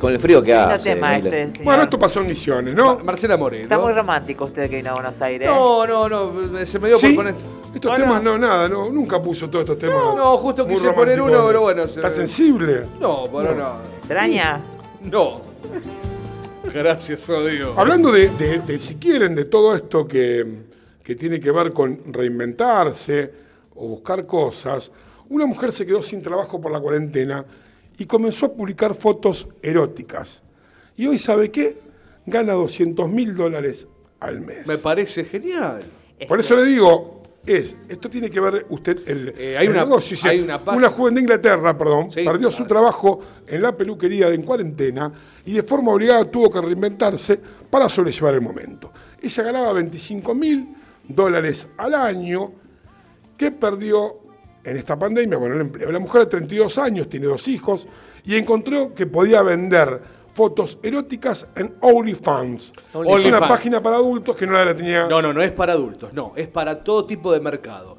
[0.00, 0.94] Con el frío que hace.
[0.94, 1.62] tema este, señor.
[1.64, 2.98] Bueno, esto pasó en Misiones, ¿no?
[3.00, 3.64] Marcela Moreno.
[3.64, 5.46] Está muy romántico usted que vino a Buenos Aires.
[5.48, 6.64] No, no, no.
[6.64, 7.08] Se me dio ¿Sí?
[7.08, 7.34] por poner.
[7.74, 10.14] Estos temas no, nada, no, nunca puso todos estos temas.
[10.16, 12.82] No, justo muy quise poner uno, pero bueno, se- ¿Está sensible?
[13.00, 13.76] No, pero no.
[13.98, 14.60] ¿Extraña?
[15.02, 15.40] No.
[16.74, 17.74] Gracias, Rodrigo.
[17.76, 20.44] Hablando de, de- de, si quieren, de todo esto que,
[21.02, 23.32] que tiene que ver con reinventarse
[23.76, 24.90] o buscar cosas,
[25.28, 27.44] una mujer se quedó sin trabajo por la cuarentena
[27.96, 30.42] y comenzó a publicar fotos eróticas.
[30.96, 31.78] Y hoy, ¿sabe qué?
[32.26, 33.86] Gana 200 mil dólares
[34.20, 34.66] al mes.
[34.66, 35.84] Me parece genial.
[36.28, 39.84] Por eso le digo, es, esto tiene que ver usted el, Eh, hay el una-
[39.84, 40.16] negocio.
[40.28, 42.22] Hay una página- joven de Inglaterra, perdón, Sí.
[42.24, 45.10] perdió su trabajo en la peluquería de en cuarentena
[45.46, 47.40] y de forma obligada tuvo que reinventarse
[47.70, 48.92] para sobrellevar el momento.
[49.22, 50.74] Ella ganaba 25 mil
[51.08, 52.52] dólares al año
[53.36, 54.16] que perdió
[54.62, 55.90] en esta pandemia, bueno, el empleo.
[55.90, 57.88] La mujer de 32 años, tiene dos hijos
[58.24, 62.72] y encontró que podía vender fotos eróticas en OnlyFans.
[62.94, 65.06] Es una página para adultos que no la tenía...
[65.06, 67.98] No, no, no es para adultos, no, es para todo tipo de mercado.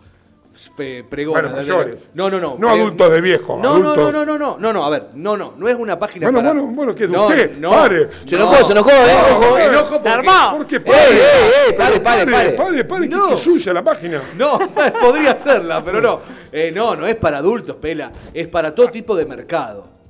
[0.76, 2.07] Pe- Pregona, Bueno, de- mayores.
[2.15, 2.55] No, no, no.
[2.57, 4.89] No Pre- adultos de viejo, No, no, adultos- no, no, no, no, no, no, a
[4.89, 6.53] ver, no, no, no es una página Bueno, para.
[6.61, 7.07] bueno, bueno, ¿qué?
[7.07, 7.57] No, ¿Usted?
[7.59, 7.69] no.
[7.69, 8.09] Pare.
[8.26, 9.18] Se enojó, se enojó, eh.
[9.30, 9.65] No, Ojo, me eh.
[9.68, 10.57] enojo porque- armó!
[10.57, 10.76] ¿Por qué?
[10.77, 11.73] ¡Ey, ey, ey!
[11.77, 12.49] Pare, pare, pare.
[12.53, 13.27] Pare, pare, No.
[13.27, 14.23] que es suya la página.
[14.35, 14.59] No,
[14.99, 16.19] podría serla, pero no.
[16.51, 18.11] Eh, no, no es para adultos, Pela.
[18.34, 20.01] Es para todo tipo de mercado.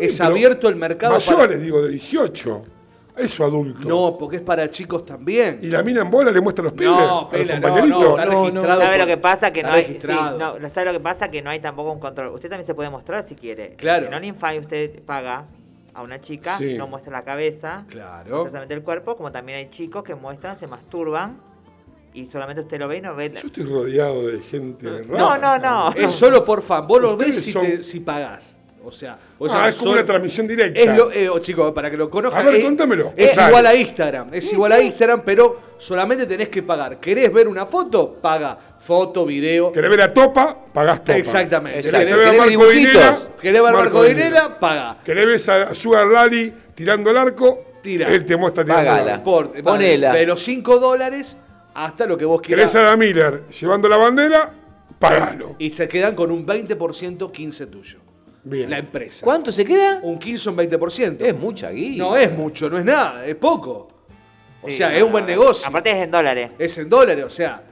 [0.00, 1.56] Es abierto el mercado Mayores, para.
[1.58, 2.62] digo, de 18.
[3.16, 3.88] Eso adulto.
[3.88, 5.60] No, porque es para chicos también.
[5.62, 6.88] ¿Y la mina en bola le muestra a los pibes?
[6.96, 8.00] No, a los pela, no, compañeritos?
[8.02, 8.80] no, está registrado.
[8.80, 9.52] ¿Sabe lo que pasa?
[9.52, 11.28] Que está no hay, sí, no, ¿Sabe lo que pasa?
[11.30, 12.34] Que no hay tampoco un control.
[12.34, 13.74] Usted también se puede mostrar si quiere.
[13.76, 14.06] Claro.
[14.08, 15.44] En OnlyFans usted paga
[15.92, 16.76] a una chica, Sí.
[16.76, 18.46] no muestra la cabeza, Claro.
[18.46, 21.36] solamente el cuerpo, como también hay chicos que muestran, se masturban
[22.14, 23.28] y solamente usted lo ve y no ve.
[23.30, 25.92] la- Yo estoy rodeado de gente No, no, no.
[25.94, 26.84] Es solo por fan.
[26.88, 28.58] Vos lo ves si, son- te- si pagás.
[28.84, 30.78] O sea, o Ah, sea, es como son- una transmisión directa.
[30.80, 32.42] Es lo, eh, oh, chicos, para que lo conozcan.
[32.42, 33.12] A ver, es- contámelo.
[33.16, 33.48] Es Dale.
[33.48, 34.28] igual a Instagram.
[34.34, 36.98] Es igual a Instagram, pero solamente tenés que pagar.
[37.00, 38.14] ¿Querés ver una foto?
[38.20, 38.58] Paga.
[38.78, 39.72] Foto, video.
[39.72, 40.56] ¿Querés ver a Topa?
[40.72, 41.16] Pagás Topa.
[41.16, 41.80] Exactamente.
[41.82, 42.68] ¿Querés ¿Querés ver a Marco?
[42.68, 43.18] Dinera?
[43.40, 44.24] ¿Querés ver a Marco Dinera.
[44.26, 44.60] Dinera?
[44.60, 44.98] Paga.
[45.02, 47.64] ¿Querés ver a Sugar Lali tirando el arco?
[47.82, 48.08] Tira.
[48.08, 49.12] Él te muestra tirando el Págala.
[49.14, 49.24] arco.
[49.24, 50.12] Por- Ponela.
[50.12, 51.36] De los 5 dólares
[51.74, 52.70] hasta lo que vos quieras.
[52.70, 54.52] ¿Querés a la Miller llevando la bandera?
[54.98, 55.56] Pagalo.
[55.58, 57.98] Y se quedan con un 20% 15 tuyo.
[58.44, 58.68] Bien.
[58.68, 59.24] La empresa.
[59.24, 60.00] ¿Cuánto se queda?
[60.02, 61.16] Un 15 o un 20%.
[61.20, 62.02] Es mucha guía.
[62.02, 63.88] No es mucho, no es nada, es poco.
[64.62, 65.30] O Sí, sea, no, es un buen no.
[65.30, 65.66] negocio.
[65.68, 66.50] Aparte es en dólares.
[66.58, 67.62] Es en dólares, o sea.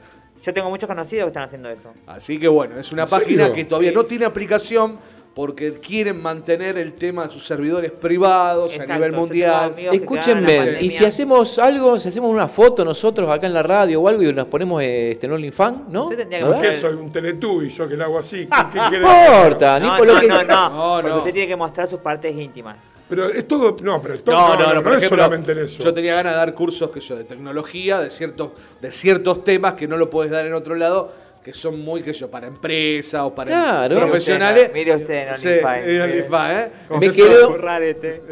[0.43, 1.93] Yo tengo muchos conocidos que están haciendo eso.
[2.07, 3.55] Así que bueno, es una ¿En página serio?
[3.55, 4.99] que todavía no tiene aplicación
[5.35, 9.75] porque quieren mantener el tema de sus servidores privados a nivel mundial.
[9.91, 14.09] Escúchenme, y si hacemos algo, si hacemos una foto nosotros acá en la radio o
[14.09, 16.09] algo y nos ponemos este en OnlyFans, ¿no?
[16.11, 16.53] Que ¿No?
[16.53, 18.47] ¿Por qué soy un teletubby yo que lo hago así?
[18.47, 19.09] ¿Qué, qué No querés?
[19.39, 21.19] importa, ni No, por lo no, que no, no, No, Porque no.
[21.19, 22.77] usted tiene que mostrar sus partes íntimas.
[23.09, 23.77] Pero es todo.
[23.83, 24.35] No, pero es todo.
[24.35, 25.83] No, no, no, por es ejemplo, solamente en eso.
[25.83, 28.51] yo tenía ganas de dar cursos que yo, de tecnología, de ciertos,
[28.81, 32.13] de ciertos temas que no lo puedes dar en otro lado, que son muy que
[32.13, 33.97] yo, para empresa o para Claro.
[33.99, 34.71] profesionales.
[34.73, 35.87] Mire usted en Sí, OnlyFans.
[35.89, 36.71] en OnlyFans, ¿eh?
[37.01, 38.23] Me quedo- este.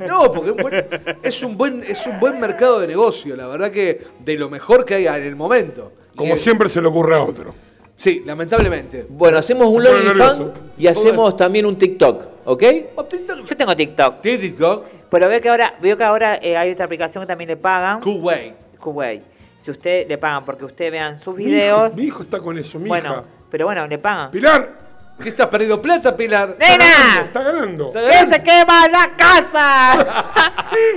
[0.08, 0.84] No, porque es un buen-
[1.22, 4.84] es un buen, es un buen mercado de negocio, la verdad que de lo mejor
[4.84, 5.92] que hay en el momento.
[6.16, 7.54] Como Y- siempre se le ocurre a otro.
[7.96, 9.06] Sí, lamentablemente.
[9.08, 10.42] Bueno, hacemos un OnlyFans
[10.76, 12.62] y hacemos también un TikTok, ¿ok?
[13.46, 14.20] Yo tengo TikTok.
[14.20, 14.84] ¿Tienes TikTok?
[15.08, 18.00] Pero veo que ahora, veo que ahora eh, hay otra aplicación que también le pagan.
[18.00, 18.54] Kuwait.
[18.80, 19.22] Kuwait.
[19.66, 21.88] Si usted le pagan porque usted vean sus Mi videos.
[21.88, 23.24] hijo, mi hijo está con eso, mi bueno, hija.
[23.50, 24.30] pero bueno, le pagan.
[24.30, 24.86] Pilar,
[25.20, 26.56] ¿Qué estás perdiendo plata, Pilar?
[26.56, 27.24] ¡Nena!
[27.24, 27.86] está ganando.
[27.86, 28.36] Está ¡Que ganando.
[28.36, 30.24] se quema la casa!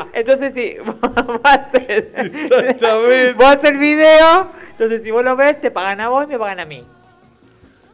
[0.14, 3.34] entonces sí, vos haces, Exactamente.
[3.34, 6.38] vos haces el video, entonces si vos lo ves, te pagan a vos y me
[6.38, 6.86] pagan a mí.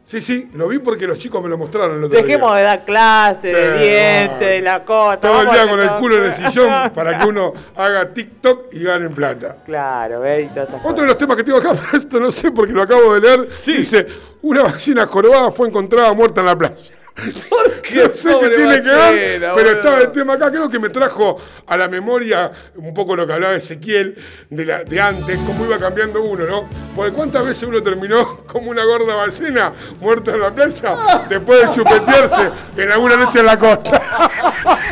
[0.08, 2.60] Sí, sí, lo vi porque los chicos me lo mostraron el otro Dejemos día.
[2.60, 4.46] de dar clase, Sí, de dientes, no.
[4.48, 5.20] de la cota.
[5.28, 8.84] Todo el día con el culo en el sillón para que uno haga TikTok y
[8.84, 9.58] gane plata.
[9.66, 10.46] Claro, ¿ves?
[10.46, 11.02] Y todas esas Otro cosas.
[11.02, 13.50] de los temas que tengo acá, pero esto no sé porque lo acabo de leer,
[13.66, 14.06] dice,
[14.44, 16.95] una ballena jorobada fue encontrada muerta en la playa.
[17.50, 17.96] ¿Por qué?
[17.96, 21.38] No sé qué tiene que ver, pero estaba el tema acá, creo que me trajo
[21.66, 24.18] a la memoria un poco lo que hablaba Ezequiel
[24.50, 26.70] de, la, de antes, cómo iba cambiando uno, ¿no?
[26.94, 29.72] Porque cuántas veces uno terminó como una gorda ballena
[30.02, 34.02] muerta en la playa después de chupetearse en alguna noche en la costa.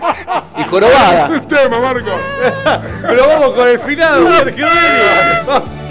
[0.56, 1.28] Y jorobada.
[1.34, 2.12] el tema, Marco.
[3.02, 5.83] Pero vamos con el finado, Sergio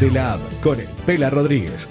[0.00, 1.88] de la con el Pela Rodríguez.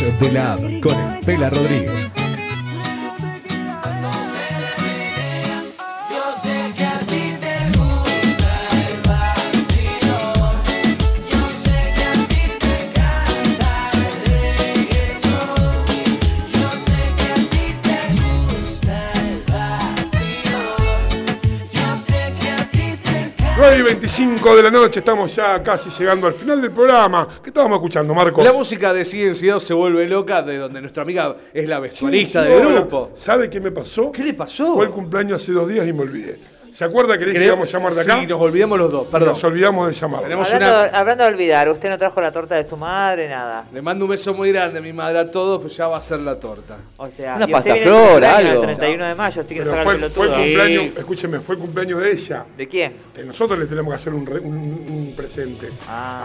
[0.00, 2.07] De la App con el Pela Rodríguez.
[24.38, 27.26] 5 de la noche, estamos ya casi llegando al final del programa.
[27.42, 28.44] ¿Qué estábamos escuchando, Marcos?
[28.44, 32.74] La música de Ciencia se vuelve loca, de donde nuestra amiga es la vestuarista del
[32.74, 33.10] grupo.
[33.14, 34.12] ¿Sabe qué me pasó?
[34.12, 34.74] ¿Qué le pasó?
[34.74, 36.38] Fue el cumpleaños hace dos días y me olvidé.
[36.78, 38.20] ¿Se acuerda que le dije que Creo- íbamos a llamar de acá?
[38.20, 39.30] Sí, nos olvidamos los dos, perdón.
[39.30, 40.22] Nos olvidamos de llamar.
[40.22, 40.98] Tenemos Hablando, una.
[41.00, 43.64] hablando de olvidar, usted no trajo la torta de su madre, nada.
[43.72, 46.00] Le mando un beso muy grande a mi madre a todos, pues ya va a
[46.00, 46.76] ser la torta.
[46.98, 48.60] O sea, Una pasta flor, algo.
[48.62, 50.34] El 31 de mayo, así que Pero fue, el fue el pelotudo.
[50.36, 52.44] cumpleaños, escúcheme, fue el cumpleaños de ella.
[52.56, 52.92] ¿De quién?
[53.12, 54.54] De nosotros le tenemos que hacer un, re- un-
[54.88, 55.70] un presente.
[55.88, 56.24] Ah.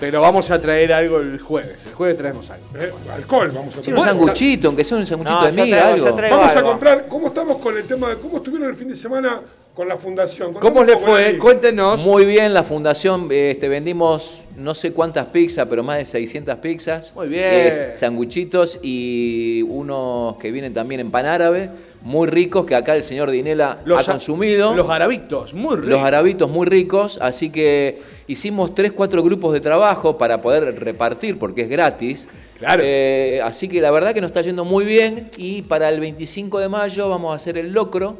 [0.00, 1.86] Pero, vamos a traer algo el jueves.
[1.86, 2.64] El jueves traemos algo.
[2.76, 6.16] Eh, alcohol, vamos a Sí, un sanguchito, aunque sea un sanguchito No, de miga, algo.
[6.16, 7.06] Vamos a comprar.
[7.06, 9.40] ¿Cómo estamos con el tema de cómo estuvieron el fin de semana
[9.74, 10.52] con la fundación?
[10.54, 11.38] ¿Cómo le fue?
[11.38, 12.00] Cuéntenos.
[12.00, 17.14] Muy bien, la fundación, este, vendimos no sé cuántas pizzas, pero más de 600 pizzas.
[17.14, 17.44] Muy bien.
[17.44, 21.70] Es sanguchitos y unos que vienen también en pan árabe,
[22.02, 24.74] muy ricos, que acá el señor Dinela Los ha consumido.
[24.74, 25.90] Los arabitos, muy ricos.
[25.90, 31.38] Los arabitos muy ricos, así que hicimos tres, cuatro grupos de trabajo para poder repartir,
[31.38, 32.28] porque es gratis.
[32.58, 32.82] Claro.
[32.84, 36.60] Eh, así que la verdad que nos está yendo muy bien y para el 25
[36.60, 38.16] de mayo vamos a hacer el locro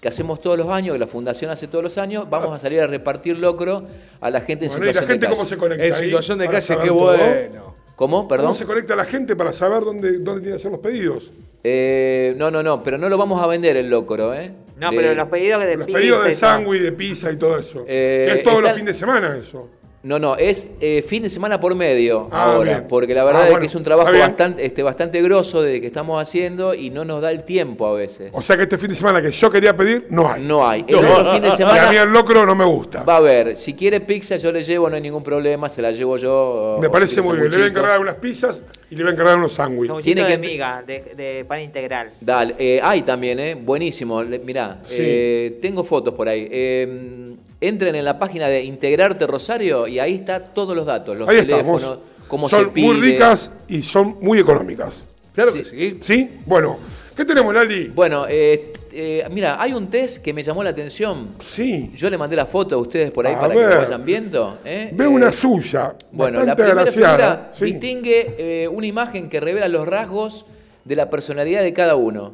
[0.00, 2.80] que hacemos todos los años, que la fundación hace todos los años, vamos a salir
[2.80, 3.84] a repartir locro
[4.20, 5.48] a la gente en Bueno, ¿y la situación gente de cómo calle.
[5.54, 5.84] se conecta?
[5.84, 6.94] En ahí situación de calle, qué todo?
[6.94, 7.74] bueno.
[7.96, 8.28] ¿Cómo?
[8.28, 8.46] Perdón.
[8.46, 11.32] ¿Cómo se conecta la gente para saber dónde, dónde tiene que hacer los pedidos?
[11.64, 14.52] Eh, no, no, no, pero no lo vamos a vender el locro, ¿eh?
[14.76, 17.58] No, De- pero los pedidos de Los pizza pedidos de sándwich, de pizza y todo
[17.58, 17.84] eso.
[17.88, 19.68] Eh, que es todos los fines de semana eso.
[20.00, 22.86] No, no, es eh, fin de semana por medio Ah, ahora, bien.
[22.88, 25.88] porque la verdad Ah, es que es un trabajo bastante, este, bastante grosso de que
[25.88, 28.30] estamos haciendo y no nos da el tiempo a veces.
[28.32, 30.42] O sea que este fin de semana que yo quería pedir, no hay.
[30.44, 30.84] No hay.
[30.86, 33.02] El otro fin de Y a mí semana el locro no me gusta.
[33.02, 33.56] va a haber.
[33.56, 36.78] Si quiere pizza, yo le llevo, no hay ningún problema, se la llevo yo.
[36.80, 37.50] Me parece muy bien.
[37.50, 40.04] Le voy a encargar unas pizzas y le voy a encargar unos sándwiches.
[40.04, 42.10] Tiene de que- miga, de, de pan integral.
[42.20, 43.56] Dale, eh, hay también, ¿eh?
[43.60, 44.22] Buenísimo.
[44.22, 44.94] Mirá, Sí.
[44.96, 46.46] eh, tengo fotos por ahí.
[46.48, 51.28] Eh, entren en la página de Integrarte Rosario y ahí está todos los datos, los
[51.28, 51.98] Ahí teléfonos, estamos.
[52.28, 52.86] cómo son se pide.
[52.86, 55.04] muy ricas y son muy económicas.
[55.34, 55.58] Claro Sí.
[55.58, 55.98] que sí.
[56.02, 56.30] ¿Sí?
[56.46, 56.78] Bueno,
[57.16, 57.88] ¿qué tenemos, Lali?
[57.88, 61.28] Bueno, eh, eh, mira, hay un test que me llamó la atención.
[61.40, 61.90] Sí.
[61.94, 64.58] Yo le mandé la foto a ustedes por ahí A para que lo vayan viendo.
[64.64, 64.90] ¿eh?
[64.92, 65.94] Veo Eh, una suya.
[66.12, 67.64] Bueno, la primera figura Sí.
[67.66, 70.44] distingue eh, una imagen que revela los rasgos
[70.84, 72.32] de la personalidad de cada uno.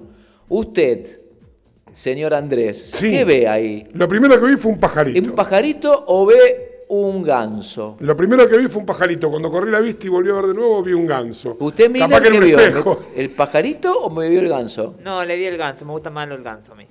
[0.48, 1.18] Usted,
[1.94, 3.10] señor Andrés, Sí.
[3.10, 3.88] ¿qué ve ahí?
[3.94, 5.18] Lo primero que vi fue un pajarito.
[5.30, 7.96] ¿Un pajarito o ve un ganso?
[8.00, 9.30] Lo primero que vi fue un pajarito.
[9.30, 11.56] Cuando corrí la vista y volví a ver de nuevo, vi un ganso.
[11.58, 12.58] ¿Usted Miller, Capaz que vio?
[12.58, 13.04] espejo.
[13.16, 14.96] ¿El pajarito o me vio el ganso?
[15.02, 16.86] No, le vi el ganso, me gusta más el ganso a mí.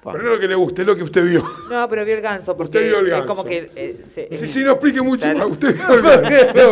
[0.00, 1.44] Pero no es lo que le guste, es lo que usted vio.
[1.68, 3.28] No, pero vi el ganso porque Usted vio el es ganso.
[3.28, 3.68] como que...
[3.74, 5.46] eh, se- Sí, es- sí, no explique mucho más.
[5.46, 6.28] Usted vio el ganso.
[6.30, 6.70] Está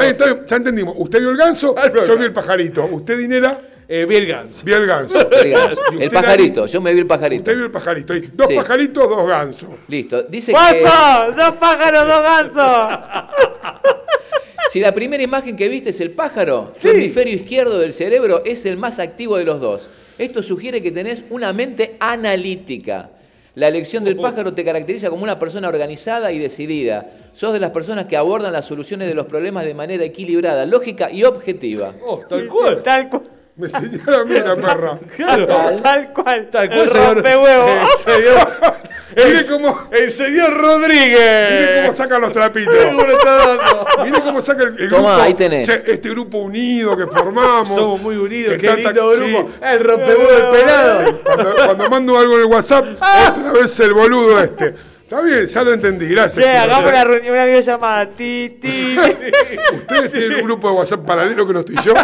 [0.00, 0.94] bien, está bien, ya entendimos.
[0.96, 1.74] Usted vio el ganso,
[2.06, 2.84] yo vi el pajarito.
[2.86, 3.60] Usted, Dinera,
[3.90, 4.66] Eh, vi el ganso.
[4.66, 5.30] el ganso.
[5.30, 5.80] El ganso.
[5.98, 7.40] El pajarito, yo me vi el pajarito.
[7.40, 8.14] Usted vio el pajarito.
[8.34, 8.54] Dos Sí.
[8.54, 9.70] pajaritos, dos gansos.
[9.88, 10.22] Listo.
[10.24, 11.32] Dice que ¡Guaso!
[11.36, 13.80] ¡Dos pájaros, dos gansos!
[14.70, 18.66] si la primera imagen que viste es el pájaro, tu hemisferio izquierdo del cerebro es
[18.66, 19.88] el más activo de los dos.
[20.18, 23.10] Esto sugiere que tenés una mente analítica.
[23.54, 27.06] La elección del pájaro te caracteriza como una persona organizada y decidida.
[27.32, 31.10] Sos de las personas que abordan las soluciones de los problemas de manera equilibrada, lógica
[31.10, 31.92] y objetiva.
[32.04, 32.82] Oh, tal cual.
[32.84, 33.22] Tal cual.
[33.58, 34.98] Me señala a mí la perra.
[35.16, 35.46] Claro.
[35.82, 36.48] Tal cual.
[36.50, 37.14] Tal cual, el señor.
[37.14, 37.68] rompehuevo.
[37.68, 38.48] El señor,
[39.16, 41.50] Mire cómo, el señor Rodríguez.
[41.50, 42.72] mire cómo sacan los trapitos.
[42.72, 43.86] Mire cómo le está dando.
[44.04, 45.22] Mire cómo saca el, el Tomá, grupo.
[45.22, 45.68] ahí tenés.
[45.68, 47.68] este grupo unido que formamos.
[47.68, 49.50] Somos muy unidos, qué lindo tan- grupo.
[49.50, 49.58] sí.
[49.62, 51.20] El rompehuevo del pelado.
[51.24, 52.84] Cuando, cuando mando algo en el WhatsApp,
[53.30, 54.74] otra vez el boludo este.
[55.02, 56.44] Está bien, ya lo entendí, gracias.
[56.44, 58.10] Che, hagamos una reunión, una videollamada.
[58.10, 58.96] Ti, ti.
[59.72, 61.94] ¿Ustedes tienen un grupo de WhatsApp paralelo que no estoy yo?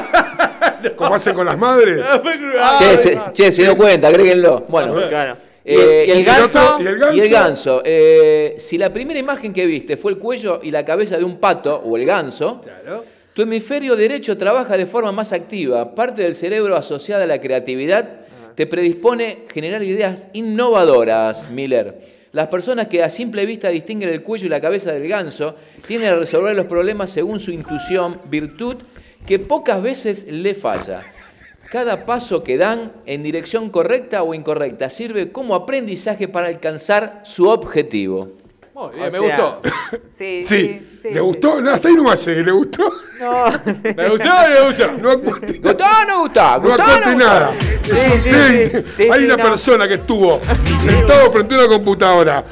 [0.96, 2.00] Como hacen con las madres.
[2.60, 4.64] Ah, Che, se, che, se dio cuenta, agréguenlo.
[4.68, 5.36] Bueno, Claro.
[5.64, 6.76] eh, ¿Y el si ganso?
[6.78, 7.14] no- ¿Y el ganso?
[7.16, 7.82] Y el ganso.
[7.84, 11.38] eh, si la primera imagen que viste fue el cuello y la cabeza de un
[11.38, 12.60] pato o el ganso,
[13.32, 15.94] tu hemisferio derecho trabaja de forma más activa.
[15.94, 18.08] Parte del cerebro asociada a la creatividad
[18.54, 21.98] te predispone a generar ideas innovadoras, Miller.
[22.32, 25.54] Las personas que a simple vista distinguen el cuello y la cabeza del ganso
[25.86, 28.76] tienden a resolver los problemas según su intuición, virtud
[29.26, 31.00] que pocas veces le falla.
[31.70, 37.48] Cada paso que dan en dirección correcta o incorrecta sirve como aprendizaje para alcanzar su
[37.48, 38.32] objetivo.
[38.74, 39.62] Muy O bien, me sea, gustó.
[40.18, 40.44] Sí, Sí.
[40.44, 40.80] sí.
[41.02, 41.60] sí, ¿Le gustó?
[41.60, 42.42] No, hasta ahí nomás llegué.
[42.42, 42.90] ¿Le gustó?
[43.20, 43.44] No.
[43.82, 44.92] ¿Me gustó o no me gustó?
[44.98, 46.58] No ¿Gustó o no gustó?
[46.58, 47.16] no ¿Gustó o acote no gustó?
[47.18, 47.52] nada.
[47.52, 49.42] sí, Usted- sí, sí, Hay sí, una no.
[49.44, 50.40] persona que estuvo
[50.80, 52.44] sentado frente a una computadora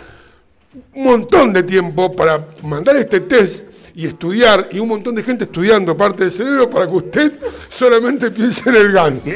[0.94, 5.44] un montón de tiempo para mandar este test y estudiar, y un montón de gente
[5.44, 7.32] estudiando parte del cerebro para que usted
[7.69, 9.27] solamente piense en el ganso.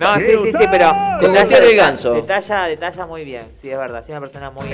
[0.00, 0.88] No, sí, sí, sí, pero.
[1.20, 2.14] Con detalla- Gutiérrez Ganso.
[2.14, 3.44] Detalla, detalla muy bien.
[3.62, 4.02] Sí, es verdad.
[4.04, 4.66] Sí, una persona muy.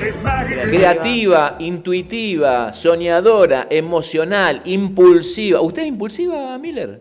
[0.70, 5.60] Creativa, intuitiva, soñadora, emocional, impulsiva.
[5.60, 7.00] ¿Usted es impulsiva, Miller?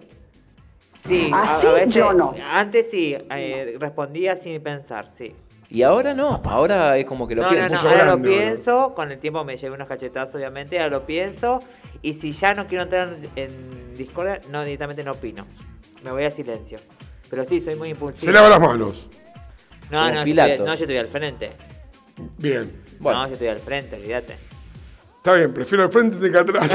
[1.07, 2.33] Sí, a- Así a veces- yo no.
[2.51, 5.33] Antes sí, eh, respondía sin pensar, sí.
[5.69, 7.76] Y ahora no, ahora es como que lo no, no, pienso.
[7.76, 10.98] no, puso ahora grande, lo pienso, con el tiempo me llevé unos cachetazos, obviamente, ahora
[10.99, 11.60] lo pienso,
[12.02, 15.45] y si ya no quiero entrar en, en Discord, no, directamente no opino.
[16.03, 16.77] Me voy a silencio.
[17.30, 18.26] Pero sí, soy muy impulsivo.
[18.26, 19.10] Se lava las manos.
[19.91, 20.60] No, Como no, Pilatos.
[20.60, 21.49] no, yo estoy al frente.
[22.38, 22.72] Bien.
[22.99, 23.22] Bueno.
[23.22, 24.35] No, yo estoy al frente, olvídate.
[25.18, 26.72] Está bien, prefiero al frente que atrás.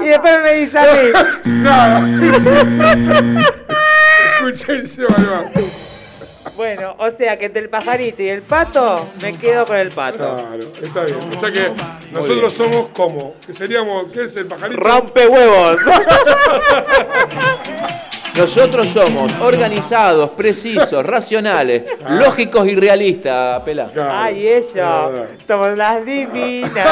[0.00, 1.10] Y después me dice a mí.
[1.62, 2.00] Nada.
[4.36, 5.50] Escuché y se va al bar.
[6.56, 10.18] Bueno, o sea que entre el pajarito y el pato, me quedo con el pato.
[10.18, 11.18] Claro, está bien.
[11.36, 11.66] O sea que
[12.12, 14.80] nosotros somos como, que seríamos, ¿qué es el pajarito?
[14.80, 15.78] ¡Rompe huevos!
[18.36, 23.62] Nosotros somos organizados, precisos, racionales, lógicos y realistas.
[23.62, 25.28] Claro, Ay, ellos, verdad.
[25.46, 26.70] somos las divinas.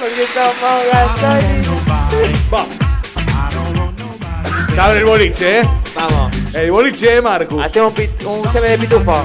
[0.00, 2.85] Porque somos gasolina.
[4.76, 5.68] Se abre el boliche, ¿eh?
[5.94, 7.64] Vamos, El boliche de Marcus.
[7.64, 9.24] hacemos un, un seme de pitufo.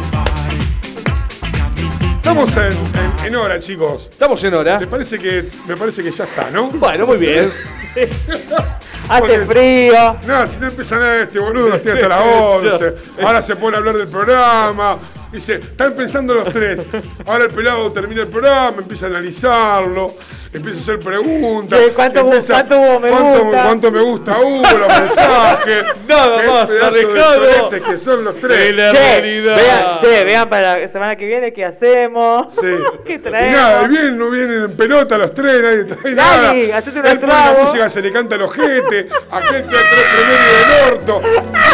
[2.15, 4.07] Estamos en, en- en hora, chicos.
[4.09, 4.77] Estamos en hora.
[4.77, 6.69] ¿Te parece que, me parece que ya está, ¿no?
[6.69, 7.51] Bueno, muy bien.
[9.09, 10.15] Hace frío.
[10.25, 12.95] No, si no empiezan a este boludo, estoy hasta las 11.
[13.25, 14.97] Ahora se pone a hablar del programa.
[15.31, 16.79] Dice, están pensando los tres.
[17.25, 20.13] Ahora el pelado termina el programa, empieza a analizarlo,
[20.51, 21.79] empieza a hacer preguntas.
[21.95, 23.63] ¿cuánto- empieza- cuánto me cuánto- gusta?
[23.63, 25.83] cuánto me gusta uno, los mensajes.
[26.07, 28.59] Nada más alejado que son los tres.
[28.59, 29.55] de la Che, realidad.
[29.55, 32.53] vean, che, vean para la semana que viene qué hacemos.
[32.53, 32.67] Sí.
[33.05, 33.53] ¿Qué Y traemos?
[33.55, 36.77] nada, y vienen, no vienen en pelota los tres, nadie trae Dani, nada.
[36.77, 40.51] hacete un Él pone la música, se le canta el ojete, aquel que atrás tremendo
[40.57, 41.21] del orto.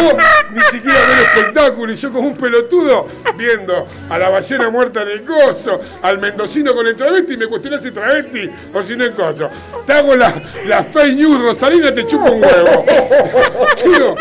[0.00, 0.14] Vos
[0.54, 3.08] ni siquiera ven el espectáculo y yo como un pelotudo
[3.38, 7.46] viendo a la ballena muerta en el coso, al mendocino con el travesti y me
[7.46, 9.48] cuestionás si travesti o si no es coso.
[9.86, 10.34] Te hago la,
[10.66, 12.84] la fake news, Rosalina te chupa un huevo.
[13.82, 14.16] Tío,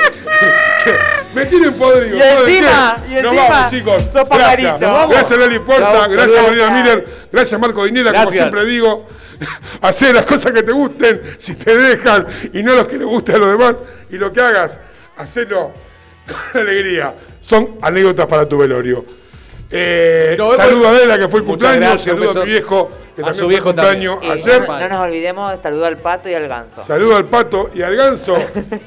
[1.34, 2.18] me tienen podrido.
[2.18, 4.04] Y ¿puede encima, y Nos vamos, chicos.
[4.14, 4.80] Gracias.
[4.80, 5.16] vamos.
[5.16, 6.08] Gracias, Lali Porta.
[6.08, 6.44] Gracias.
[6.44, 7.08] Marina Miller.
[7.32, 8.14] Gracias, Marco Dinela.
[8.14, 9.08] Como siempre digo,
[9.82, 13.34] hacer las cosas que te gusten, si te dejan, y no los que les guste
[13.34, 13.76] a los demás.
[14.10, 14.78] Y lo que hagas,
[15.18, 15.74] hacelo
[16.28, 17.16] con alegría.
[17.42, 19.06] Son anécdotas para tu velorio.
[19.70, 21.80] Eh, saludo a Adela, que fue el cumpleaños.
[22.06, 24.68] gracias, a mi viejo, que A también su fue viejo cumpleaños Y ayer.
[24.68, 26.84] no, no nos olvidemos de saludar al pato y al ganso.
[26.86, 28.38] Saludo al pato y al ganso.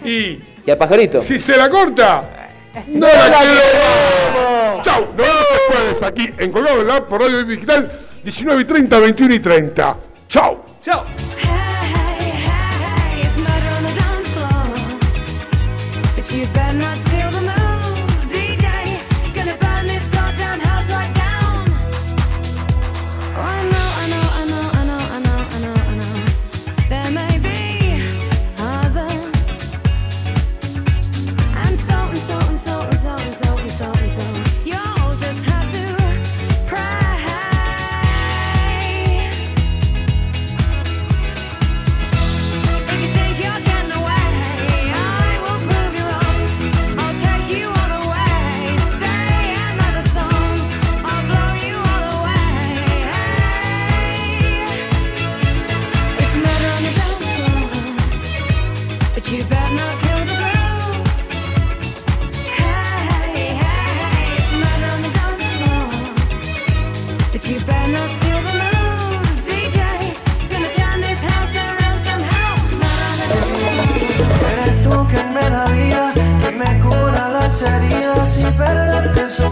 [0.04, 1.20] y ¿Y al pajarito?
[1.20, 2.48] si se la corta,
[2.88, 4.82] no la quiero.
[4.82, 7.92] Chau, nos vemos el jueves aquí en Colgado en la App por Radio Digital,
[8.24, 9.96] 19 y 30, 21 y 30.
[10.28, 10.62] Chau.
[13.36, 13.72] Murder
[16.62, 17.09] on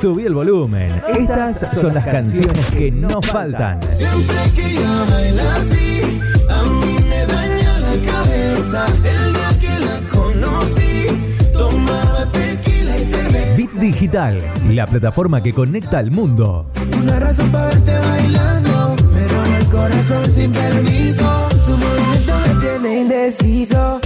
[0.00, 1.02] Subí el volumen.
[1.18, 3.80] Estas son las canciones que no faltan.
[3.82, 8.86] Siempre que ella baila así, a mí me daña la cabeza.
[8.86, 13.56] El día que la conocí, tomaba tequila y cerveza.
[13.56, 16.70] Bit Digital, la plataforma que conecta al mundo.
[17.02, 21.48] Una razón para verte bailando, pero en el corazón sin permiso.
[21.66, 24.00] Su movimiento me tiene indeciso.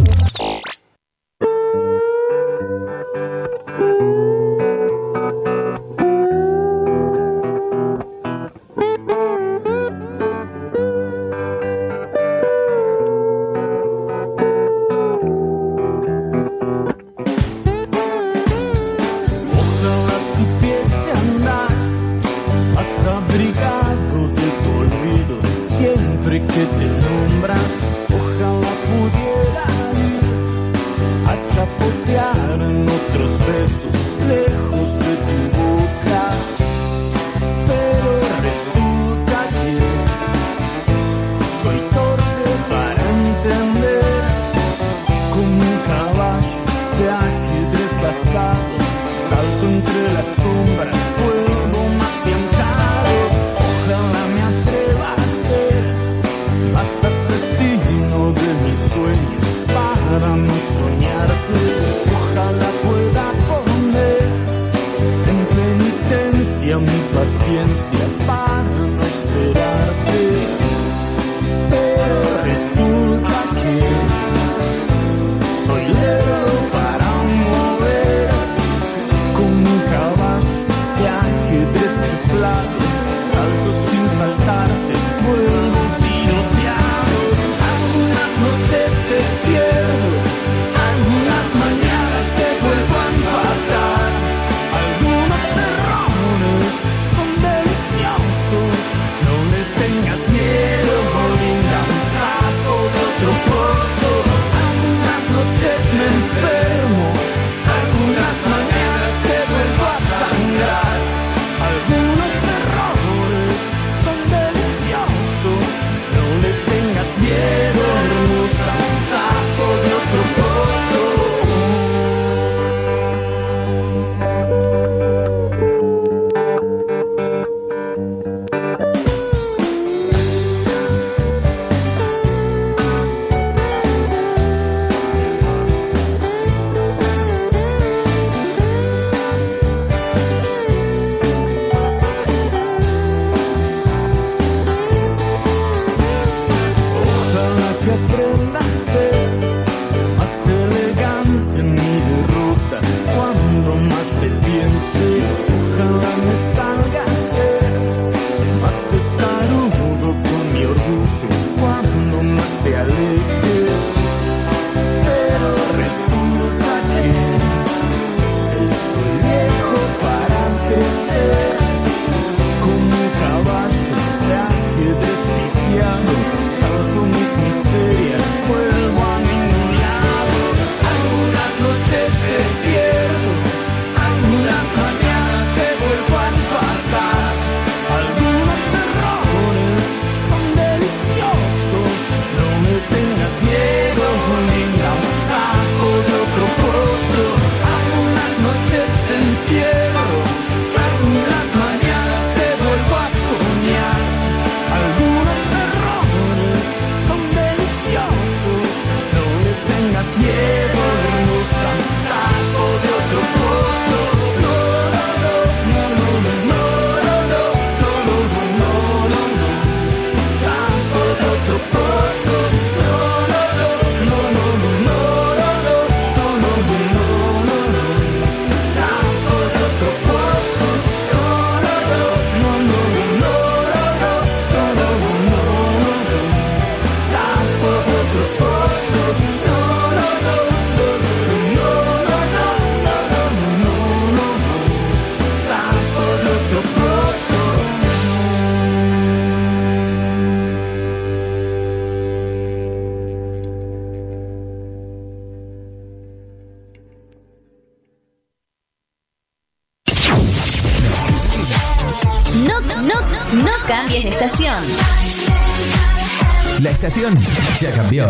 [267.62, 268.08] Ya cambió.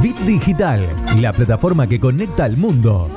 [0.00, 0.88] Bit Digital,
[1.20, 3.10] la plataforma que conecta al mundo.